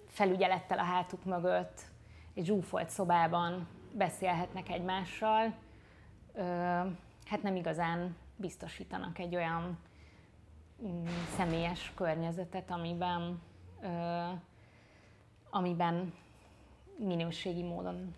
felügyelettel 0.06 0.78
a 0.78 0.82
hátuk 0.82 1.24
mögött, 1.24 1.80
egy 2.34 2.44
zsúfolt 2.44 2.90
szobában 2.90 3.68
beszélhetnek 3.92 4.68
egymással, 4.68 5.54
hát 7.26 7.42
nem 7.42 7.56
igazán 7.56 8.16
biztosítanak 8.36 9.18
egy 9.18 9.34
olyan 9.34 9.78
Mm, 10.86 11.06
személyes 11.36 11.92
környezetet, 11.94 12.70
amiben, 12.70 13.42
amiben 15.50 16.12
minőségi 16.96 17.62
módon 17.62 18.14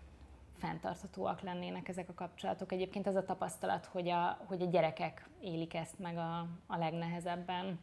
fenntarthatóak 0.61 1.41
lennének 1.41 1.89
ezek 1.89 2.09
a 2.09 2.15
kapcsolatok. 2.15 2.73
Egyébként 2.73 3.07
az 3.07 3.15
a 3.15 3.25
tapasztalat, 3.25 3.87
hogy 3.87 4.09
a, 4.09 4.39
hogy 4.47 4.63
a 4.63 4.67
gyerekek 4.71 5.29
élik 5.41 5.75
ezt 5.75 5.99
meg 5.99 6.17
a, 6.17 6.47
a 6.67 6.77
legnehezebben. 6.77 7.81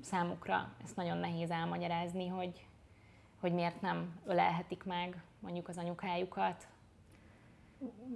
Számukra 0.00 0.72
ezt 0.84 0.96
nagyon 0.96 1.18
nehéz 1.18 1.50
elmagyarázni, 1.50 2.26
hogy, 2.26 2.66
hogy 3.40 3.52
miért 3.52 3.80
nem 3.80 4.20
ölelhetik 4.26 4.84
meg 4.84 5.22
mondjuk 5.40 5.68
az 5.68 5.78
anyukájukat, 5.78 6.68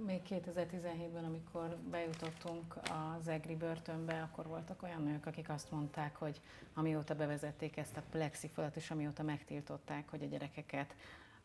még 0.05 0.21
2017-ben, 0.29 1.23
amikor 1.23 1.77
bejutottunk 1.89 2.77
az 3.19 3.27
EGRI 3.27 3.55
börtönbe, 3.55 4.21
akkor 4.21 4.47
voltak 4.47 4.83
olyan 4.83 5.03
nők, 5.03 5.25
akik 5.25 5.49
azt 5.49 5.71
mondták, 5.71 6.15
hogy 6.15 6.41
amióta 6.73 7.15
bevezették 7.15 7.77
ezt 7.77 7.97
a 7.97 8.03
plexifolat, 8.09 8.75
és 8.75 8.91
amióta 8.91 9.23
megtiltották, 9.23 10.09
hogy 10.09 10.23
a 10.23 10.27
gyerekeket, 10.27 10.95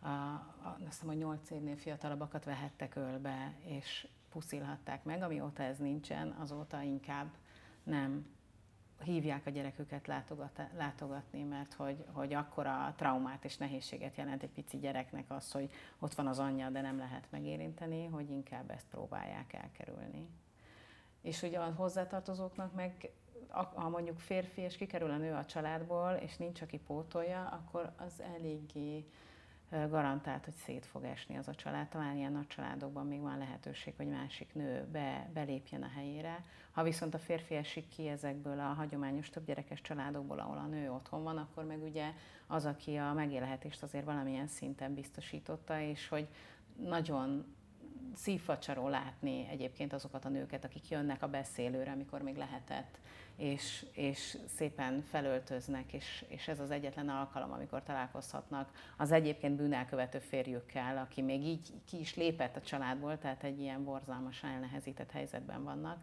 a, 0.02 0.08
a, 0.08 0.76
azt 0.78 0.84
hiszem, 0.86 1.08
hogy 1.08 1.16
8 1.16 1.50
évnél 1.50 1.76
fiatalabbakat 1.76 2.44
vehettek 2.44 2.96
ölbe, 2.96 3.54
és 3.64 4.08
puszilhatták 4.28 5.04
meg, 5.04 5.22
amióta 5.22 5.62
ez 5.62 5.78
nincsen, 5.78 6.30
azóta 6.30 6.82
inkább 6.82 7.30
nem 7.82 8.26
hívják 9.04 9.46
a 9.46 9.50
gyereküket 9.50 10.06
látogat, 10.06 10.60
látogatni, 10.76 11.42
mert 11.42 11.74
hogy, 11.74 12.04
hogy 12.12 12.32
akkora 12.32 12.94
traumát 12.96 13.44
és 13.44 13.56
nehézséget 13.56 14.16
jelent 14.16 14.42
egy 14.42 14.50
pici 14.50 14.78
gyereknek 14.78 15.30
az, 15.30 15.52
hogy 15.52 15.70
ott 15.98 16.14
van 16.14 16.26
az 16.26 16.38
anyja, 16.38 16.70
de 16.70 16.80
nem 16.80 16.98
lehet 16.98 17.26
megérinteni, 17.30 18.06
hogy 18.06 18.30
inkább 18.30 18.70
ezt 18.70 18.86
próbálják 18.90 19.52
elkerülni. 19.52 20.28
És 21.20 21.42
ugye 21.42 21.58
a 21.58 21.72
hozzátartozóknak 21.72 22.74
meg 22.74 23.12
ha 23.52 23.88
mondjuk 23.88 24.18
férfi 24.18 24.60
és 24.60 24.76
kikerül 24.76 25.10
a 25.10 25.16
nő 25.16 25.32
a 25.32 25.44
családból, 25.44 26.12
és 26.12 26.36
nincs, 26.36 26.60
aki 26.60 26.78
pótolja, 26.78 27.48
akkor 27.48 27.92
az 27.96 28.20
eléggé 28.36 29.06
garantált, 29.88 30.44
hogy 30.44 30.54
szét 30.54 30.86
fog 30.86 31.04
esni 31.04 31.36
az 31.36 31.48
a 31.48 31.54
család. 31.54 31.88
Talán 31.88 32.16
ilyen 32.16 32.32
nagy 32.32 32.46
családokban 32.46 33.06
még 33.06 33.20
van 33.20 33.38
lehetőség, 33.38 33.94
hogy 33.96 34.06
másik 34.06 34.54
nő 34.54 34.86
be, 34.92 35.30
belépjen 35.34 35.82
a 35.82 35.88
helyére. 35.94 36.44
Ha 36.72 36.82
viszont 36.82 37.14
a 37.14 37.18
férfi 37.18 37.54
esik 37.54 37.88
ki 37.88 38.08
ezekből 38.08 38.60
a 38.60 38.62
hagyományos 38.62 39.30
többgyerekes 39.30 39.80
családokból, 39.80 40.38
ahol 40.38 40.56
a 40.56 40.66
nő 40.66 40.90
otthon 40.90 41.22
van, 41.22 41.36
akkor 41.36 41.64
meg 41.64 41.82
ugye 41.82 42.12
az, 42.46 42.64
aki 42.64 42.96
a 42.96 43.12
megélhetést 43.12 43.82
azért 43.82 44.04
valamilyen 44.04 44.46
szinten 44.46 44.94
biztosította, 44.94 45.80
és 45.80 46.08
hogy 46.08 46.28
nagyon 46.76 47.54
szívfacsaró 48.14 48.88
látni 48.88 49.46
egyébként 49.50 49.92
azokat 49.92 50.24
a 50.24 50.28
nőket, 50.28 50.64
akik 50.64 50.88
jönnek 50.88 51.22
a 51.22 51.28
beszélőre, 51.28 51.90
amikor 51.90 52.22
még 52.22 52.36
lehetett, 52.36 52.98
és, 53.36 53.86
és 53.92 54.38
szépen 54.56 55.02
felöltöznek, 55.10 55.92
és, 55.92 56.24
és 56.28 56.48
ez 56.48 56.60
az 56.60 56.70
egyetlen 56.70 57.08
alkalom, 57.08 57.52
amikor 57.52 57.82
találkozhatnak 57.82 58.70
az 58.96 59.12
egyébként 59.12 59.56
bűnelkövető 59.56 60.18
férjükkel, 60.18 60.98
aki 60.98 61.22
még 61.22 61.44
így 61.44 61.72
ki 61.84 61.98
is 61.98 62.16
lépett 62.16 62.56
a 62.56 62.60
családból, 62.60 63.18
tehát 63.18 63.42
egy 63.44 63.60
ilyen 63.60 63.84
borzalmasan 63.84 64.50
elnehezített 64.50 65.10
helyzetben 65.10 65.64
vannak, 65.64 65.98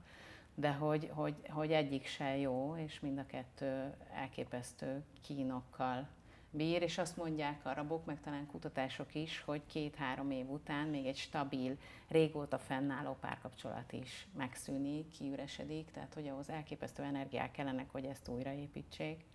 de 0.55 0.71
hogy, 0.71 1.09
hogy, 1.13 1.35
hogy 1.49 1.71
egyik 1.71 2.05
se 2.05 2.37
jó, 2.37 2.75
és 2.77 2.99
mind 2.99 3.17
a 3.17 3.25
kettő 3.25 3.93
elképesztő 4.13 5.03
kínokkal 5.21 6.07
bír, 6.51 6.81
és 6.81 6.97
azt 6.97 7.17
mondják 7.17 7.65
a 7.65 7.73
rabok, 7.73 8.05
meg 8.05 8.21
talán 8.21 8.45
kutatások 8.45 9.15
is, 9.15 9.41
hogy 9.41 9.61
két-három 9.65 10.31
év 10.31 10.49
után 10.49 10.87
még 10.87 11.05
egy 11.05 11.17
stabil, 11.17 11.77
régóta 12.07 12.57
fennálló 12.57 13.17
párkapcsolat 13.19 13.91
is 13.91 14.27
megszűnik, 14.37 15.09
kiüresedik, 15.09 15.91
tehát 15.91 16.13
hogy 16.13 16.27
ahhoz 16.27 16.49
elképesztő 16.49 17.03
energiák 17.03 17.51
kellenek, 17.51 17.91
hogy 17.91 18.05
ezt 18.05 18.27
újraépítsék. 18.27 19.25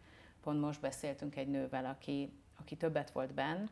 Pont 0.40 0.60
most 0.60 0.80
beszéltünk 0.80 1.36
egy 1.36 1.48
nővel, 1.48 1.84
aki, 1.84 2.32
aki 2.58 2.76
többet 2.76 3.10
volt 3.10 3.34
benn, 3.34 3.66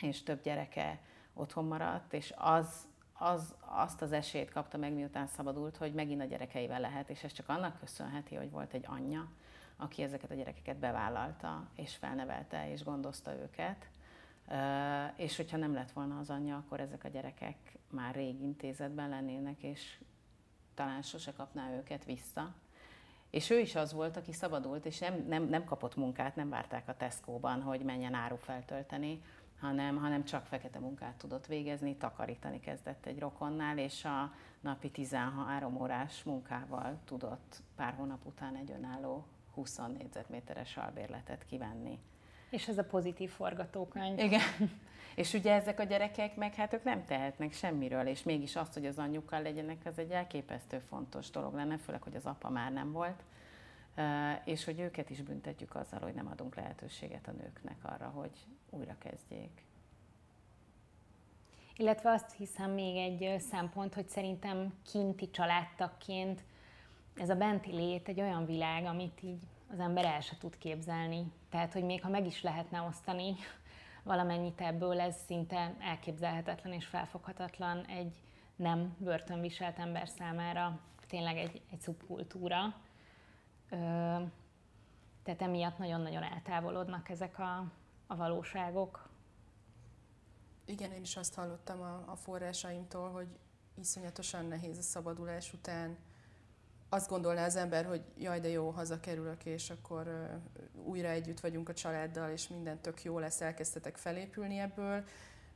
és 0.00 0.22
több 0.22 0.42
gyereke 0.42 1.00
otthon 1.34 1.64
maradt, 1.64 2.12
és 2.12 2.34
az, 2.36 2.88
az, 3.12 3.54
azt 3.60 4.02
az 4.02 4.12
esélyt 4.12 4.50
kapta 4.50 4.78
meg, 4.78 4.92
miután 4.92 5.26
szabadult, 5.26 5.76
hogy 5.76 5.94
megint 5.94 6.20
a 6.20 6.24
gyerekeivel 6.24 6.80
lehet, 6.80 7.10
és 7.10 7.24
ez 7.24 7.32
csak 7.32 7.48
annak 7.48 7.78
köszönheti, 7.78 8.34
hogy 8.34 8.50
volt 8.50 8.72
egy 8.72 8.84
anyja, 8.88 9.28
aki 9.76 10.02
ezeket 10.02 10.30
a 10.30 10.34
gyerekeket 10.34 10.76
bevállalta, 10.76 11.68
és 11.74 11.94
felnevelte, 11.94 12.70
és 12.70 12.84
gondozta 12.84 13.34
őket. 13.34 13.88
És 15.16 15.36
hogyha 15.36 15.56
nem 15.56 15.74
lett 15.74 15.90
volna 15.90 16.18
az 16.18 16.30
anyja, 16.30 16.56
akkor 16.56 16.80
ezek 16.80 17.04
a 17.04 17.08
gyerekek 17.08 17.78
már 17.90 18.14
rég 18.14 18.40
intézetben 18.40 19.08
lennének, 19.08 19.62
és 19.62 19.98
talán 20.74 21.02
sose 21.02 21.32
kapná 21.32 21.76
őket 21.76 22.04
vissza. 22.04 22.54
És 23.30 23.50
ő 23.50 23.58
is 23.58 23.74
az 23.74 23.92
volt, 23.92 24.16
aki 24.16 24.32
szabadult, 24.32 24.86
és 24.86 24.98
nem, 24.98 25.24
nem, 25.28 25.42
nem 25.42 25.64
kapott 25.64 25.96
munkát, 25.96 26.36
nem 26.36 26.48
várták 26.48 26.88
a 26.88 26.96
Tesco-ban, 26.96 27.62
hogy 27.62 27.80
menjen 27.80 28.14
áru 28.14 28.36
feltölteni, 28.36 29.22
hanem, 29.60 29.96
hanem 29.96 30.24
csak 30.24 30.46
fekete 30.46 30.78
munkát 30.78 31.14
tudott 31.14 31.46
végezni, 31.46 31.96
takarítani 31.96 32.60
kezdett 32.60 33.06
egy 33.06 33.18
rokonnál, 33.18 33.78
és 33.78 34.04
a 34.04 34.32
napi 34.60 34.90
13 34.90 35.80
órás 35.80 36.22
munkával 36.22 36.98
tudott 37.04 37.62
pár 37.76 37.94
hónap 37.94 38.26
után 38.26 38.56
egy 38.56 38.70
önálló 38.70 39.26
20 39.56 39.80
négyzetméteres 39.98 40.76
albérletet 40.76 41.44
kivenni. 41.46 41.98
És 42.50 42.68
ez 42.68 42.78
a 42.78 42.84
pozitív 42.84 43.30
forgatókönyv. 43.30 44.18
Igen. 44.18 44.40
és 45.14 45.32
ugye 45.32 45.52
ezek 45.52 45.80
a 45.80 45.84
gyerekek 45.84 46.36
meg 46.36 46.54
hát 46.54 46.72
ők 46.72 46.84
nem 46.84 47.04
tehetnek 47.04 47.52
semmiről, 47.52 48.06
és 48.06 48.22
mégis 48.22 48.56
azt, 48.56 48.74
hogy 48.74 48.86
az 48.86 48.98
anyjukkal 48.98 49.42
legyenek, 49.42 49.78
az 49.84 49.98
egy 49.98 50.10
elképesztő 50.10 50.78
fontos 50.78 51.30
dolog 51.30 51.54
lenne, 51.54 51.78
főleg, 51.78 52.02
hogy 52.02 52.16
az 52.16 52.26
apa 52.26 52.50
már 52.50 52.72
nem 52.72 52.92
volt, 52.92 53.22
és 54.44 54.64
hogy 54.64 54.80
őket 54.80 55.10
is 55.10 55.22
büntetjük 55.22 55.74
azzal, 55.74 56.00
hogy 56.00 56.14
nem 56.14 56.26
adunk 56.26 56.54
lehetőséget 56.54 57.28
a 57.28 57.32
nőknek 57.32 57.78
arra, 57.82 58.08
hogy 58.08 58.46
újra 58.70 58.96
kezdjék. 58.98 59.64
Illetve 61.76 62.10
azt 62.10 62.34
hiszem 62.36 62.70
még 62.70 62.96
egy 62.96 63.40
szempont, 63.40 63.94
hogy 63.94 64.08
szerintem 64.08 64.74
kinti 64.90 65.30
családtakként 65.30 66.44
ez 67.16 67.30
a 67.30 67.34
benti 67.34 67.72
lét 67.72 68.08
egy 68.08 68.20
olyan 68.20 68.46
világ, 68.46 68.84
amit 68.84 69.22
így 69.22 69.40
az 69.72 69.78
ember 69.78 70.04
el 70.04 70.20
se 70.20 70.36
tud 70.38 70.58
képzelni. 70.58 71.32
Tehát, 71.50 71.72
hogy 71.72 71.84
még 71.84 72.02
ha 72.02 72.08
meg 72.08 72.26
is 72.26 72.42
lehetne 72.42 72.80
osztani 72.80 73.34
valamennyit 74.02 74.60
ebből, 74.60 75.00
ez 75.00 75.16
szinte 75.26 75.74
elképzelhetetlen 75.80 76.72
és 76.72 76.86
felfoghatatlan 76.86 77.84
egy 77.84 78.16
nem 78.56 78.96
börtönviselt 78.98 79.78
ember 79.78 80.08
számára, 80.08 80.80
tényleg 81.08 81.36
egy, 81.36 81.62
egy 81.70 81.80
szubkultúra. 81.80 82.74
Ö, 83.70 83.76
tehát 85.22 85.42
emiatt 85.42 85.78
nagyon-nagyon 85.78 86.22
eltávolodnak 86.22 87.08
ezek 87.08 87.38
a, 87.38 87.64
a 88.06 88.16
valóságok. 88.16 89.08
Igen, 90.64 90.92
én 90.92 91.02
is 91.02 91.16
azt 91.16 91.34
hallottam 91.34 91.80
a, 91.80 92.02
a 92.06 92.16
forrásaimtól, 92.16 93.10
hogy 93.10 93.28
iszonyatosan 93.74 94.44
nehéz 94.44 94.78
a 94.78 94.82
szabadulás 94.82 95.52
után 95.52 95.96
azt 96.88 97.08
gondolná 97.08 97.44
az 97.44 97.56
ember, 97.56 97.84
hogy 97.84 98.02
jaj, 98.18 98.40
de 98.40 98.48
jó, 98.48 98.70
hazakerülök, 98.70 99.44
és 99.44 99.70
akkor 99.70 100.30
újra 100.84 101.08
együtt 101.08 101.40
vagyunk 101.40 101.68
a 101.68 101.74
családdal, 101.74 102.30
és 102.30 102.48
minden 102.48 102.80
tök 102.80 103.02
jó 103.02 103.18
lesz, 103.18 103.40
elkezdtetek 103.40 103.96
felépülni 103.96 104.58
ebből, 104.58 105.04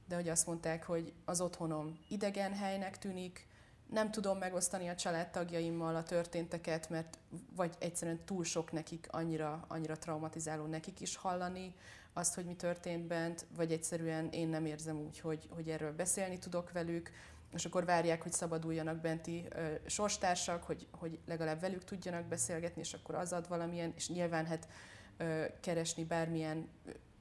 de 0.09 0.15
hogy 0.15 0.29
azt 0.29 0.47
mondták, 0.47 0.85
hogy 0.85 1.13
az 1.25 1.41
otthonom 1.41 1.99
idegen 2.09 2.55
helynek 2.55 2.99
tűnik, 2.99 3.49
nem 3.91 4.11
tudom 4.11 4.39
megosztani 4.39 4.89
a 4.89 4.95
családtagjaimmal 4.95 5.97
a 5.97 6.03
történteket, 6.03 6.89
mert 6.89 7.19
vagy 7.57 7.75
egyszerűen 7.79 8.25
túl 8.25 8.45
sok 8.45 8.73
nekik, 8.73 9.07
annyira, 9.11 9.65
annyira 9.69 9.99
traumatizáló 9.99 10.67
nekik 10.67 11.01
is 11.01 11.17
hallani 11.17 11.75
azt, 12.13 12.35
hogy 12.35 12.45
mi 12.45 12.55
történt 12.55 13.07
bent, 13.07 13.47
vagy 13.57 13.73
egyszerűen 13.73 14.29
én 14.29 14.49
nem 14.49 14.67
érzem 14.67 15.01
úgy, 15.01 15.21
hogy, 15.21 15.49
hogy 15.51 15.69
erről 15.69 15.93
beszélni 15.93 16.39
tudok 16.39 16.73
velük, 16.73 17.11
és 17.55 17.65
akkor 17.65 17.85
várják, 17.85 18.23
hogy 18.23 18.33
szabaduljanak 18.33 19.01
benti 19.01 19.47
ö, 19.49 19.73
sorstársak, 19.87 20.63
hogy, 20.63 20.87
hogy 20.91 21.19
legalább 21.27 21.61
velük 21.61 21.85
tudjanak 21.85 22.25
beszélgetni, 22.25 22.81
és 22.81 22.93
akkor 22.93 23.15
az 23.15 23.33
ad 23.33 23.49
valamilyen, 23.49 23.93
és 23.97 24.09
nyilván 24.09 24.47
hát 24.47 24.69
ö, 25.17 25.45
keresni 25.61 26.05
bármilyen 26.05 26.69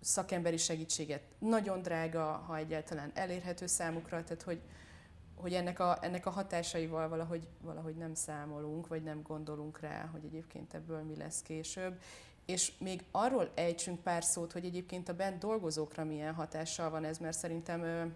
szakemberi 0.02 0.58
segítséget 0.58 1.22
nagyon 1.40 1.82
drága, 1.82 2.24
ha 2.24 2.58
egyáltalán 2.58 3.12
elérhető 3.14 3.68
számukra, 3.68 4.24
tehát 4.24 4.42
hogy, 4.42 4.62
hogy 5.36 5.54
ennek, 5.54 5.80
a, 5.80 5.98
ennek 6.02 6.26
a 6.26 6.30
hatásaival 6.30 7.10
valahogy, 7.10 7.48
valahogy 7.62 7.96
nem 7.96 8.14
számolunk, 8.14 8.88
vagy 8.88 9.04
nem 9.04 9.22
gondolunk 9.22 9.80
rá, 9.80 10.10
hogy 10.12 10.26
egyébként 10.26 10.74
ebből 10.74 11.02
mi 11.02 11.16
lesz 11.16 11.42
később. 11.42 12.00
És 12.46 12.72
még 12.78 13.04
arról 13.12 13.52
ejtsünk 13.56 14.00
pár 14.00 14.24
szót, 14.24 14.52
hogy 14.52 14.66
egyébként 14.66 15.10
a 15.10 15.14
bent 15.14 15.38
dolgozókra 15.38 16.04
milyen 16.04 16.34
hatással 16.34 16.90
van 16.90 17.04
ez, 17.04 17.18
mert 17.18 17.38
szerintem 17.38 18.14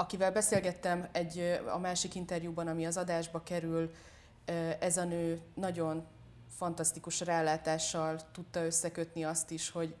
akivel 0.00 0.32
beszélgettem 0.32 1.08
egy, 1.12 1.60
a 1.72 1.78
másik 1.78 2.14
interjúban, 2.14 2.66
ami 2.66 2.86
az 2.86 2.96
adásba 2.96 3.42
kerül, 3.42 3.94
ez 4.78 4.96
a 4.96 5.04
nő 5.04 5.40
nagyon 5.54 6.06
fantasztikus 6.56 7.20
rálátással 7.20 8.20
tudta 8.32 8.64
összekötni 8.64 9.24
azt 9.24 9.50
is, 9.50 9.70
hogy 9.70 9.94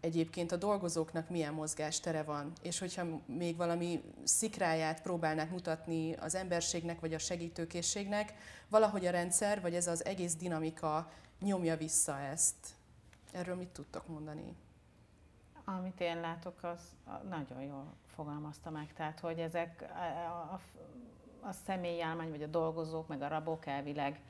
egyébként 0.00 0.52
a 0.52 0.56
dolgozóknak 0.56 1.28
milyen 1.28 1.54
mozgástere 1.54 2.22
van, 2.22 2.52
és 2.62 2.78
hogyha 2.78 3.04
még 3.26 3.56
valami 3.56 4.02
szikráját 4.24 5.02
próbálnák 5.02 5.50
mutatni 5.50 6.12
az 6.12 6.34
emberségnek 6.34 7.00
vagy 7.00 7.14
a 7.14 7.18
segítőkészségnek, 7.18 8.34
valahogy 8.68 9.06
a 9.06 9.10
rendszer, 9.10 9.60
vagy 9.60 9.74
ez 9.74 9.86
az 9.86 10.04
egész 10.04 10.34
dinamika 10.34 11.10
nyomja 11.40 11.76
vissza 11.76 12.18
ezt. 12.18 12.56
Erről 13.32 13.56
mit 13.56 13.68
tudtok 13.68 14.06
mondani? 14.08 14.56
Amit 15.64 16.00
én 16.00 16.20
látok, 16.20 16.62
az 16.62 16.80
nagyon 17.28 17.62
jól 17.62 18.01
fogalmazta 18.14 18.70
meg. 18.70 18.92
Tehát, 18.92 19.20
hogy 19.20 19.38
ezek 19.38 19.84
a, 19.94 20.54
a, 20.54 20.60
a 21.40 21.52
személyálmány, 21.52 22.30
vagy 22.30 22.42
a 22.42 22.46
dolgozók, 22.46 23.08
meg 23.08 23.22
a 23.22 23.28
rabok 23.28 23.66
elvileg 23.66 24.20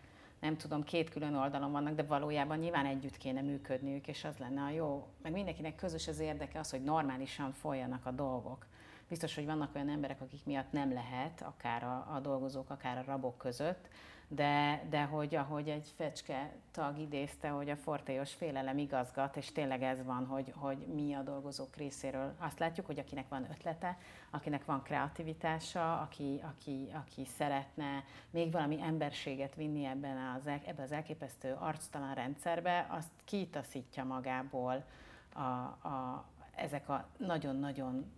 nem 0.42 0.56
tudom, 0.56 0.82
két 0.82 1.10
külön 1.10 1.34
oldalon 1.34 1.72
vannak, 1.72 1.94
de 1.94 2.02
valójában 2.02 2.58
nyilván 2.58 2.86
együtt 2.86 3.16
kéne 3.16 3.40
működniük, 3.40 4.08
és 4.08 4.24
az 4.24 4.36
lenne 4.36 4.62
a 4.62 4.70
jó. 4.70 5.06
Meg 5.22 5.32
mindenkinek 5.32 5.74
közös 5.74 6.08
az 6.08 6.18
érdeke 6.18 6.58
az, 6.58 6.70
hogy 6.70 6.84
normálisan 6.84 7.52
folyanak 7.52 8.06
a 8.06 8.10
dolgok. 8.10 8.66
Biztos, 9.08 9.34
hogy 9.34 9.46
vannak 9.46 9.74
olyan 9.74 9.88
emberek, 9.88 10.20
akik 10.20 10.44
miatt 10.44 10.72
nem 10.72 10.92
lehet, 10.92 11.42
akár 11.42 11.82
a, 11.82 12.06
a 12.14 12.20
dolgozók, 12.20 12.70
akár 12.70 12.98
a 12.98 13.04
rabok 13.06 13.38
között, 13.38 13.88
de, 14.34 14.82
de 14.90 15.02
hogy 15.02 15.34
ahogy 15.34 15.68
egy 15.68 15.92
fecske 15.96 16.52
tag 16.70 16.98
idézte, 16.98 17.48
hogy 17.48 17.70
a 17.70 17.76
fortéos 17.76 18.32
félelem 18.32 18.78
igazgat, 18.78 19.36
és 19.36 19.52
tényleg 19.52 19.82
ez 19.82 20.04
van, 20.04 20.26
hogy, 20.26 20.52
hogy 20.56 20.76
mi 20.76 21.14
a 21.14 21.22
dolgozók 21.22 21.76
részéről. 21.76 22.34
Azt 22.38 22.58
látjuk, 22.58 22.86
hogy 22.86 22.98
akinek 22.98 23.28
van 23.28 23.46
ötlete, 23.50 23.98
akinek 24.30 24.64
van 24.64 24.82
kreativitása, 24.82 26.00
aki, 26.00 26.40
aki, 26.42 26.88
aki 26.92 27.24
szeretne 27.24 28.04
még 28.30 28.52
valami 28.52 28.82
emberséget 28.82 29.54
vinni 29.54 29.84
ebben 29.84 30.16
az, 30.36 30.46
ebben 30.46 30.84
az 30.84 30.92
elképesztő 30.92 31.56
arctalan 31.58 32.14
rendszerbe, 32.14 32.86
azt 32.90 33.10
kitaszítja 33.24 34.04
magából 34.04 34.84
a, 35.32 35.40
a, 35.40 36.24
ezek 36.54 36.88
a 36.88 37.08
nagyon-nagyon 37.16 38.12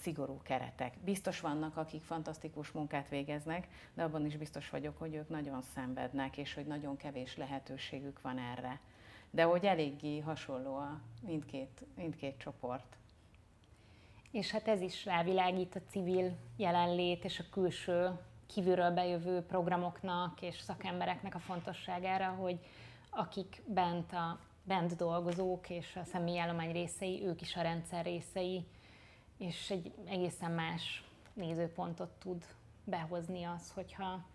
szigorú 0.00 0.40
keretek. 0.42 0.94
Biztos 1.04 1.40
vannak, 1.40 1.76
akik 1.76 2.02
fantasztikus 2.02 2.70
munkát 2.70 3.08
végeznek, 3.08 3.68
de 3.94 4.02
abban 4.02 4.26
is 4.26 4.36
biztos 4.36 4.70
vagyok, 4.70 4.98
hogy 4.98 5.14
ők 5.14 5.28
nagyon 5.28 5.62
szenvednek, 5.62 6.36
és 6.36 6.54
hogy 6.54 6.66
nagyon 6.66 6.96
kevés 6.96 7.36
lehetőségük 7.36 8.20
van 8.20 8.38
erre. 8.38 8.80
De 9.30 9.42
hogy 9.42 9.64
eléggé 9.64 10.18
hasonló 10.18 10.74
a 10.74 11.00
mindkét, 11.26 11.84
mindkét 11.96 12.38
csoport. 12.38 12.96
És 14.30 14.50
hát 14.50 14.68
ez 14.68 14.80
is 14.80 15.04
rávilágít 15.04 15.76
a 15.76 15.90
civil 15.90 16.36
jelenlét 16.56 17.24
és 17.24 17.38
a 17.38 17.44
külső 17.50 18.10
kívülről 18.46 18.90
bejövő 18.90 19.40
programoknak 19.40 20.42
és 20.42 20.60
szakembereknek 20.60 21.34
a 21.34 21.38
fontosságára, 21.38 22.28
hogy 22.28 22.58
akik 23.10 23.62
bent 23.66 24.12
a 24.12 24.38
bent 24.62 24.96
dolgozók 24.96 25.70
és 25.70 25.96
a 25.96 26.04
személyállomány 26.04 26.72
részei, 26.72 27.24
ők 27.24 27.40
is 27.40 27.56
a 27.56 27.62
rendszer 27.62 28.04
részei, 28.04 28.66
és 29.40 29.70
egy 29.70 29.92
egészen 30.04 30.50
más 30.50 31.04
nézőpontot 31.32 32.10
tud 32.18 32.44
behozni 32.84 33.44
az, 33.44 33.70
hogyha, 33.74 34.26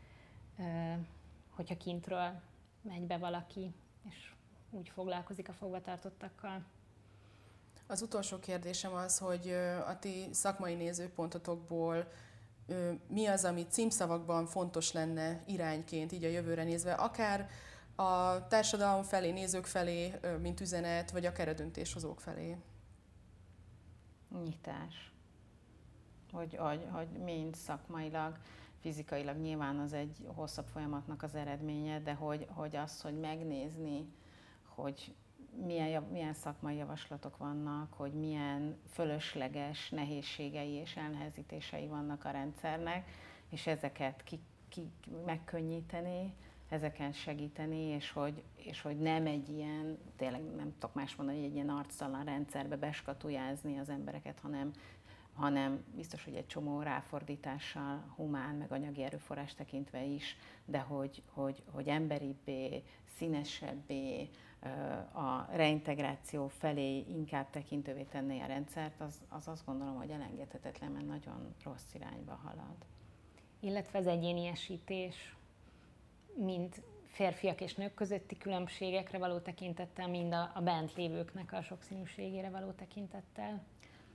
hogyha 1.49 1.77
kintről 1.77 2.41
megy 2.81 3.01
be 3.01 3.17
valaki, 3.17 3.73
és 4.09 4.31
úgy 4.69 4.89
foglalkozik 4.89 5.49
a 5.49 5.53
fogvatartottakkal. 5.53 6.63
Az 7.87 8.01
utolsó 8.01 8.39
kérdésem 8.39 8.93
az, 8.93 9.17
hogy 9.17 9.49
a 9.87 9.99
ti 9.99 10.27
szakmai 10.31 10.73
nézőpontotokból 10.73 12.11
mi 13.07 13.25
az, 13.25 13.45
ami 13.45 13.65
címszavakban 13.67 14.45
fontos 14.45 14.91
lenne 14.91 15.43
irányként, 15.45 16.11
így 16.11 16.23
a 16.23 16.29
jövőre 16.29 16.63
nézve, 16.63 16.93
akár 16.93 17.49
a 17.95 18.47
társadalom 18.47 19.03
felé, 19.03 19.31
nézők 19.31 19.65
felé, 19.65 20.13
mint 20.41 20.59
üzenet, 20.59 21.11
vagy 21.11 21.25
akár 21.25 21.47
a 21.47 21.53
döntéshozók 21.53 22.19
felé? 22.19 22.57
Nyitás. 24.43 25.11
Hogy, 26.32 26.55
hogy, 26.55 26.88
hogy 26.91 27.07
mind 27.07 27.55
szakmailag, 27.55 28.38
fizikailag 28.80 29.38
nyilván 29.38 29.80
az 29.80 29.93
egy 29.93 30.28
hosszabb 30.34 30.67
folyamatnak 30.67 31.23
az 31.23 31.36
eredménye, 31.36 31.99
de 31.99 32.13
hogy, 32.13 32.47
hogy 32.49 32.76
az, 32.76 33.01
hogy 33.01 33.19
megnézni, 33.19 34.07
hogy 34.65 35.15
milyen, 35.65 36.03
milyen 36.03 36.34
szakmai 36.34 36.76
javaslatok 36.76 37.38
vannak, 37.38 37.93
hogy 37.93 38.13
milyen 38.13 38.78
fölösleges 38.88 39.89
nehézségei 39.89 40.71
és 40.71 40.95
elnehezítései 40.95 41.88
vannak 41.88 42.26
a 42.26 42.32
rendszernek, 42.32 43.09
és 43.49 43.67
ezeket 43.67 44.23
ki, 44.23 44.39
ki 44.69 44.91
megkönnyíteni, 45.26 46.34
ezeken 46.70 47.11
segíteni, 47.11 47.82
és 47.82 48.11
hogy, 48.11 48.43
és 48.55 48.82
hogy 48.82 48.97
nem 48.99 49.26
egy 49.26 49.49
ilyen, 49.49 49.97
tényleg 50.16 50.41
nem 50.55 50.74
tudok 50.74 50.95
más 50.95 51.16
mondani, 51.16 51.43
egy 51.43 51.53
ilyen 51.53 51.70
arctalan 51.70 52.24
rendszerbe 52.24 52.78
beskatujázni 52.78 53.78
az 53.78 53.89
embereket, 53.89 54.39
hanem, 54.39 54.72
hanem 55.34 55.84
biztos, 55.95 56.24
hogy 56.24 56.36
egy 56.36 56.47
csomó 56.47 56.82
ráfordítással, 56.82 58.13
humán, 58.16 58.55
meg 58.55 58.72
anyagi 58.72 59.03
erőforrás 59.03 59.53
tekintve 59.53 60.03
is, 60.03 60.38
de 60.66 60.80
hogy, 60.80 61.24
hogy, 61.34 61.63
hogy 61.72 61.88
emberibbé, 61.88 62.84
színesebbé, 63.18 64.30
a 65.11 65.47
reintegráció 65.51 66.47
felé 66.47 66.97
inkább 66.97 67.49
tekintővé 67.49 68.03
tenné 68.03 68.39
a 68.39 68.45
rendszert, 68.45 69.01
az, 69.01 69.22
az 69.30 69.47
azt 69.47 69.66
gondolom, 69.66 69.95
hogy 69.95 70.09
elengedhetetlen, 70.09 70.91
mert 70.91 71.05
nagyon 71.05 71.55
rossz 71.63 71.93
irányba 71.93 72.39
halad. 72.43 72.76
Illetve 73.59 73.99
az 73.99 74.07
egyéniesítés, 74.07 75.34
mind 76.36 76.83
férfiak 77.05 77.61
és 77.61 77.75
nők 77.75 77.93
közötti 77.93 78.38
különbségekre 78.38 79.17
való 79.17 79.39
tekintettel, 79.39 80.07
mind 80.07 80.33
a, 80.33 80.51
a 80.53 80.61
bent 80.61 80.95
lévőknek 80.95 81.53
a 81.53 81.61
sokszínűségére 81.61 82.49
való 82.49 82.71
tekintettel. 82.71 83.63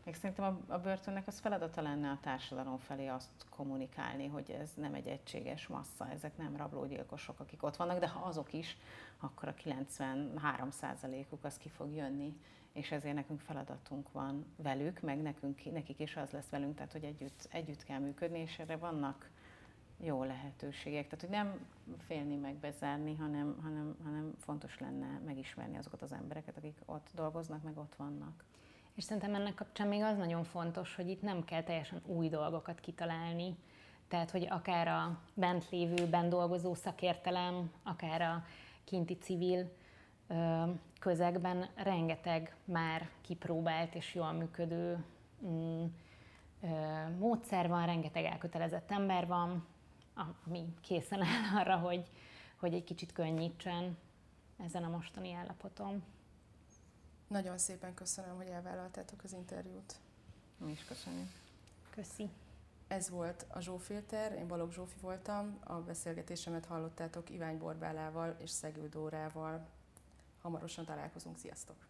Még 0.04 0.14
szerintem 0.14 0.44
a, 0.68 0.72
a 0.72 0.78
börtönnek 0.78 1.26
az 1.26 1.40
feladata 1.40 1.82
lenne 1.82 2.10
a 2.10 2.18
társadalom 2.22 2.78
felé 2.78 3.06
azt 3.06 3.46
kommunikálni, 3.50 4.26
hogy 4.26 4.50
ez 4.50 4.70
nem 4.74 4.94
egy 4.94 5.06
egységes 5.06 5.66
massza, 5.66 6.10
ezek 6.10 6.36
nem 6.36 6.56
rablógyilkosok, 6.56 7.40
akik 7.40 7.62
ott 7.62 7.76
vannak, 7.76 7.98
de 7.98 8.08
ha 8.08 8.20
azok 8.26 8.52
is, 8.52 8.76
akkor 9.18 9.48
a 9.48 9.54
93%-uk 9.54 11.44
az 11.44 11.58
ki 11.58 11.68
fog 11.68 11.94
jönni, 11.94 12.36
és 12.72 12.90
ezért 12.90 13.14
nekünk 13.14 13.40
feladatunk 13.40 14.12
van 14.12 14.46
velük, 14.56 15.00
meg 15.00 15.22
nekünk, 15.22 15.72
nekik 15.72 15.98
is 15.98 16.16
az 16.16 16.30
lesz 16.30 16.48
velünk, 16.48 16.74
tehát 16.74 16.92
hogy 16.92 17.04
együtt, 17.04 17.48
együtt 17.50 17.84
kell 17.84 17.98
működni, 17.98 18.38
és 18.38 18.58
erre 18.58 18.76
vannak 18.76 19.30
jó 20.02 20.24
lehetőségek. 20.24 21.08
Tehát, 21.08 21.20
hogy 21.20 21.30
nem 21.30 21.66
félni 22.06 22.36
meg 22.36 22.54
bezárni, 22.54 23.14
hanem, 23.14 23.58
hanem, 23.62 23.96
hanem 24.04 24.34
fontos 24.38 24.78
lenne 24.78 25.20
megismerni 25.24 25.76
azokat 25.76 26.02
az 26.02 26.12
embereket, 26.12 26.56
akik 26.56 26.78
ott 26.86 27.08
dolgoznak, 27.14 27.62
meg 27.62 27.78
ott 27.78 27.94
vannak. 27.94 28.44
És 28.94 29.04
szerintem 29.04 29.34
ennek 29.34 29.54
kapcsán 29.54 29.88
még 29.88 30.02
az 30.02 30.16
nagyon 30.16 30.44
fontos, 30.44 30.94
hogy 30.94 31.08
itt 31.08 31.22
nem 31.22 31.44
kell 31.44 31.62
teljesen 31.62 32.02
új 32.06 32.28
dolgokat 32.28 32.80
kitalálni, 32.80 33.56
tehát, 34.08 34.30
hogy 34.30 34.46
akár 34.50 34.88
a 34.88 35.18
bent 35.34 35.70
lévő, 35.70 36.06
bent 36.08 36.28
dolgozó 36.28 36.74
szakértelem, 36.74 37.70
akár 37.82 38.22
a 38.22 38.44
kinti 38.84 39.18
civil 39.18 39.70
közegben 41.00 41.68
rengeteg 41.74 42.56
már 42.64 43.08
kipróbált 43.20 43.94
és 43.94 44.14
jól 44.14 44.32
működő 44.32 45.04
mm, 45.46 45.84
módszer 47.18 47.68
van, 47.68 47.86
rengeteg 47.86 48.24
elkötelezett 48.24 48.90
ember 48.90 49.26
van, 49.26 49.66
ami 50.46 50.74
készen 50.80 51.22
áll 51.22 51.58
arra, 51.60 51.76
hogy, 51.76 52.10
hogy 52.56 52.74
egy 52.74 52.84
kicsit 52.84 53.12
könnyítsen 53.12 53.98
ezen 54.56 54.84
a 54.84 54.88
mostani 54.88 55.32
állapoton. 55.32 56.02
Nagyon 57.26 57.58
szépen 57.58 57.94
köszönöm, 57.94 58.36
hogy 58.36 58.46
elvállaltátok 58.46 59.24
az 59.24 59.32
interjút. 59.32 60.00
Mi 60.56 60.70
is 60.70 60.84
köszönjük. 60.84 61.28
Köszi. 61.90 62.30
Ez 62.88 63.10
volt 63.10 63.46
a 63.48 63.60
Zsófilter, 63.60 64.32
én 64.32 64.46
Balogh 64.46 64.72
Zsófi 64.72 64.98
voltam, 65.00 65.58
a 65.64 65.74
beszélgetésemet 65.74 66.66
hallottátok 66.66 67.30
Ivány 67.30 67.58
Borbálával 67.58 68.36
és 68.38 68.50
Szegő 68.50 68.88
Dórával. 68.88 69.66
Hamarosan 70.42 70.84
találkozunk, 70.84 71.38
sziasztok! 71.38 71.89